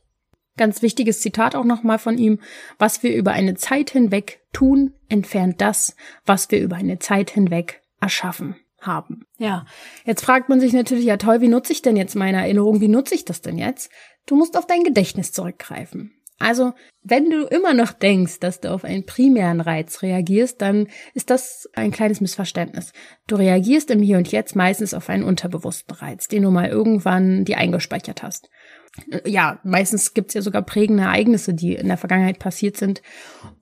Ganz 0.56 0.82
wichtiges 0.82 1.20
Zitat 1.20 1.54
auch 1.54 1.64
nochmal 1.64 1.98
von 1.98 2.18
ihm. 2.18 2.40
Was 2.78 3.02
wir 3.02 3.14
über 3.14 3.32
eine 3.32 3.54
Zeit 3.54 3.90
hinweg 3.90 4.42
tun, 4.52 4.94
entfernt 5.08 5.60
das, 5.60 5.96
was 6.24 6.50
wir 6.50 6.60
über 6.60 6.76
eine 6.76 6.98
Zeit 6.98 7.30
hinweg 7.30 7.82
erschaffen 8.00 8.56
haben. 8.78 9.26
Ja, 9.38 9.66
jetzt 10.04 10.24
fragt 10.24 10.48
man 10.48 10.60
sich 10.60 10.72
natürlich, 10.72 11.04
ja 11.04 11.16
toll, 11.16 11.40
wie 11.40 11.48
nutze 11.48 11.72
ich 11.72 11.82
denn 11.82 11.96
jetzt 11.96 12.16
meine 12.16 12.38
Erinnerung? 12.38 12.80
Wie 12.80 12.88
nutze 12.88 13.14
ich 13.14 13.24
das 13.24 13.40
denn 13.40 13.56
jetzt? 13.56 13.90
Du 14.26 14.36
musst 14.36 14.56
auf 14.56 14.66
dein 14.66 14.84
Gedächtnis 14.84 15.32
zurückgreifen. 15.32 16.12
Also, 16.42 16.74
wenn 17.02 17.30
du 17.30 17.46
immer 17.46 17.72
noch 17.72 17.92
denkst, 17.92 18.40
dass 18.40 18.60
du 18.60 18.72
auf 18.72 18.84
einen 18.84 19.06
primären 19.06 19.60
Reiz 19.60 20.02
reagierst, 20.02 20.60
dann 20.60 20.88
ist 21.14 21.30
das 21.30 21.68
ein 21.74 21.92
kleines 21.92 22.20
Missverständnis. 22.20 22.92
Du 23.26 23.36
reagierst 23.36 23.90
im 23.90 24.02
Hier 24.02 24.18
und 24.18 24.30
Jetzt 24.30 24.56
meistens 24.56 24.92
auf 24.92 25.08
einen 25.08 25.22
unterbewussten 25.22 25.94
Reiz, 25.96 26.28
den 26.28 26.42
du 26.42 26.50
mal 26.50 26.68
irgendwann 26.68 27.44
dir 27.44 27.58
eingespeichert 27.58 28.22
hast. 28.22 28.50
Ja, 29.24 29.60
meistens 29.62 30.14
gibt's 30.14 30.34
ja 30.34 30.42
sogar 30.42 30.62
prägende 30.62 31.04
Ereignisse, 31.04 31.54
die 31.54 31.74
in 31.74 31.88
der 31.88 31.96
Vergangenheit 31.96 32.38
passiert 32.38 32.76
sind 32.76 33.02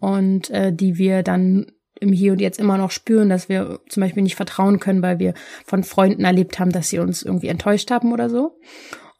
und 0.01 0.51
äh, 0.51 0.73
die 0.73 0.97
wir 0.97 1.23
dann 1.23 1.67
im 2.01 2.13
Hier 2.13 2.33
und 2.33 2.41
Jetzt 2.41 2.59
immer 2.59 2.79
noch 2.79 2.91
spüren, 2.91 3.29
dass 3.29 3.49
wir 3.49 3.81
zum 3.89 4.01
Beispiel 4.01 4.23
nicht 4.23 4.37
vertrauen 4.37 4.81
können, 4.81 5.03
weil 5.03 5.19
wir 5.19 5.35
von 5.67 5.85
Freunden 5.85 6.25
erlebt 6.25 6.59
haben, 6.59 6.73
dass 6.73 6.89
sie 6.89 6.99
uns 6.99 7.23
irgendwie 7.23 7.49
enttäuscht 7.49 7.91
haben 7.91 8.13
oder 8.13 8.31
so. 8.31 8.59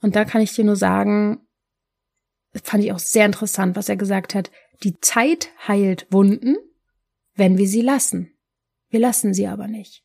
Und 0.01 0.17
da 0.17 0.25
kann 0.25 0.41
ich 0.41 0.55
dir 0.55 0.65
nur 0.65 0.77
sagen, 0.77 1.41
das 2.53 2.63
fand 2.63 2.85
ich 2.85 2.93
auch 2.93 2.99
sehr 2.99 3.27
interessant, 3.27 3.77
was 3.77 3.89
er 3.89 3.97
gesagt 3.97 4.35
hat. 4.35 4.51
Die 4.83 4.99
Zeit 5.01 5.51
heilt 5.67 6.07
Wunden, 6.11 6.57
wenn 7.35 7.59
wir 7.59 7.67
sie 7.67 7.83
lassen. 7.83 8.33
Wir 8.89 9.01
lassen 9.01 9.35
sie 9.35 9.47
aber 9.47 9.69
nicht. 9.69 10.05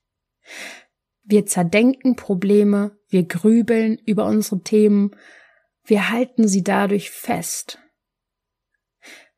Wir 1.24 1.46
zerdenken 1.46 2.16
Probleme, 2.16 3.00
wir 3.10 3.24
grübeln 3.24 3.98
über 4.06 4.26
unsere 4.26 4.62
Themen, 4.62 5.16
wir 5.84 6.10
halten 6.10 6.48
sie 6.48 6.64
dadurch 6.64 7.10
fest. 7.10 7.80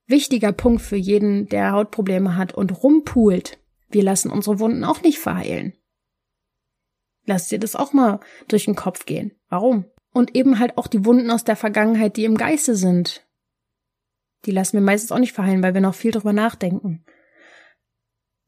Wichtiger 0.06 0.54
Punkt 0.54 0.82
für 0.82 0.96
jeden, 0.96 1.48
der 1.48 1.72
Hautprobleme 1.72 2.36
hat 2.36 2.54
und 2.54 2.84
rumpult. 2.84 3.60
Wir 3.90 4.04
lassen 4.04 4.32
unsere 4.32 4.60
Wunden 4.60 4.84
auch 4.84 5.02
nicht 5.02 5.20
verheilen. 5.20 5.74
Lass 7.26 7.50
dir 7.50 7.60
das 7.60 7.76
auch 7.76 7.92
mal 7.92 8.22
durch 8.48 8.66
den 8.66 8.76
Kopf 8.76 9.06
gehen. 9.06 9.34
Warum? 9.50 9.86
Und 10.18 10.36
eben 10.36 10.58
halt 10.58 10.80
auch 10.80 10.88
die 10.88 11.06
Wunden 11.06 11.30
aus 11.30 11.44
der 11.44 11.56
Vergangenheit, 11.56 12.18
die 12.18 12.26
im 12.26 12.38
Geiste 12.38 12.76
sind. 12.76 13.24
Die 14.46 14.52
lassen 14.52 14.74
wir 14.74 14.82
meistens 14.82 15.12
auch 15.12 15.20
nicht 15.20 15.34
verheilen, 15.34 15.62
weil 15.62 15.76
wir 15.76 15.82
noch 15.82 15.94
viel 15.94 16.10
drüber 16.10 16.34
nachdenken. 16.34 17.06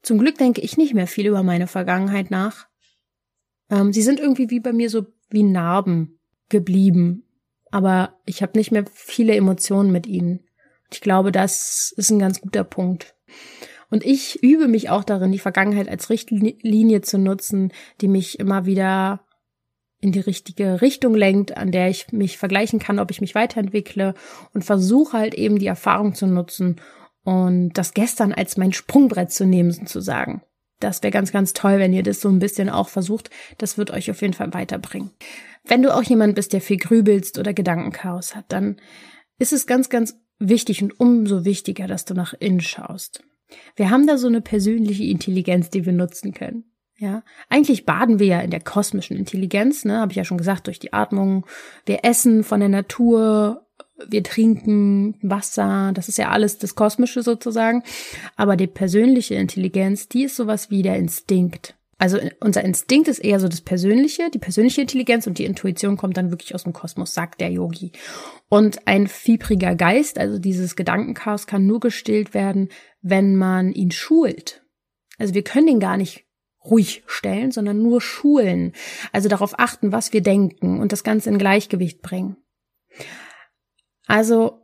Zum 0.01 0.17
Glück 0.17 0.39
denke 0.39 0.61
ich 0.61 0.77
nicht 0.77 0.95
mehr 0.95 1.05
viel 1.05 1.27
über 1.27 1.43
meine 1.43 1.67
Vergangenheit 1.67 2.31
nach. 2.31 2.67
Ähm, 3.69 3.93
sie 3.93 4.01
sind 4.01 4.19
irgendwie 4.19 4.49
wie 4.49 4.59
bei 4.59 4.73
mir 4.73 4.89
so 4.89 5.05
wie 5.29 5.43
Narben 5.43 6.19
geblieben. 6.49 7.27
Aber 7.69 8.19
ich 8.25 8.41
habe 8.41 8.57
nicht 8.57 8.71
mehr 8.71 8.85
viele 8.91 9.35
Emotionen 9.35 9.91
mit 9.91 10.07
ihnen. 10.07 10.39
Ich 10.91 11.01
glaube, 11.01 11.31
das 11.31 11.93
ist 11.95 12.09
ein 12.09 12.17
ganz 12.17 12.41
guter 12.41 12.63
Punkt. 12.63 13.15
Und 13.91 14.03
ich 14.03 14.41
übe 14.41 14.67
mich 14.67 14.89
auch 14.89 15.03
darin, 15.03 15.31
die 15.31 15.37
Vergangenheit 15.37 15.87
als 15.87 16.09
Richtlinie 16.09 17.01
zu 17.01 17.19
nutzen, 17.19 17.71
die 18.01 18.07
mich 18.07 18.39
immer 18.39 18.65
wieder 18.65 19.23
in 20.01 20.11
die 20.11 20.19
richtige 20.19 20.81
Richtung 20.81 21.13
lenkt, 21.13 21.57
an 21.57 21.71
der 21.71 21.89
ich 21.89 22.11
mich 22.11 22.37
vergleichen 22.37 22.79
kann, 22.79 22.99
ob 22.99 23.11
ich 23.11 23.21
mich 23.21 23.35
weiterentwickle 23.35 24.13
und 24.53 24.63
versuche 24.63 25.17
halt 25.17 25.33
eben 25.33 25.59
die 25.59 25.67
Erfahrung 25.67 26.15
zu 26.15 26.25
nutzen 26.25 26.79
und 27.23 27.73
das 27.73 27.93
gestern 27.93 28.33
als 28.33 28.57
mein 28.57 28.73
Sprungbrett 28.73 29.31
zu 29.31 29.45
nehmen, 29.45 29.71
sozusagen. 29.71 30.41
Das 30.79 31.03
wäre 31.03 31.11
ganz, 31.11 31.31
ganz 31.31 31.51
toll, 31.53 31.77
wenn 31.79 31.93
ihr 31.93 32.03
das 32.03 32.21
so 32.21 32.29
ein 32.29 32.39
bisschen 32.39 32.69
auch 32.69 32.87
versucht. 32.87 33.29
Das 33.57 33.77
wird 33.77 33.91
euch 33.91 34.09
auf 34.09 34.21
jeden 34.21 34.33
Fall 34.33 34.53
weiterbringen. 34.53 35.11
Wenn 35.65 35.83
du 35.83 35.93
auch 35.93 36.03
jemand 36.03 36.35
bist, 36.35 36.53
der 36.53 36.61
viel 36.61 36.77
grübelst 36.77 37.37
oder 37.37 37.53
Gedankenchaos 37.53 38.35
hat, 38.35 38.45
dann 38.47 38.77
ist 39.37 39.51
es 39.51 39.67
ganz, 39.67 39.89
ganz 39.89 40.17
wichtig 40.39 40.81
und 40.81 40.97
umso 40.99 41.43
wichtiger, 41.43 41.87
dass 41.87 42.05
du 42.05 42.13
nach 42.13 42.33
innen 42.33 42.61
schaust. 42.61 43.23
Wir 43.75 43.89
haben 43.89 44.07
da 44.07 44.17
so 44.17 44.27
eine 44.27 44.41
persönliche 44.41 45.03
Intelligenz, 45.03 45.69
die 45.69 45.85
wir 45.85 45.93
nutzen 45.93 46.33
können. 46.33 46.68
Ja, 46.99 47.23
eigentlich 47.47 47.85
baden 47.85 48.19
wir 48.19 48.27
ja 48.27 48.41
in 48.41 48.51
der 48.51 48.59
kosmischen 48.59 49.15
Intelligenz, 49.15 49.85
ne, 49.85 49.99
habe 49.99 50.11
ich 50.11 50.17
ja 50.17 50.25
schon 50.25 50.37
gesagt, 50.37 50.67
durch 50.67 50.79
die 50.79 50.91
Atmung. 50.91 51.45
Wir 51.85 52.03
essen 52.03 52.43
von 52.43 52.59
der 52.59 52.67
Natur, 52.67 53.65
wir 54.05 54.21
trinken 54.21 55.15
Wasser, 55.21 55.91
das 55.93 56.09
ist 56.09 56.17
ja 56.17 56.29
alles 56.29 56.57
das 56.57 56.75
Kosmische 56.75 57.23
sozusagen. 57.23 57.83
Aber 58.35 58.57
die 58.57 58.67
persönliche 58.67 59.35
Intelligenz, 59.35 60.09
die 60.09 60.23
ist 60.23 60.35
sowas 60.35 60.71
wie 60.71 60.81
der 60.81 60.97
Instinkt. 60.97 61.75
Also 61.97 62.17
unser 62.41 62.63
Instinkt 62.65 63.07
ist 63.07 63.19
eher 63.19 63.39
so 63.39 63.47
das 63.47 63.61
Persönliche, 63.61 64.29
die 64.29 64.39
persönliche 64.39 64.81
Intelligenz 64.81 65.25
und 65.25 65.37
die 65.37 65.45
Intuition 65.45 65.95
kommt 65.95 66.17
dann 66.17 66.31
wirklich 66.31 66.53
aus 66.53 66.63
dem 66.63 66.73
Kosmos, 66.73 67.13
sagt 67.13 67.39
der 67.39 67.49
Yogi. 67.49 67.93
Und 68.49 68.87
ein 68.87 69.07
fiebriger 69.07 69.75
Geist, 69.75 70.17
also 70.17 70.37
dieses 70.37 70.75
Gedankenchaos, 70.75 71.47
kann 71.47 71.65
nur 71.65 71.79
gestillt 71.79 72.33
werden, 72.33 72.69
wenn 73.01 73.37
man 73.37 73.71
ihn 73.71 73.91
schult. 73.91 74.63
Also 75.17 75.33
wir 75.33 75.43
können 75.43 75.67
ihn 75.67 75.79
gar 75.81 75.97
nicht 75.97 76.25
ruhig 76.69 77.03
stellen, 77.07 77.51
sondern 77.51 77.81
nur 77.81 78.01
schulen. 78.01 78.73
Also 79.11 79.29
darauf 79.29 79.57
achten, 79.59 79.91
was 79.91 80.13
wir 80.13 80.21
denken 80.21 80.79
und 80.79 80.91
das 80.91 81.03
Ganze 81.03 81.29
in 81.29 81.37
Gleichgewicht 81.37 82.01
bringen. 82.01 82.37
Also 84.07 84.61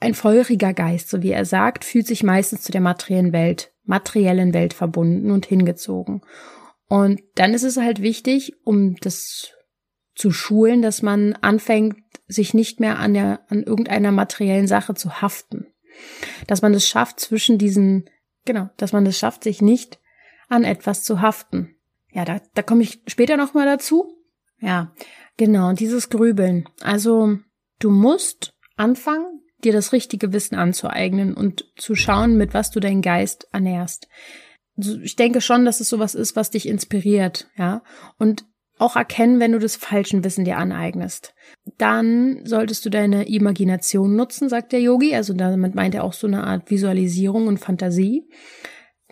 ein 0.00 0.14
feuriger 0.14 0.72
Geist, 0.72 1.10
so 1.10 1.22
wie 1.22 1.32
er 1.32 1.44
sagt, 1.44 1.84
fühlt 1.84 2.06
sich 2.06 2.22
meistens 2.22 2.62
zu 2.62 2.72
der 2.72 2.80
materiellen 2.80 3.32
Welt 3.32 3.72
materiellen 3.86 4.52
Welt 4.52 4.74
verbunden 4.74 5.30
und 5.30 5.46
hingezogen. 5.46 6.22
Und 6.88 7.22
dann 7.36 7.54
ist 7.54 7.62
es 7.62 7.76
halt 7.76 8.02
wichtig, 8.02 8.54
um 8.64 8.96
das 8.96 9.52
zu 10.14 10.30
schulen, 10.30 10.82
dass 10.82 11.02
man 11.02 11.34
anfängt, 11.34 11.96
sich 12.26 12.54
nicht 12.54 12.80
mehr 12.80 12.98
an, 12.98 13.14
der, 13.14 13.40
an 13.48 13.62
irgendeiner 13.62 14.12
materiellen 14.12 14.66
Sache 14.66 14.94
zu 14.94 15.20
haften. 15.22 15.66
Dass 16.46 16.62
man 16.62 16.74
es 16.74 16.88
schafft, 16.88 17.20
zwischen 17.20 17.58
diesen, 17.58 18.10
genau, 18.44 18.68
dass 18.76 18.92
man 18.92 19.06
es 19.06 19.18
schafft, 19.18 19.44
sich 19.44 19.62
nicht 19.62 20.00
an 20.48 20.64
etwas 20.64 21.02
zu 21.02 21.20
haften. 21.20 21.76
Ja, 22.10 22.24
da, 22.24 22.40
da 22.54 22.62
komme 22.62 22.82
ich 22.82 23.02
später 23.06 23.36
nochmal 23.36 23.66
dazu. 23.66 24.16
Ja, 24.58 24.92
genau, 25.36 25.72
dieses 25.72 26.08
Grübeln. 26.08 26.68
Also, 26.80 27.38
du 27.78 27.90
musst 27.90 28.54
anfangen, 28.76 29.42
dir 29.64 29.72
das 29.72 29.92
richtige 29.92 30.32
Wissen 30.32 30.54
anzueignen 30.54 31.34
und 31.34 31.70
zu 31.76 31.94
schauen, 31.94 32.36
mit 32.36 32.54
was 32.54 32.70
du 32.70 32.80
deinen 32.80 33.02
Geist 33.02 33.48
ernährst. 33.52 34.08
Ich 35.02 35.16
denke 35.16 35.40
schon, 35.40 35.64
dass 35.64 35.80
es 35.80 35.88
sowas 35.88 36.14
ist, 36.14 36.36
was 36.36 36.50
dich 36.50 36.68
inspiriert, 36.68 37.48
ja. 37.56 37.82
Und 38.18 38.44
auch 38.78 38.96
erkennen, 38.96 39.40
wenn 39.40 39.52
du 39.52 39.58
das 39.58 39.76
falschen 39.76 40.22
Wissen 40.22 40.44
dir 40.44 40.58
aneignest. 40.58 41.34
Dann 41.78 42.40
solltest 42.44 42.84
du 42.84 42.90
deine 42.90 43.26
Imagination 43.26 44.16
nutzen, 44.16 44.50
sagt 44.50 44.72
der 44.72 44.80
Yogi. 44.80 45.14
Also 45.14 45.32
damit 45.32 45.74
meint 45.74 45.94
er 45.94 46.04
auch 46.04 46.12
so 46.12 46.26
eine 46.26 46.44
Art 46.44 46.70
Visualisierung 46.70 47.46
und 47.46 47.58
Fantasie. 47.58 48.28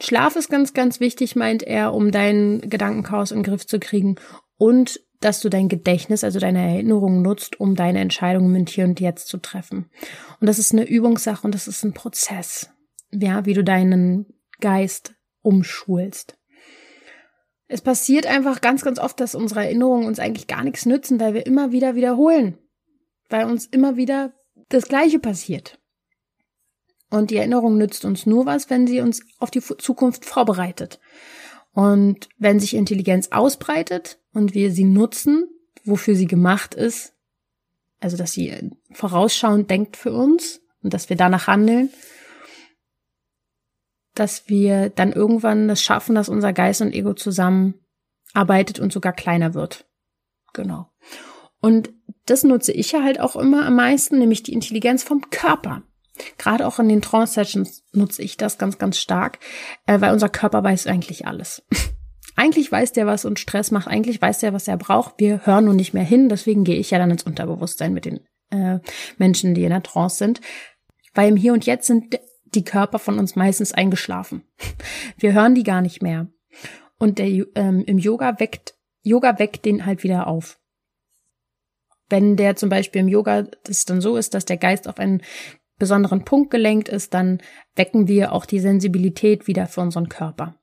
Schlaf 0.04 0.36
ist 0.36 0.50
ganz, 0.50 0.74
ganz 0.74 1.00
wichtig, 1.00 1.36
meint 1.36 1.62
er, 1.62 1.94
um 1.94 2.10
deinen 2.10 2.60
Gedankenchaos 2.68 3.30
in 3.30 3.38
den 3.38 3.44
Griff 3.44 3.66
zu 3.66 3.78
kriegen 3.78 4.16
und 4.56 5.00
dass 5.20 5.40
du 5.40 5.48
dein 5.48 5.70
Gedächtnis, 5.70 6.22
also 6.22 6.38
deine 6.38 6.60
Erinnerungen 6.60 7.22
nutzt, 7.22 7.58
um 7.58 7.74
deine 7.76 8.00
Entscheidungen 8.00 8.52
mit 8.52 8.68
Hier 8.68 8.84
und 8.84 9.00
Jetzt 9.00 9.28
zu 9.28 9.38
treffen. 9.38 9.90
Und 10.40 10.46
das 10.46 10.58
ist 10.58 10.72
eine 10.72 10.86
Übungssache 10.86 11.46
und 11.46 11.54
das 11.54 11.66
ist 11.66 11.82
ein 11.82 11.94
Prozess, 11.94 12.70
ja, 13.10 13.46
wie 13.46 13.54
du 13.54 13.64
deinen 13.64 14.26
Geist 14.60 15.14
umschulst. 15.40 16.36
Es 17.66 17.80
passiert 17.80 18.26
einfach 18.26 18.60
ganz, 18.60 18.84
ganz 18.84 18.98
oft, 18.98 19.18
dass 19.20 19.34
unsere 19.34 19.64
Erinnerungen 19.64 20.06
uns 20.06 20.18
eigentlich 20.18 20.46
gar 20.46 20.62
nichts 20.62 20.84
nützen, 20.84 21.18
weil 21.18 21.32
wir 21.32 21.46
immer 21.46 21.72
wieder 21.72 21.94
wiederholen, 21.94 22.58
weil 23.30 23.46
uns 23.46 23.64
immer 23.64 23.96
wieder 23.96 24.34
das 24.68 24.86
Gleiche 24.88 25.18
passiert. 25.18 25.80
Und 27.14 27.30
die 27.30 27.36
Erinnerung 27.36 27.78
nützt 27.78 28.04
uns 28.04 28.26
nur 28.26 28.44
was, 28.44 28.70
wenn 28.70 28.88
sie 28.88 29.00
uns 29.00 29.24
auf 29.38 29.52
die 29.52 29.60
Zukunft 29.60 30.24
vorbereitet. 30.24 30.98
Und 31.72 32.28
wenn 32.38 32.58
sich 32.58 32.74
Intelligenz 32.74 33.28
ausbreitet 33.30 34.18
und 34.32 34.54
wir 34.54 34.72
sie 34.72 34.82
nutzen, 34.82 35.46
wofür 35.84 36.16
sie 36.16 36.26
gemacht 36.26 36.74
ist, 36.74 37.14
also 38.00 38.16
dass 38.16 38.32
sie 38.32 38.72
vorausschauend 38.90 39.70
denkt 39.70 39.96
für 39.96 40.12
uns 40.12 40.60
und 40.82 40.92
dass 40.92 41.08
wir 41.08 41.16
danach 41.16 41.46
handeln, 41.46 41.90
dass 44.16 44.48
wir 44.48 44.88
dann 44.90 45.12
irgendwann 45.12 45.68
das 45.68 45.82
schaffen, 45.82 46.16
dass 46.16 46.28
unser 46.28 46.52
Geist 46.52 46.80
und 46.80 46.92
Ego 46.92 47.14
zusammenarbeitet 47.14 48.80
und 48.80 48.92
sogar 48.92 49.12
kleiner 49.12 49.54
wird. 49.54 49.86
Genau. 50.52 50.90
Und 51.60 51.92
das 52.26 52.42
nutze 52.42 52.72
ich 52.72 52.90
ja 52.90 53.04
halt 53.04 53.20
auch 53.20 53.36
immer 53.36 53.66
am 53.66 53.76
meisten, 53.76 54.18
nämlich 54.18 54.42
die 54.42 54.52
Intelligenz 54.52 55.04
vom 55.04 55.30
Körper. 55.30 55.84
Gerade 56.38 56.66
auch 56.66 56.78
in 56.78 56.88
den 56.88 57.02
Trance-Sessions 57.02 57.84
nutze 57.92 58.22
ich 58.22 58.36
das 58.36 58.58
ganz, 58.58 58.78
ganz 58.78 58.98
stark, 58.98 59.38
äh, 59.86 60.00
weil 60.00 60.12
unser 60.12 60.28
Körper 60.28 60.62
weiß 60.62 60.86
eigentlich 60.86 61.26
alles. 61.26 61.62
eigentlich 62.36 62.70
weiß 62.70 62.92
der, 62.92 63.06
was 63.06 63.24
uns 63.24 63.40
Stress 63.40 63.70
macht, 63.70 63.88
eigentlich 63.88 64.20
weiß 64.20 64.40
der, 64.40 64.52
was 64.52 64.68
er 64.68 64.76
braucht. 64.76 65.14
Wir 65.18 65.46
hören 65.46 65.64
nur 65.64 65.74
nicht 65.74 65.94
mehr 65.94 66.04
hin, 66.04 66.28
deswegen 66.28 66.64
gehe 66.64 66.76
ich 66.76 66.90
ja 66.90 66.98
dann 66.98 67.10
ins 67.10 67.24
Unterbewusstsein 67.24 67.92
mit 67.92 68.04
den 68.04 68.20
äh, 68.50 68.78
Menschen, 69.18 69.54
die 69.54 69.64
in 69.64 69.70
der 69.70 69.82
Trance 69.82 70.16
sind. 70.16 70.40
Weil 71.14 71.28
im 71.28 71.36
Hier 71.36 71.52
und 71.52 71.66
Jetzt 71.66 71.86
sind 71.86 72.18
die 72.44 72.64
Körper 72.64 72.98
von 72.98 73.18
uns 73.18 73.36
meistens 73.36 73.72
eingeschlafen. 73.72 74.44
Wir 75.18 75.32
hören 75.32 75.54
die 75.54 75.64
gar 75.64 75.80
nicht 75.80 76.02
mehr. 76.02 76.28
Und 76.98 77.18
der, 77.18 77.26
ähm, 77.56 77.82
im 77.86 77.98
Yoga 77.98 78.38
weckt, 78.38 78.74
Yoga 79.02 79.38
weckt 79.38 79.64
den 79.64 79.84
halt 79.84 80.04
wieder 80.04 80.26
auf. 80.26 80.58
Wenn 82.08 82.36
der 82.36 82.54
zum 82.56 82.68
Beispiel 82.68 83.00
im 83.00 83.08
Yoga 83.08 83.42
das 83.64 83.84
dann 83.84 84.00
so 84.00 84.16
ist, 84.16 84.34
dass 84.34 84.44
der 84.44 84.56
Geist 84.56 84.88
auf 84.88 84.98
einen 84.98 85.22
besonderen 85.78 86.24
Punkt 86.24 86.50
gelenkt 86.50 86.88
ist, 86.88 87.14
dann 87.14 87.40
wecken 87.74 88.08
wir 88.08 88.32
auch 88.32 88.46
die 88.46 88.60
Sensibilität 88.60 89.46
wieder 89.46 89.66
für 89.66 89.80
unseren 89.80 90.08
Körper. 90.08 90.54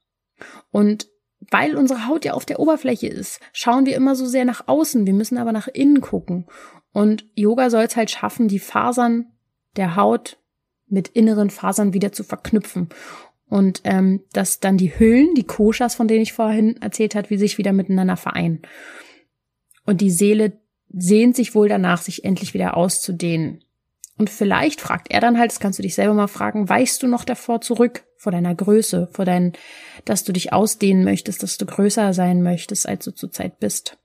Und 0.72 1.08
weil 1.50 1.76
unsere 1.76 2.08
Haut 2.08 2.24
ja 2.26 2.34
auf 2.34 2.46
der 2.46 2.60
Oberfläche 2.60 3.08
ist, 3.08 3.40
schauen 3.52 3.86
wir 3.86 3.96
immer 3.96 4.16
so 4.16 4.26
sehr 4.26 4.46
nach 4.46 4.68
außen, 4.68 5.06
wir 5.06 5.14
müssen 5.14 5.38
aber 5.38 5.52
nach 5.52 5.68
innen 5.68 6.02
gucken. 6.02 6.46
Und 6.94 7.26
Yoga 7.36 7.70
soll 7.70 7.84
es 7.84 7.96
halt 7.96 8.12
schaffen, 8.12 8.48
die 8.48 8.60
Fasern 8.60 9.26
der 9.76 9.96
Haut 9.96 10.38
mit 10.88 11.08
inneren 11.08 11.50
Fasern 11.50 11.94
wieder 11.94 12.12
zu 12.12 12.24
verknüpfen. 12.24 12.90
Und 13.50 13.82
ähm, 13.84 14.24
dass 14.34 14.60
dann 14.60 14.78
die 14.78 14.98
Hüllen, 14.98 15.34
die 15.36 15.44
Koshas, 15.44 15.96
von 15.96 16.08
denen 16.08 16.22
ich 16.22 16.34
vorhin 16.34 16.82
erzählt 16.82 17.16
hat, 17.16 17.30
wie 17.30 17.38
sich 17.38 17.58
wieder 17.58 17.74
miteinander 17.74 18.18
vereinen. 18.18 18.62
Und 19.86 20.02
die 20.02 20.12
Seele 20.12 20.54
sehnt 20.90 21.36
sich 21.36 21.56
wohl 21.56 21.68
danach, 21.68 22.02
sich 22.02 22.24
endlich 22.24 22.54
wieder 22.54 22.78
auszudehnen. 22.78 23.64
Und 24.22 24.30
vielleicht 24.30 24.82
fragt 24.82 25.10
er 25.10 25.20
dann 25.20 25.40
halt, 25.40 25.50
das 25.50 25.60
kannst 25.60 25.80
du 25.80 25.82
dich 25.82 25.96
selber 25.96 26.14
mal 26.14 26.28
fragen, 26.28 26.70
weichst 26.70 27.02
du 27.02 27.08
noch 27.08 27.24
davor 27.24 27.60
zurück, 27.60 28.04
vor 28.18 28.32
deiner 28.32 28.54
Größe, 28.54 29.10
vor 29.12 29.26
dein, 29.26 29.54
dass 30.06 30.24
du 30.24 30.32
dich 30.32 30.54
ausdehnen 30.54 31.04
möchtest, 31.04 31.42
dass 31.42 31.58
du 31.58 31.66
größer 31.66 32.14
sein 32.14 32.44
möchtest, 32.44 32.88
als 32.88 33.04
du 33.04 33.16
zurzeit 33.16 33.58
bist. 33.58 33.98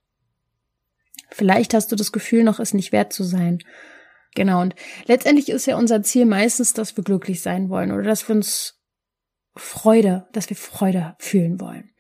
Vielleicht 1.29 1.75
hast 1.75 1.93
du 1.93 1.97
das 1.97 2.13
Gefühl 2.13 2.45
noch, 2.45 2.61
es 2.61 2.73
nicht 2.73 2.93
wert 2.93 3.13
zu 3.13 3.25
sein. 3.25 3.59
Genau, 4.35 4.63
und 4.63 4.75
letztendlich 5.05 5.51
ist 5.51 5.67
ja 5.67 5.77
unser 5.77 6.03
Ziel 6.03 6.25
meistens, 6.25 6.73
dass 6.73 6.97
wir 6.97 7.05
glücklich 7.05 7.43
sein 7.43 7.69
wollen 7.69 7.93
oder 7.93 8.05
dass 8.05 8.27
wir 8.27 8.37
uns 8.37 8.81
Freude, 9.55 10.29
dass 10.33 10.49
wir 10.49 10.57
Freude 10.57 11.15
fühlen 11.19 11.61
wollen. 11.61 11.91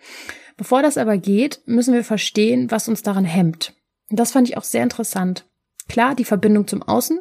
Bevor 0.56 0.80
das 0.80 0.96
aber 0.96 1.18
geht, 1.18 1.60
müssen 1.66 1.92
wir 1.92 2.02
verstehen, 2.02 2.70
was 2.70 2.88
uns 2.88 3.02
daran 3.02 3.26
hemmt. 3.26 3.74
Und 4.08 4.18
das 4.18 4.32
fand 4.32 4.48
ich 4.48 4.56
auch 4.56 4.64
sehr 4.64 4.84
interessant. 4.84 5.44
Klar, 5.86 6.14
die 6.14 6.24
Verbindung 6.24 6.66
zum 6.66 6.82
Außen, 6.82 7.20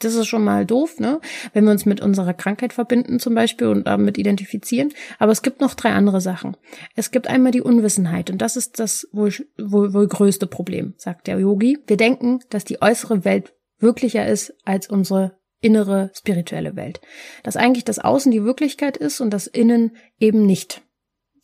das 0.00 0.14
ist 0.14 0.26
schon 0.26 0.44
mal 0.44 0.66
doof, 0.66 0.98
ne? 0.98 1.20
Wenn 1.52 1.64
wir 1.64 1.70
uns 1.70 1.86
mit 1.86 2.00
unserer 2.00 2.34
Krankheit 2.34 2.72
verbinden 2.72 3.20
zum 3.20 3.34
Beispiel 3.34 3.68
und 3.68 3.86
damit 3.86 4.18
identifizieren. 4.18 4.92
Aber 5.18 5.32
es 5.32 5.42
gibt 5.42 5.60
noch 5.60 5.74
drei 5.74 5.90
andere 5.90 6.20
Sachen. 6.20 6.56
Es 6.96 7.10
gibt 7.10 7.28
einmal 7.28 7.52
die 7.52 7.62
Unwissenheit 7.62 8.30
und 8.30 8.38
das 8.38 8.56
ist 8.56 8.80
das 8.80 9.08
wohl, 9.12 9.32
wohl, 9.58 9.94
wohl 9.94 10.08
größte 10.08 10.46
Problem, 10.46 10.94
sagt 10.96 11.26
der 11.26 11.38
Yogi. 11.38 11.78
Wir 11.86 11.96
denken, 11.96 12.40
dass 12.50 12.64
die 12.64 12.82
äußere 12.82 13.24
Welt 13.24 13.54
wirklicher 13.78 14.26
ist 14.26 14.54
als 14.64 14.88
unsere 14.88 15.38
innere 15.60 16.10
spirituelle 16.14 16.76
Welt. 16.76 17.00
Dass 17.42 17.56
eigentlich 17.56 17.84
das 17.84 17.98
Außen 17.98 18.32
die 18.32 18.44
Wirklichkeit 18.44 18.96
ist 18.96 19.20
und 19.20 19.30
das 19.30 19.46
Innen 19.46 19.96
eben 20.18 20.46
nicht. 20.46 20.82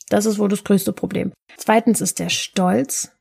Das 0.09 0.27
ist 0.27 0.39
wohl 0.39 0.49
das 0.49 0.65
größte 0.65 0.93
Problem. 0.93 1.33
Zweitens 1.57 2.01
ist 2.01 2.19
der 2.19 2.29
Stolz. 2.29 3.13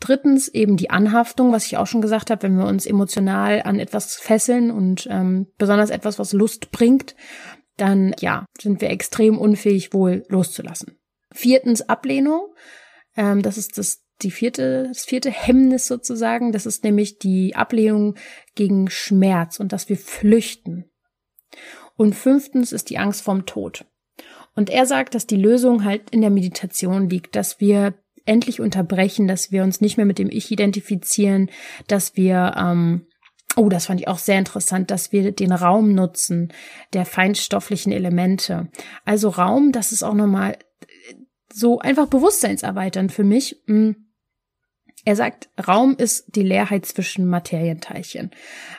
Drittens 0.00 0.48
eben 0.48 0.76
die 0.76 0.90
Anhaftung, 0.90 1.52
was 1.52 1.66
ich 1.66 1.76
auch 1.76 1.86
schon 1.86 2.00
gesagt 2.00 2.30
habe, 2.30 2.42
wenn 2.42 2.56
wir 2.56 2.66
uns 2.66 2.86
emotional 2.86 3.62
an 3.62 3.78
etwas 3.78 4.16
fesseln 4.16 4.70
und 4.70 5.06
ähm, 5.10 5.48
besonders 5.58 5.90
etwas, 5.90 6.18
was 6.18 6.32
Lust 6.32 6.70
bringt, 6.70 7.14
dann 7.76 8.14
ja, 8.18 8.46
sind 8.58 8.80
wir 8.80 8.90
extrem 8.90 9.38
unfähig, 9.38 9.92
wohl 9.92 10.24
loszulassen. 10.28 10.98
Viertens 11.32 11.82
Ablehnung. 11.82 12.54
Ähm, 13.16 13.42
das 13.42 13.58
ist 13.58 13.78
das 13.78 14.02
die 14.22 14.30
vierte, 14.30 14.84
das 14.88 15.04
vierte 15.04 15.30
Hemmnis 15.30 15.86
sozusagen. 15.86 16.52
Das 16.52 16.66
ist 16.66 16.84
nämlich 16.84 17.18
die 17.18 17.54
Ablehnung 17.54 18.16
gegen 18.54 18.90
Schmerz 18.90 19.60
und 19.60 19.72
dass 19.72 19.88
wir 19.88 19.96
flüchten. 19.96 20.90
Und 21.96 22.14
fünftens 22.14 22.72
ist 22.72 22.90
die 22.90 22.98
Angst 22.98 23.22
vorm 23.22 23.46
Tod. 23.46 23.86
Und 24.54 24.70
er 24.70 24.86
sagt, 24.86 25.14
dass 25.14 25.26
die 25.26 25.36
Lösung 25.36 25.84
halt 25.84 26.10
in 26.10 26.20
der 26.20 26.30
Meditation 26.30 27.08
liegt, 27.08 27.36
dass 27.36 27.60
wir 27.60 27.94
endlich 28.30 28.60
unterbrechen, 28.60 29.26
dass 29.26 29.50
wir 29.50 29.64
uns 29.64 29.80
nicht 29.80 29.96
mehr 29.96 30.06
mit 30.06 30.18
dem 30.18 30.30
Ich 30.30 30.52
identifizieren, 30.52 31.50
dass 31.88 32.16
wir, 32.16 32.54
ähm, 32.56 33.06
oh, 33.56 33.68
das 33.68 33.86
fand 33.86 34.00
ich 34.00 34.06
auch 34.06 34.18
sehr 34.18 34.38
interessant, 34.38 34.92
dass 34.92 35.10
wir 35.10 35.32
den 35.32 35.50
Raum 35.50 35.94
nutzen 35.94 36.52
der 36.92 37.04
feinstofflichen 37.04 37.90
Elemente. 37.90 38.68
Also 39.04 39.30
Raum, 39.30 39.72
das 39.72 39.90
ist 39.90 40.04
auch 40.04 40.14
nochmal 40.14 40.56
so 41.52 41.80
einfach 41.80 42.06
bewusstseinserweiternd 42.06 43.10
für 43.10 43.24
mich. 43.24 43.60
Hm. 43.66 43.96
Er 45.04 45.16
sagt, 45.16 45.48
Raum 45.66 45.96
ist 45.96 46.36
die 46.36 46.44
Leerheit 46.44 46.86
zwischen 46.86 47.26
Materienteilchen. 47.26 48.30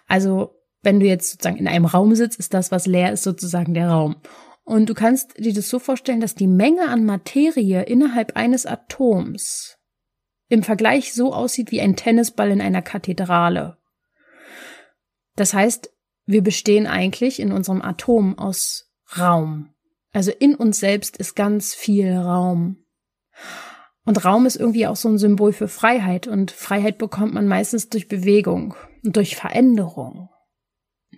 Also 0.08 0.56
wenn 0.82 1.02
du 1.02 1.08
jetzt 1.08 1.30
sozusagen 1.30 1.58
in 1.58 1.68
einem 1.68 1.86
Raum 1.86 2.16
sitzt, 2.16 2.39
ist 2.39 2.54
das, 2.54 2.72
was 2.72 2.88
leer 2.88 3.12
ist, 3.12 3.24
sozusagen 3.24 3.74
der 3.74 3.89
Raum. 3.89 4.16
Und 4.64 4.89
du 4.89 4.93
kannst 4.93 5.38
dir 5.38 5.53
das 5.53 5.70
so 5.70 5.80
vorstellen, 5.80 6.22
dass 6.22 6.36
die 6.36 6.47
Menge 6.47 6.88
an 6.88 7.05
Materie 7.05 7.84
innerhalb 7.84 8.36
eines 8.36 8.66
Atoms 8.66 9.78
im 10.49 10.64
Vergleich 10.64 11.14
so 11.14 11.34
aussieht 11.34 11.72
wie 11.72 11.82
ein 11.82 11.95
Tennisball 11.95 12.51
in 12.51 12.62
einer 12.62 12.82
Kathedrale. 12.82 13.78
Das 15.36 15.53
heißt, 15.53 15.91
wir 16.26 16.43
bestehen 16.43 16.88
eigentlich 16.88 17.39
in 17.39 17.51
unserem 17.51 17.82
Atom 17.82 18.38
aus 18.38 18.91
Raum. 19.18 19.74
Also 20.14 20.32
in 20.32 20.55
uns 20.55 20.80
selbst 20.80 21.18
ist 21.18 21.36
ganz 21.36 21.74
viel 21.74 22.14
Raum. 22.14 22.84
Und 24.05 24.26
Raum 24.26 24.45
ist 24.45 24.57
irgendwie 24.57 24.88
auch 24.88 24.95
so 24.95 25.09
ein 25.09 25.18
Symbol 25.18 25.53
für 25.53 25.68
Freiheit. 25.68 26.28
Und 26.28 26.51
Freiheit 26.51 26.97
bekommt 26.97 27.34
man 27.34 27.47
meistens 27.47 27.89
durch 27.89 28.07
Bewegung 28.07 28.76
und 29.03 29.16
durch 29.16 29.36
Veränderung. 29.36 30.30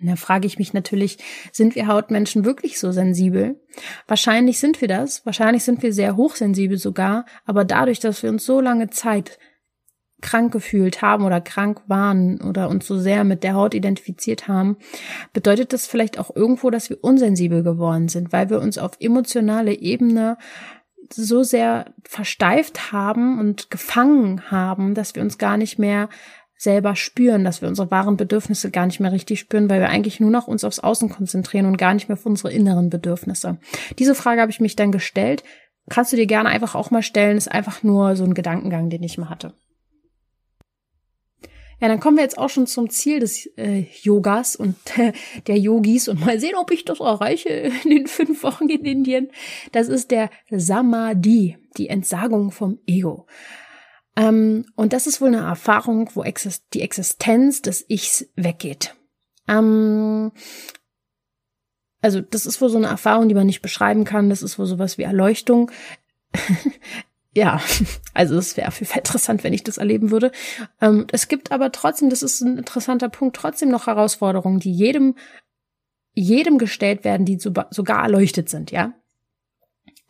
Da 0.02 0.16
frage 0.16 0.46
ich 0.46 0.58
mich 0.58 0.72
natürlich, 0.72 1.18
sind 1.52 1.74
wir 1.76 1.86
Hautmenschen 1.86 2.44
wirklich 2.44 2.80
so 2.80 2.90
sensibel? 2.90 3.60
Wahrscheinlich 4.08 4.58
sind 4.58 4.80
wir 4.80 4.88
das, 4.88 5.24
wahrscheinlich 5.24 5.64
sind 5.64 5.82
wir 5.82 5.92
sehr 5.92 6.16
hochsensibel 6.16 6.78
sogar, 6.78 7.26
aber 7.44 7.64
dadurch, 7.64 8.00
dass 8.00 8.22
wir 8.22 8.30
uns 8.30 8.44
so 8.44 8.60
lange 8.60 8.90
Zeit 8.90 9.38
krank 10.20 10.52
gefühlt 10.52 11.02
haben 11.02 11.24
oder 11.24 11.40
krank 11.40 11.82
waren 11.86 12.40
oder 12.40 12.70
uns 12.70 12.86
so 12.86 12.98
sehr 12.98 13.24
mit 13.24 13.44
der 13.44 13.54
Haut 13.54 13.74
identifiziert 13.74 14.48
haben, 14.48 14.78
bedeutet 15.32 15.72
das 15.72 15.86
vielleicht 15.86 16.18
auch 16.18 16.34
irgendwo, 16.34 16.70
dass 16.70 16.88
wir 16.88 16.98
unsensibel 17.02 17.62
geworden 17.62 18.08
sind, 18.08 18.32
weil 18.32 18.50
wir 18.50 18.60
uns 18.60 18.78
auf 18.78 18.92
emotionale 19.00 19.74
Ebene 19.74 20.38
so 21.12 21.42
sehr 21.42 21.92
versteift 22.02 22.90
haben 22.90 23.38
und 23.38 23.70
gefangen 23.70 24.50
haben, 24.50 24.94
dass 24.94 25.14
wir 25.14 25.22
uns 25.22 25.36
gar 25.36 25.58
nicht 25.58 25.78
mehr 25.78 26.08
selber 26.64 26.96
spüren, 26.96 27.44
dass 27.44 27.62
wir 27.62 27.68
unsere 27.68 27.90
wahren 27.90 28.16
Bedürfnisse 28.16 28.70
gar 28.70 28.86
nicht 28.86 28.98
mehr 28.98 29.12
richtig 29.12 29.38
spüren, 29.38 29.70
weil 29.70 29.80
wir 29.80 29.88
eigentlich 29.88 30.18
nur 30.18 30.30
noch 30.30 30.48
uns 30.48 30.64
aufs 30.64 30.80
Außen 30.80 31.08
konzentrieren 31.08 31.66
und 31.66 31.78
gar 31.78 31.94
nicht 31.94 32.08
mehr 32.08 32.18
auf 32.18 32.26
unsere 32.26 32.52
inneren 32.52 32.90
Bedürfnisse. 32.90 33.58
Diese 33.98 34.14
Frage 34.14 34.40
habe 34.40 34.50
ich 34.50 34.60
mich 34.60 34.74
dann 34.74 34.90
gestellt. 34.90 35.44
Kannst 35.88 36.12
du 36.12 36.16
dir 36.16 36.26
gerne 36.26 36.48
einfach 36.48 36.74
auch 36.74 36.90
mal 36.90 37.02
stellen, 37.02 37.36
ist 37.36 37.52
einfach 37.52 37.82
nur 37.82 38.16
so 38.16 38.24
ein 38.24 38.34
Gedankengang, 38.34 38.90
den 38.90 39.02
ich 39.02 39.18
mal 39.18 39.28
hatte. 39.28 39.54
Ja, 41.80 41.88
dann 41.88 42.00
kommen 42.00 42.16
wir 42.16 42.24
jetzt 42.24 42.38
auch 42.38 42.48
schon 42.48 42.66
zum 42.66 42.88
Ziel 42.88 43.20
des 43.20 43.46
äh, 43.58 43.86
Yogas 44.02 44.56
und 44.56 44.76
äh, 44.96 45.12
der 45.46 45.58
Yogis 45.58 46.08
und 46.08 46.20
mal 46.24 46.40
sehen, 46.40 46.54
ob 46.56 46.70
ich 46.70 46.84
das 46.84 47.00
erreiche 47.00 47.48
in 47.84 47.90
den 47.90 48.06
fünf 48.06 48.42
Wochen 48.42 48.68
in 48.68 48.84
Indien. 48.84 49.30
Das 49.72 49.88
ist 49.88 50.10
der 50.10 50.30
Samadhi, 50.50 51.58
die 51.76 51.88
Entsagung 51.88 52.50
vom 52.52 52.78
Ego. 52.86 53.26
Ähm, 54.16 54.66
und 54.76 54.92
das 54.92 55.06
ist 55.06 55.20
wohl 55.20 55.28
eine 55.28 55.46
Erfahrung, 55.46 56.10
wo 56.14 56.22
exist 56.22 56.64
die 56.72 56.82
Existenz 56.82 57.62
des 57.62 57.84
Ichs 57.88 58.26
weggeht. 58.36 58.94
Ähm, 59.48 60.32
also 62.00 62.20
das 62.20 62.46
ist 62.46 62.60
wohl 62.60 62.68
so 62.68 62.76
eine 62.76 62.86
Erfahrung, 62.86 63.28
die 63.28 63.34
man 63.34 63.46
nicht 63.46 63.62
beschreiben 63.62 64.04
kann. 64.04 64.30
Das 64.30 64.42
ist 64.42 64.58
wohl 64.58 64.66
sowas 64.66 64.98
wie 64.98 65.02
Erleuchtung. 65.02 65.70
ja, 67.34 67.60
also 68.12 68.36
es 68.36 68.56
wäre 68.56 68.70
für 68.70 68.84
interessant, 68.96 69.42
wenn 69.42 69.54
ich 69.54 69.64
das 69.64 69.78
erleben 69.78 70.10
würde. 70.10 70.30
Ähm, 70.80 71.06
es 71.12 71.28
gibt 71.28 71.50
aber 71.50 71.72
trotzdem, 71.72 72.10
das 72.10 72.22
ist 72.22 72.40
ein 72.42 72.58
interessanter 72.58 73.08
Punkt, 73.08 73.36
trotzdem 73.36 73.70
noch 73.70 73.86
Herausforderungen, 73.86 74.60
die 74.60 74.72
jedem, 74.72 75.16
jedem 76.12 76.58
gestellt 76.58 77.04
werden, 77.04 77.26
die 77.26 77.38
sogar 77.38 78.02
erleuchtet 78.02 78.48
sind, 78.48 78.70
ja. 78.70 78.92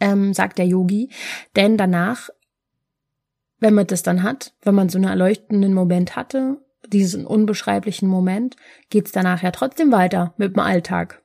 Ähm, 0.00 0.34
sagt 0.34 0.58
der 0.58 0.66
Yogi. 0.66 1.10
Denn 1.54 1.78
danach, 1.78 2.28
wenn 3.58 3.74
man 3.74 3.86
das 3.86 4.02
dann 4.02 4.22
hat, 4.22 4.54
wenn 4.62 4.74
man 4.74 4.88
so 4.88 4.98
einen 4.98 5.08
erleuchtenden 5.08 5.74
Moment 5.74 6.16
hatte, 6.16 6.58
diesen 6.86 7.26
unbeschreiblichen 7.26 8.08
Moment, 8.08 8.56
geht's 8.90 9.12
danach 9.12 9.42
ja 9.42 9.50
trotzdem 9.50 9.90
weiter 9.92 10.34
mit 10.36 10.54
dem 10.54 10.60
Alltag. 10.60 11.22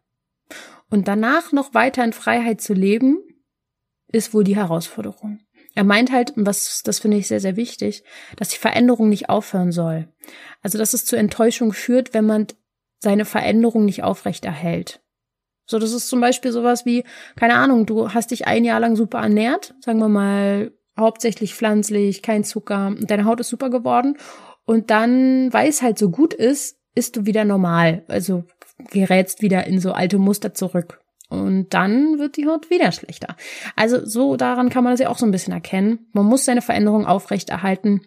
Und 0.90 1.08
danach 1.08 1.52
noch 1.52 1.74
weiter 1.74 2.04
in 2.04 2.14
Freiheit 2.14 2.62
zu 2.62 2.74
leben, 2.74 3.20
ist 4.12 4.34
wohl 4.34 4.44
die 4.44 4.56
Herausforderung. 4.56 5.40
Er 5.76 5.84
meint 5.84 6.12
halt, 6.12 6.34
was, 6.36 6.82
das 6.84 7.00
finde 7.00 7.18
ich 7.18 7.28
sehr, 7.28 7.40
sehr 7.40 7.56
wichtig, 7.56 8.04
dass 8.38 8.50
die 8.50 8.58
Veränderung 8.58 9.10
nicht 9.10 9.30
aufhören 9.30 9.72
soll. 9.72 10.08
Also, 10.62 10.78
dass 10.78 10.94
es 10.94 11.06
zu 11.06 11.16
Enttäuschung 11.16 11.74
führt, 11.74 12.14
wenn 12.14 12.26
man 12.26 12.48
seine 12.98 13.26
Veränderung 13.26 13.86
nicht 13.86 14.04
aufrechterhält. 14.04 15.02
So, 15.66 15.78
das 15.78 15.94
ist 15.94 16.10
zum 16.10 16.20
Beispiel 16.20 16.52
sowas 16.52 16.86
wie, 16.86 17.04
keine 17.36 17.54
Ahnung, 17.54 17.86
du 17.86 18.12
hast 18.12 18.32
dich 18.32 18.48
ein 18.48 18.66
Jahr 18.66 18.80
lang 18.80 18.96
super 18.96 19.20
ernährt, 19.20 19.76
sagen 19.82 20.00
wir 20.00 20.10
mal, 20.10 20.72
hauptsächlich 21.00 21.56
pflanzlich, 21.56 22.22
kein 22.22 22.44
Zucker, 22.44 22.96
deine 23.00 23.26
Haut 23.26 23.40
ist 23.40 23.50
super 23.50 23.70
geworden. 23.70 24.18
Und 24.66 24.92
dann, 24.92 25.52
weil 25.52 25.70
es 25.70 25.82
halt 25.82 25.98
so 25.98 26.10
gut 26.10 26.34
ist, 26.34 26.78
ist 26.96 27.16
du 27.16 27.26
wieder 27.26 27.46
normal. 27.46 28.04
Also 28.08 28.44
gerätst 28.92 29.42
wieder 29.42 29.66
in 29.66 29.80
so 29.80 29.92
alte 29.92 30.18
Muster 30.18 30.54
zurück. 30.54 31.00
Und 31.30 31.74
dann 31.74 32.18
wird 32.18 32.38
die 32.38 32.48
Haut 32.48 32.70
wieder 32.70 32.92
schlechter. 32.92 33.36
Also 33.76 34.04
so 34.06 34.36
daran 34.36 34.70
kann 34.70 34.84
man 34.84 34.94
das 34.94 35.00
ja 35.00 35.10
auch 35.10 35.18
so 35.18 35.26
ein 35.26 35.32
bisschen 35.32 35.54
erkennen. 35.54 36.08
Man 36.14 36.26
muss 36.26 36.46
seine 36.46 36.62
Veränderung 36.62 37.06
aufrechterhalten 37.06 38.02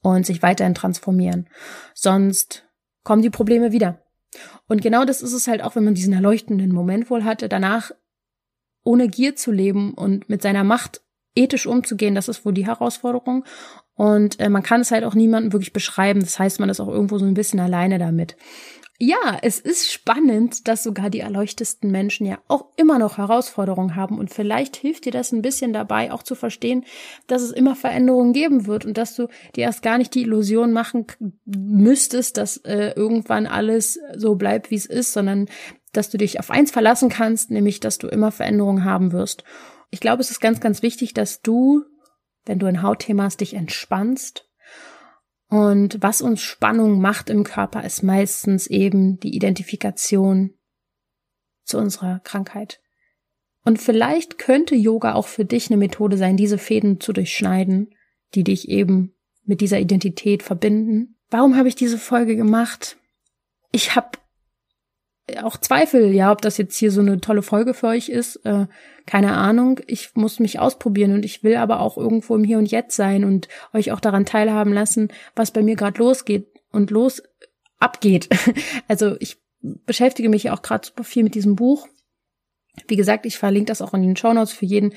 und 0.00 0.24
sich 0.24 0.42
weiterhin 0.42 0.74
transformieren. 0.74 1.48
Sonst 1.92 2.64
kommen 3.02 3.22
die 3.22 3.30
Probleme 3.30 3.72
wieder. 3.72 4.00
Und 4.68 4.82
genau 4.82 5.04
das 5.04 5.22
ist 5.22 5.32
es 5.32 5.48
halt 5.48 5.62
auch, 5.62 5.76
wenn 5.76 5.84
man 5.84 5.94
diesen 5.94 6.12
erleuchtenden 6.12 6.72
Moment 6.72 7.10
wohl 7.10 7.24
hatte, 7.24 7.48
danach 7.48 7.90
ohne 8.84 9.08
Gier 9.08 9.34
zu 9.34 9.50
leben 9.50 9.94
und 9.94 10.28
mit 10.28 10.42
seiner 10.42 10.64
Macht 10.64 11.00
ethisch 11.34 11.66
umzugehen, 11.66 12.14
das 12.14 12.28
ist 12.28 12.44
wohl 12.44 12.54
die 12.54 12.66
Herausforderung. 12.66 13.44
Und 13.96 14.40
äh, 14.40 14.48
man 14.48 14.62
kann 14.62 14.80
es 14.80 14.90
halt 14.90 15.04
auch 15.04 15.14
niemandem 15.14 15.52
wirklich 15.52 15.72
beschreiben. 15.72 16.20
Das 16.20 16.38
heißt, 16.38 16.60
man 16.60 16.68
ist 16.68 16.80
auch 16.80 16.88
irgendwo 16.88 17.18
so 17.18 17.26
ein 17.26 17.34
bisschen 17.34 17.60
alleine 17.60 17.98
damit. 17.98 18.36
Ja, 19.00 19.38
es 19.42 19.58
ist 19.58 19.90
spannend, 19.90 20.68
dass 20.68 20.84
sogar 20.84 21.10
die 21.10 21.18
erleuchtesten 21.18 21.90
Menschen 21.90 22.26
ja 22.26 22.38
auch 22.46 22.66
immer 22.76 23.00
noch 23.00 23.18
Herausforderungen 23.18 23.96
haben 23.96 24.18
und 24.18 24.32
vielleicht 24.32 24.76
hilft 24.76 25.04
dir 25.04 25.10
das 25.10 25.32
ein 25.32 25.42
bisschen 25.42 25.72
dabei, 25.72 26.12
auch 26.12 26.22
zu 26.22 26.36
verstehen, 26.36 26.84
dass 27.26 27.42
es 27.42 27.50
immer 27.50 27.74
Veränderungen 27.74 28.32
geben 28.32 28.66
wird 28.66 28.86
und 28.86 28.96
dass 28.96 29.16
du 29.16 29.26
dir 29.56 29.64
erst 29.64 29.82
gar 29.82 29.98
nicht 29.98 30.14
die 30.14 30.22
Illusion 30.22 30.72
machen 30.72 31.06
müsstest, 31.44 32.36
dass 32.36 32.58
äh, 32.58 32.92
irgendwann 32.94 33.48
alles 33.48 33.98
so 34.16 34.36
bleibt, 34.36 34.70
wie 34.70 34.76
es 34.76 34.86
ist, 34.86 35.12
sondern 35.12 35.48
dass 35.92 36.10
du 36.10 36.16
dich 36.16 36.38
auf 36.38 36.52
eins 36.52 36.70
verlassen 36.70 37.08
kannst, 37.08 37.50
nämlich, 37.50 37.80
dass 37.80 37.98
du 37.98 38.06
immer 38.06 38.30
Veränderungen 38.30 38.84
haben 38.84 39.10
wirst. 39.10 39.42
Ich 39.94 40.00
glaube, 40.00 40.22
es 40.22 40.32
ist 40.32 40.40
ganz, 40.40 40.58
ganz 40.58 40.82
wichtig, 40.82 41.14
dass 41.14 41.40
du, 41.40 41.84
wenn 42.46 42.58
du 42.58 42.66
ein 42.66 42.82
Hautthema 42.82 43.22
hast, 43.22 43.40
dich 43.40 43.54
entspannst 43.54 44.50
und 45.48 46.02
was 46.02 46.20
uns 46.20 46.42
Spannung 46.42 47.00
macht 47.00 47.30
im 47.30 47.44
Körper, 47.44 47.84
ist 47.84 48.02
meistens 48.02 48.66
eben 48.66 49.20
die 49.20 49.36
Identifikation 49.36 50.58
zu 51.62 51.78
unserer 51.78 52.18
Krankheit. 52.24 52.80
Und 53.64 53.80
vielleicht 53.80 54.36
könnte 54.36 54.74
Yoga 54.74 55.14
auch 55.14 55.28
für 55.28 55.44
dich 55.44 55.70
eine 55.70 55.76
Methode 55.76 56.16
sein, 56.18 56.36
diese 56.36 56.58
Fäden 56.58 56.98
zu 56.98 57.12
durchschneiden, 57.12 57.94
die 58.34 58.42
dich 58.42 58.68
eben 58.68 59.14
mit 59.44 59.60
dieser 59.60 59.78
Identität 59.78 60.42
verbinden. 60.42 61.20
Warum 61.30 61.56
habe 61.56 61.68
ich 61.68 61.76
diese 61.76 61.98
Folge 61.98 62.34
gemacht? 62.34 62.96
Ich 63.70 63.94
habe 63.94 64.18
auch 65.42 65.56
Zweifel, 65.56 66.12
ja, 66.12 66.30
ob 66.32 66.42
das 66.42 66.58
jetzt 66.58 66.76
hier 66.76 66.90
so 66.90 67.00
eine 67.00 67.20
tolle 67.20 67.42
Folge 67.42 67.74
für 67.74 67.88
euch 67.88 68.08
ist. 68.08 68.36
Äh, 68.44 68.66
keine 69.06 69.32
Ahnung. 69.32 69.80
Ich 69.86 70.14
muss 70.14 70.38
mich 70.38 70.58
ausprobieren 70.58 71.12
und 71.12 71.24
ich 71.24 71.42
will 71.42 71.56
aber 71.56 71.80
auch 71.80 71.96
irgendwo 71.96 72.34
im 72.36 72.44
Hier 72.44 72.58
und 72.58 72.70
Jetzt 72.70 72.96
sein 72.96 73.24
und 73.24 73.48
euch 73.72 73.92
auch 73.92 74.00
daran 74.00 74.26
teilhaben 74.26 74.72
lassen, 74.72 75.08
was 75.34 75.50
bei 75.50 75.62
mir 75.62 75.76
gerade 75.76 75.98
losgeht 75.98 76.48
und 76.70 76.90
los 76.90 77.22
abgeht. 77.78 78.28
Also 78.88 79.16
ich 79.18 79.38
beschäftige 79.86 80.28
mich 80.28 80.50
auch 80.50 80.60
gerade 80.60 80.86
super 80.86 81.04
viel 81.04 81.22
mit 81.22 81.34
diesem 81.34 81.56
Buch. 81.56 81.88
Wie 82.86 82.96
gesagt, 82.96 83.24
ich 83.24 83.38
verlinke 83.38 83.68
das 83.68 83.80
auch 83.80 83.94
in 83.94 84.02
den 84.02 84.16
Show 84.16 84.32
Notes 84.34 84.52
für 84.52 84.66
jeden, 84.66 84.94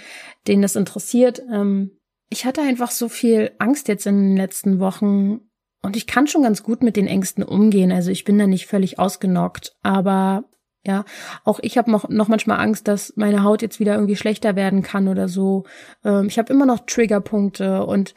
den 0.47 0.61
das 0.61 0.75
interessiert. 0.75 1.41
Ähm, 1.51 1.97
ich 2.29 2.45
hatte 2.45 2.61
einfach 2.61 2.91
so 2.91 3.07
viel 3.07 3.51
Angst 3.59 3.87
jetzt 3.87 4.05
in 4.05 4.17
den 4.17 4.37
letzten 4.37 4.79
Wochen 4.79 5.46
und 5.81 5.95
ich 5.95 6.07
kann 6.07 6.27
schon 6.27 6.43
ganz 6.43 6.63
gut 6.63 6.83
mit 6.83 6.95
den 6.95 7.07
Ängsten 7.07 7.43
umgehen. 7.43 7.91
Also 7.91 8.11
ich 8.11 8.23
bin 8.23 8.37
da 8.37 8.47
nicht 8.47 8.65
völlig 8.67 8.99
ausgenockt. 8.99 9.75
Aber 9.83 10.45
ja, 10.83 11.05
auch 11.43 11.59
ich 11.61 11.77
habe 11.77 11.91
noch, 11.91 12.09
noch 12.09 12.27
manchmal 12.27 12.59
Angst, 12.59 12.87
dass 12.87 13.13
meine 13.15 13.43
Haut 13.43 13.61
jetzt 13.61 13.79
wieder 13.79 13.95
irgendwie 13.95 14.15
schlechter 14.15 14.55
werden 14.55 14.81
kann 14.81 15.07
oder 15.07 15.27
so. 15.27 15.65
Ähm, 16.03 16.27
ich 16.27 16.37
habe 16.39 16.51
immer 16.51 16.65
noch 16.65 16.85
Triggerpunkte 16.85 17.85
und 17.85 18.13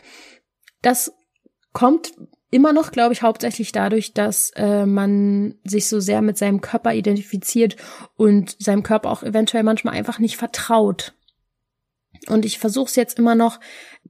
das 0.82 1.12
kommt 1.72 2.12
immer 2.50 2.72
noch, 2.72 2.90
glaube 2.90 3.12
ich, 3.12 3.22
hauptsächlich 3.22 3.72
dadurch, 3.72 4.12
dass 4.12 4.50
äh, 4.56 4.86
man 4.86 5.54
sich 5.64 5.88
so 5.88 6.00
sehr 6.00 6.22
mit 6.22 6.36
seinem 6.36 6.60
Körper 6.60 6.94
identifiziert 6.94 7.76
und 8.16 8.56
seinem 8.58 8.82
Körper 8.82 9.10
auch 9.10 9.22
eventuell 9.22 9.62
manchmal 9.62 9.94
einfach 9.94 10.18
nicht 10.18 10.36
vertraut. 10.36 11.14
Und 12.28 12.44
ich 12.44 12.58
versuche 12.58 12.88
es 12.88 12.96
jetzt 12.96 13.18
immer 13.18 13.34
noch, 13.34 13.60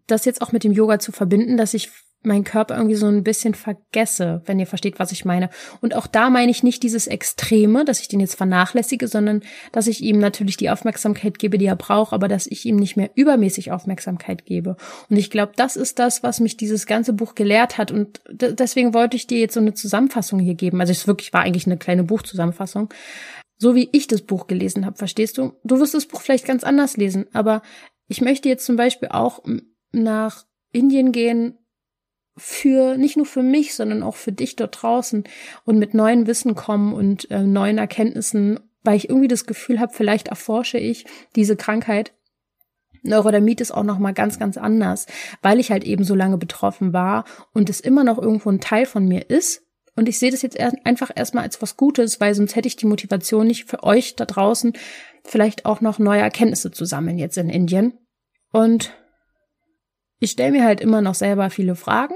das 0.07 0.25
jetzt 0.25 0.41
auch 0.43 0.53
mit 0.53 0.65
dem 0.65 0.73
Yoga 0.73 0.99
zu 0.99 1.13
verbinden, 1.13 1.57
dass 1.57 1.75
ich 1.75 1.91
meinen 2.23 2.45
Körper 2.45 2.77
irgendwie 2.77 2.97
so 2.97 3.07
ein 3.07 3.25
bisschen 3.25 3.55
vergesse, 3.55 4.43
wenn 4.45 4.59
ihr 4.59 4.67
versteht, 4.67 4.99
was 4.99 5.11
ich 5.11 5.25
meine. 5.25 5.49
Und 5.81 5.95
auch 5.95 6.07
da 6.07 6.29
meine 6.29 6.51
ich 6.51 6.63
nicht 6.63 6.83
dieses 6.83 7.07
Extreme, 7.07 7.85
dass 7.85 8.01
ich 8.01 8.09
den 8.09 8.21
jetzt 8.21 8.35
vernachlässige, 8.35 9.09
sondern 9.09 9.43
dass 9.73 9.87
ich 9.87 10.03
ihm 10.03 10.19
natürlich 10.19 10.59
die 10.59 10.69
Aufmerksamkeit 10.69 11.39
gebe, 11.39 11.57
die 11.57 11.67
er 11.67 11.77
braucht, 11.77 12.13
aber 12.13 12.29
dass 12.29 12.47
ich 12.47 12.67
ihm 12.67 12.77
nicht 12.77 12.97
mehr 12.97 13.11
übermäßig 13.15 13.73
Aufmerksamkeit 13.73 14.45
gebe. 14.45 14.77
Und 15.09 15.17
ich 15.17 15.31
glaube, 15.31 15.53
das 15.57 15.77
ist 15.77 15.99
das, 15.99 16.23
was 16.23 16.41
mich 16.41 16.57
dieses 16.59 16.87
ganze 16.87 17.15
Buch 17.15 17.35
gelehrt 17.35 17.79
hat. 17.79 17.91
Und 17.91 18.21
deswegen 18.29 18.93
wollte 18.93 19.17
ich 19.17 19.27
dir 19.27 19.39
jetzt 19.39 19.55
so 19.55 19.61
eine 19.61 19.73
Zusammenfassung 19.73 20.41
hier 20.41 20.55
geben. 20.55 20.81
Also 20.81 20.93
es 20.93 21.07
wirklich 21.07 21.33
war 21.33 21.41
eigentlich 21.41 21.67
eine 21.67 21.79
kleine 21.79 22.05
Buchzusammenfassung. 22.05 22.93
So 23.57 23.75
wie 23.75 23.89
ich 23.93 24.07
das 24.09 24.23
Buch 24.23 24.47
gelesen 24.47 24.85
habe, 24.85 24.97
verstehst 24.97 25.39
du? 25.39 25.53
Du 25.65 25.81
wirst 25.81 25.95
das 25.95 26.07
Buch 26.07 26.21
vielleicht 26.21 26.47
ganz 26.47 26.65
anders 26.65 26.97
lesen, 26.97 27.27
aber 27.33 27.63
ich 28.09 28.21
möchte 28.21 28.49
jetzt 28.49 28.67
zum 28.67 28.77
Beispiel 28.77 29.09
auch 29.09 29.43
nach 29.93 30.47
Indien 30.73 31.13
gehen 31.13 31.59
für 32.41 32.97
nicht 32.97 33.17
nur 33.17 33.27
für 33.27 33.43
mich, 33.43 33.75
sondern 33.75 34.03
auch 34.03 34.17
für 34.17 34.33
dich 34.33 34.57
dort 34.57 34.83
draußen 34.83 35.25
und 35.65 35.79
mit 35.79 35.95
neuen 35.95 36.27
Wissen 36.27 36.55
kommen 36.55 36.95
und 36.95 37.31
äh, 37.31 37.43
neuen 37.43 37.79
Erkenntnissen, 37.79 38.61
weil 38.83 38.97
ich 38.97 39.09
irgendwie 39.09 39.29
das 39.29 39.47
Gefühl 39.47 39.79
habe, 39.79 39.93
vielleicht 39.95 40.29
erforsche 40.29 40.79
ich 40.79 41.05
diese 41.37 41.57
Krankheit. 41.57 42.13
Neurodermit 43.03 43.61
ist 43.61 43.73
auch 43.73 43.85
noch 43.85 43.99
mal 43.99 44.13
ganz 44.13 44.39
ganz 44.39 44.57
anders, 44.57 45.07
weil 45.43 45.61
ich 45.61 45.71
halt 45.71 45.85
eben 45.85 46.05
so 46.05 46.15
lange 46.15 46.39
betroffen 46.39 46.93
war 46.93 47.25
und 47.53 47.71
es 47.71 47.81
immer 47.81 48.05
noch 48.05 48.19
irgendwo 48.19 48.51
ein 48.51 48.61
Teil 48.61 48.87
von 48.87 49.07
mir 49.07 49.29
ist 49.31 49.63
Und 49.97 50.09
ich 50.09 50.19
sehe 50.19 50.31
das 50.31 50.43
jetzt 50.43 50.59
einfach 50.59 51.11
erstmal 51.15 51.45
als 51.45 51.61
was 51.61 51.77
Gutes, 51.77 52.21
weil 52.21 52.35
sonst 52.35 52.57
hätte 52.57 52.69
ich 52.69 52.77
die 52.77 52.87
Motivation 52.87 53.47
nicht 53.47 53.69
für 53.69 53.83
euch 53.83 54.17
da 54.17 54.25
draußen 54.25 54.73
vielleicht 55.25 55.67
auch 55.67 55.81
noch 55.81 55.99
neue 55.99 56.21
Erkenntnisse 56.21 56.71
zu 56.71 56.85
sammeln 56.85 57.19
jetzt 57.19 57.37
in 57.37 57.51
Indien. 57.51 57.95
Und 58.53 58.95
ich 60.19 60.31
stelle 60.33 60.53
mir 60.53 60.65
halt 60.65 60.81
immer 60.81 61.01
noch 61.03 61.15
selber 61.15 61.51
viele 61.51 61.75
Fragen 61.75 62.15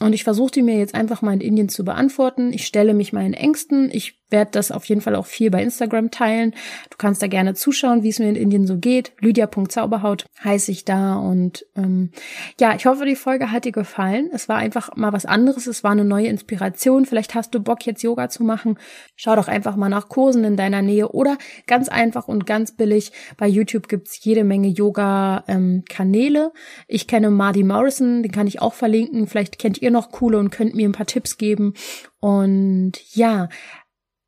und 0.00 0.12
ich 0.12 0.24
versuche 0.24 0.52
die 0.52 0.62
mir 0.62 0.78
jetzt 0.78 0.94
einfach 0.94 1.22
mal 1.22 1.34
in 1.34 1.40
Indien 1.40 1.68
zu 1.68 1.84
beantworten. 1.84 2.52
Ich 2.52 2.66
stelle 2.66 2.94
mich 2.94 3.12
meinen 3.12 3.34
Ängsten. 3.34 3.90
Ich 3.92 4.21
werde 4.32 4.50
das 4.52 4.72
auf 4.72 4.84
jeden 4.86 5.00
Fall 5.00 5.14
auch 5.14 5.26
viel 5.26 5.50
bei 5.50 5.62
Instagram 5.62 6.10
teilen. 6.10 6.52
Du 6.90 6.96
kannst 6.96 7.22
da 7.22 7.26
gerne 7.26 7.54
zuschauen, 7.54 8.02
wie 8.02 8.08
es 8.08 8.18
mir 8.18 8.28
in 8.28 8.36
Indien 8.36 8.66
so 8.66 8.78
geht. 8.78 9.12
Lydia.zauberhaut 9.20 10.26
heiße 10.42 10.72
ich 10.72 10.84
da. 10.84 11.14
Und 11.16 11.64
ähm, 11.76 12.10
ja, 12.58 12.74
ich 12.74 12.86
hoffe, 12.86 13.04
die 13.04 13.16
Folge 13.16 13.52
hat 13.52 13.64
dir 13.64 13.72
gefallen. 13.72 14.30
Es 14.32 14.48
war 14.48 14.56
einfach 14.56 14.96
mal 14.96 15.12
was 15.12 15.26
anderes. 15.26 15.66
Es 15.66 15.84
war 15.84 15.92
eine 15.92 16.04
neue 16.04 16.26
Inspiration. 16.26 17.06
Vielleicht 17.06 17.34
hast 17.34 17.54
du 17.54 17.60
Bock, 17.60 17.86
jetzt 17.86 18.02
Yoga 18.02 18.28
zu 18.28 18.42
machen. 18.42 18.78
Schau 19.16 19.36
doch 19.36 19.48
einfach 19.48 19.76
mal 19.76 19.88
nach 19.88 20.08
Kursen 20.08 20.44
in 20.44 20.56
deiner 20.56 20.82
Nähe 20.82 21.08
oder 21.08 21.38
ganz 21.66 21.88
einfach 21.88 22.28
und 22.28 22.46
ganz 22.46 22.72
billig. 22.72 23.12
Bei 23.36 23.46
YouTube 23.46 23.88
gibt's 23.88 24.24
jede 24.24 24.44
Menge 24.44 24.68
Yoga-Kanäle. 24.68 26.44
Ähm, 26.44 26.50
ich 26.88 27.06
kenne 27.06 27.30
Marty 27.30 27.62
Morrison, 27.62 28.22
den 28.22 28.32
kann 28.32 28.46
ich 28.46 28.60
auch 28.60 28.74
verlinken. 28.74 29.26
Vielleicht 29.26 29.58
kennt 29.58 29.80
ihr 29.82 29.90
noch 29.90 30.10
coole 30.10 30.38
und 30.38 30.50
könnt 30.50 30.74
mir 30.74 30.88
ein 30.88 30.92
paar 30.92 31.06
Tipps 31.06 31.36
geben. 31.36 31.74
Und 32.20 32.92
ja, 33.14 33.48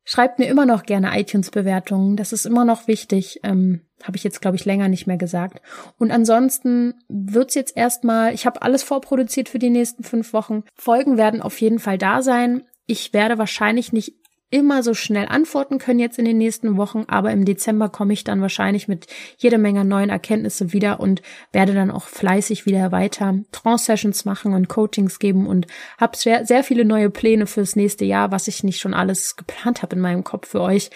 Schreibt 0.05 0.37
mir 0.37 0.45
immer 0.45 0.67
noch 0.67 0.83
gerne 0.83 1.19
iTunes-Bewertungen. 1.19 2.15
Das 2.15 2.31
ist 2.31 2.45
immer 2.45 2.63
noch 2.63 2.87
wichtig. 2.87 3.39
Ähm, 3.43 3.81
Habe 4.03 4.17
ich 4.17 4.23
jetzt, 4.23 4.39
glaube 4.39 4.55
ich, 4.55 4.63
länger 4.63 4.87
nicht 4.87 5.07
mehr 5.07 5.17
gesagt. 5.17 5.61
Und 5.97 6.11
ansonsten 6.11 6.93
wird's 7.09 7.55
jetzt 7.55 7.75
erstmal, 7.75 8.33
ich 8.33 8.45
habe 8.45 8.61
alles 8.61 8.83
vorproduziert 8.83 9.49
für 9.49 9.59
die 9.59 9.71
nächsten 9.71 10.03
fünf 10.03 10.31
Wochen. 10.31 10.63
Folgen 10.75 11.17
werden 11.17 11.41
auf 11.41 11.59
jeden 11.59 11.79
Fall 11.79 11.97
da 11.97 12.21
sein. 12.21 12.63
Ich 12.85 13.13
werde 13.13 13.39
wahrscheinlich 13.39 13.93
nicht 13.93 14.13
immer 14.51 14.83
so 14.83 14.93
schnell 14.93 15.27
antworten 15.27 15.79
können 15.79 15.99
jetzt 15.99 16.19
in 16.19 16.25
den 16.25 16.37
nächsten 16.37 16.77
Wochen, 16.77 17.05
aber 17.07 17.31
im 17.31 17.45
Dezember 17.45 17.89
komme 17.89 18.13
ich 18.13 18.23
dann 18.23 18.41
wahrscheinlich 18.41 18.87
mit 18.87 19.07
jeder 19.37 19.57
Menge 19.57 19.83
neuen 19.83 20.09
Erkenntnisse 20.09 20.71
wieder 20.71 20.99
und 20.99 21.21
werde 21.51 21.73
dann 21.73 21.91
auch 21.91 22.05
fleißig 22.05 22.65
wieder 22.65 22.91
weiter 22.91 23.39
Trance-Sessions 23.51 24.25
machen 24.25 24.53
und 24.53 24.69
Coachings 24.69 25.19
geben 25.19 25.47
und 25.47 25.67
habe 25.99 26.15
sehr, 26.15 26.45
sehr 26.45 26.63
viele 26.63 26.85
neue 26.85 27.09
Pläne 27.09 27.47
fürs 27.47 27.75
nächste 27.75 28.05
Jahr, 28.05 28.31
was 28.31 28.47
ich 28.47 28.63
nicht 28.63 28.79
schon 28.79 28.93
alles 28.93 29.35
geplant 29.35 29.81
habe 29.81 29.95
in 29.95 30.01
meinem 30.01 30.23
Kopf 30.23 30.49
für 30.49 30.61
euch. 30.61 30.89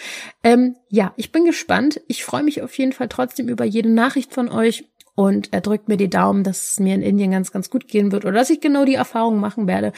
Ähm, 0.43 0.75
ja, 0.89 1.13
ich 1.17 1.31
bin 1.31 1.45
gespannt. 1.45 2.01
Ich 2.07 2.23
freue 2.23 2.43
mich 2.43 2.61
auf 2.61 2.77
jeden 2.77 2.93
Fall 2.93 3.09
trotzdem 3.09 3.49
über 3.49 3.65
jede 3.65 3.89
Nachricht 3.89 4.33
von 4.33 4.49
euch 4.49 4.85
und 5.15 5.51
er 5.51 5.61
drückt 5.61 5.87
mir 5.87 5.97
die 5.97 6.09
Daumen, 6.09 6.43
dass 6.43 6.71
es 6.71 6.79
mir 6.79 6.95
in 6.95 7.01
Indien 7.01 7.31
ganz, 7.31 7.51
ganz 7.51 7.69
gut 7.69 7.87
gehen 7.87 8.11
wird 8.11 8.25
oder 8.25 8.35
dass 8.35 8.49
ich 8.49 8.61
genau 8.61 8.85
die 8.85 8.95
Erfahrungen 8.95 9.39
machen 9.39 9.67
werde, 9.67 9.91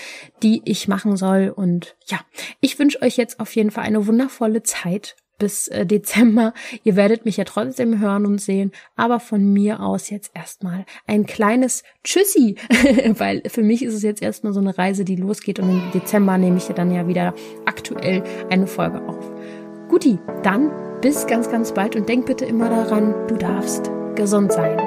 die 0.43 0.61
ich 0.65 0.87
machen 0.87 1.17
soll. 1.17 1.53
Und 1.55 1.95
ja, 2.07 2.19
ich 2.59 2.79
wünsche 2.79 3.01
euch 3.01 3.17
jetzt 3.17 3.39
auf 3.39 3.55
jeden 3.55 3.71
Fall 3.71 3.83
eine 3.83 4.07
wundervolle 4.07 4.63
Zeit 4.63 5.15
bis 5.41 5.67
äh, 5.69 5.85
Dezember. 5.85 6.53
Ihr 6.83 6.95
werdet 6.95 7.25
mich 7.25 7.37
ja 7.37 7.43
trotzdem 7.43 7.99
hören 7.99 8.25
und 8.25 8.39
sehen, 8.39 8.71
aber 8.95 9.19
von 9.19 9.43
mir 9.51 9.81
aus 9.81 10.09
jetzt 10.09 10.31
erstmal 10.33 10.85
ein 11.07 11.25
kleines 11.25 11.83
Tschüssi, 12.03 12.55
weil 13.17 13.41
für 13.47 13.63
mich 13.63 13.83
ist 13.83 13.95
es 13.95 14.03
jetzt 14.03 14.21
erstmal 14.21 14.53
so 14.53 14.59
eine 14.59 14.77
Reise, 14.77 15.03
die 15.03 15.15
losgeht 15.15 15.59
und 15.59 15.69
im 15.69 15.91
Dezember 15.93 16.37
nehme 16.37 16.57
ich 16.57 16.67
ja 16.67 16.73
dann 16.73 16.93
ja 16.93 17.07
wieder 17.07 17.33
aktuell 17.65 18.23
eine 18.49 18.67
Folge 18.67 19.01
auf. 19.07 19.31
Guti, 19.89 20.19
dann 20.43 20.71
bis 21.01 21.25
ganz, 21.27 21.49
ganz 21.49 21.73
bald 21.73 21.95
und 21.95 22.07
denk 22.07 22.27
bitte 22.27 22.45
immer 22.45 22.69
daran, 22.69 23.27
du 23.27 23.35
darfst 23.35 23.91
Gesund 24.15 24.51
sein. 24.51 24.77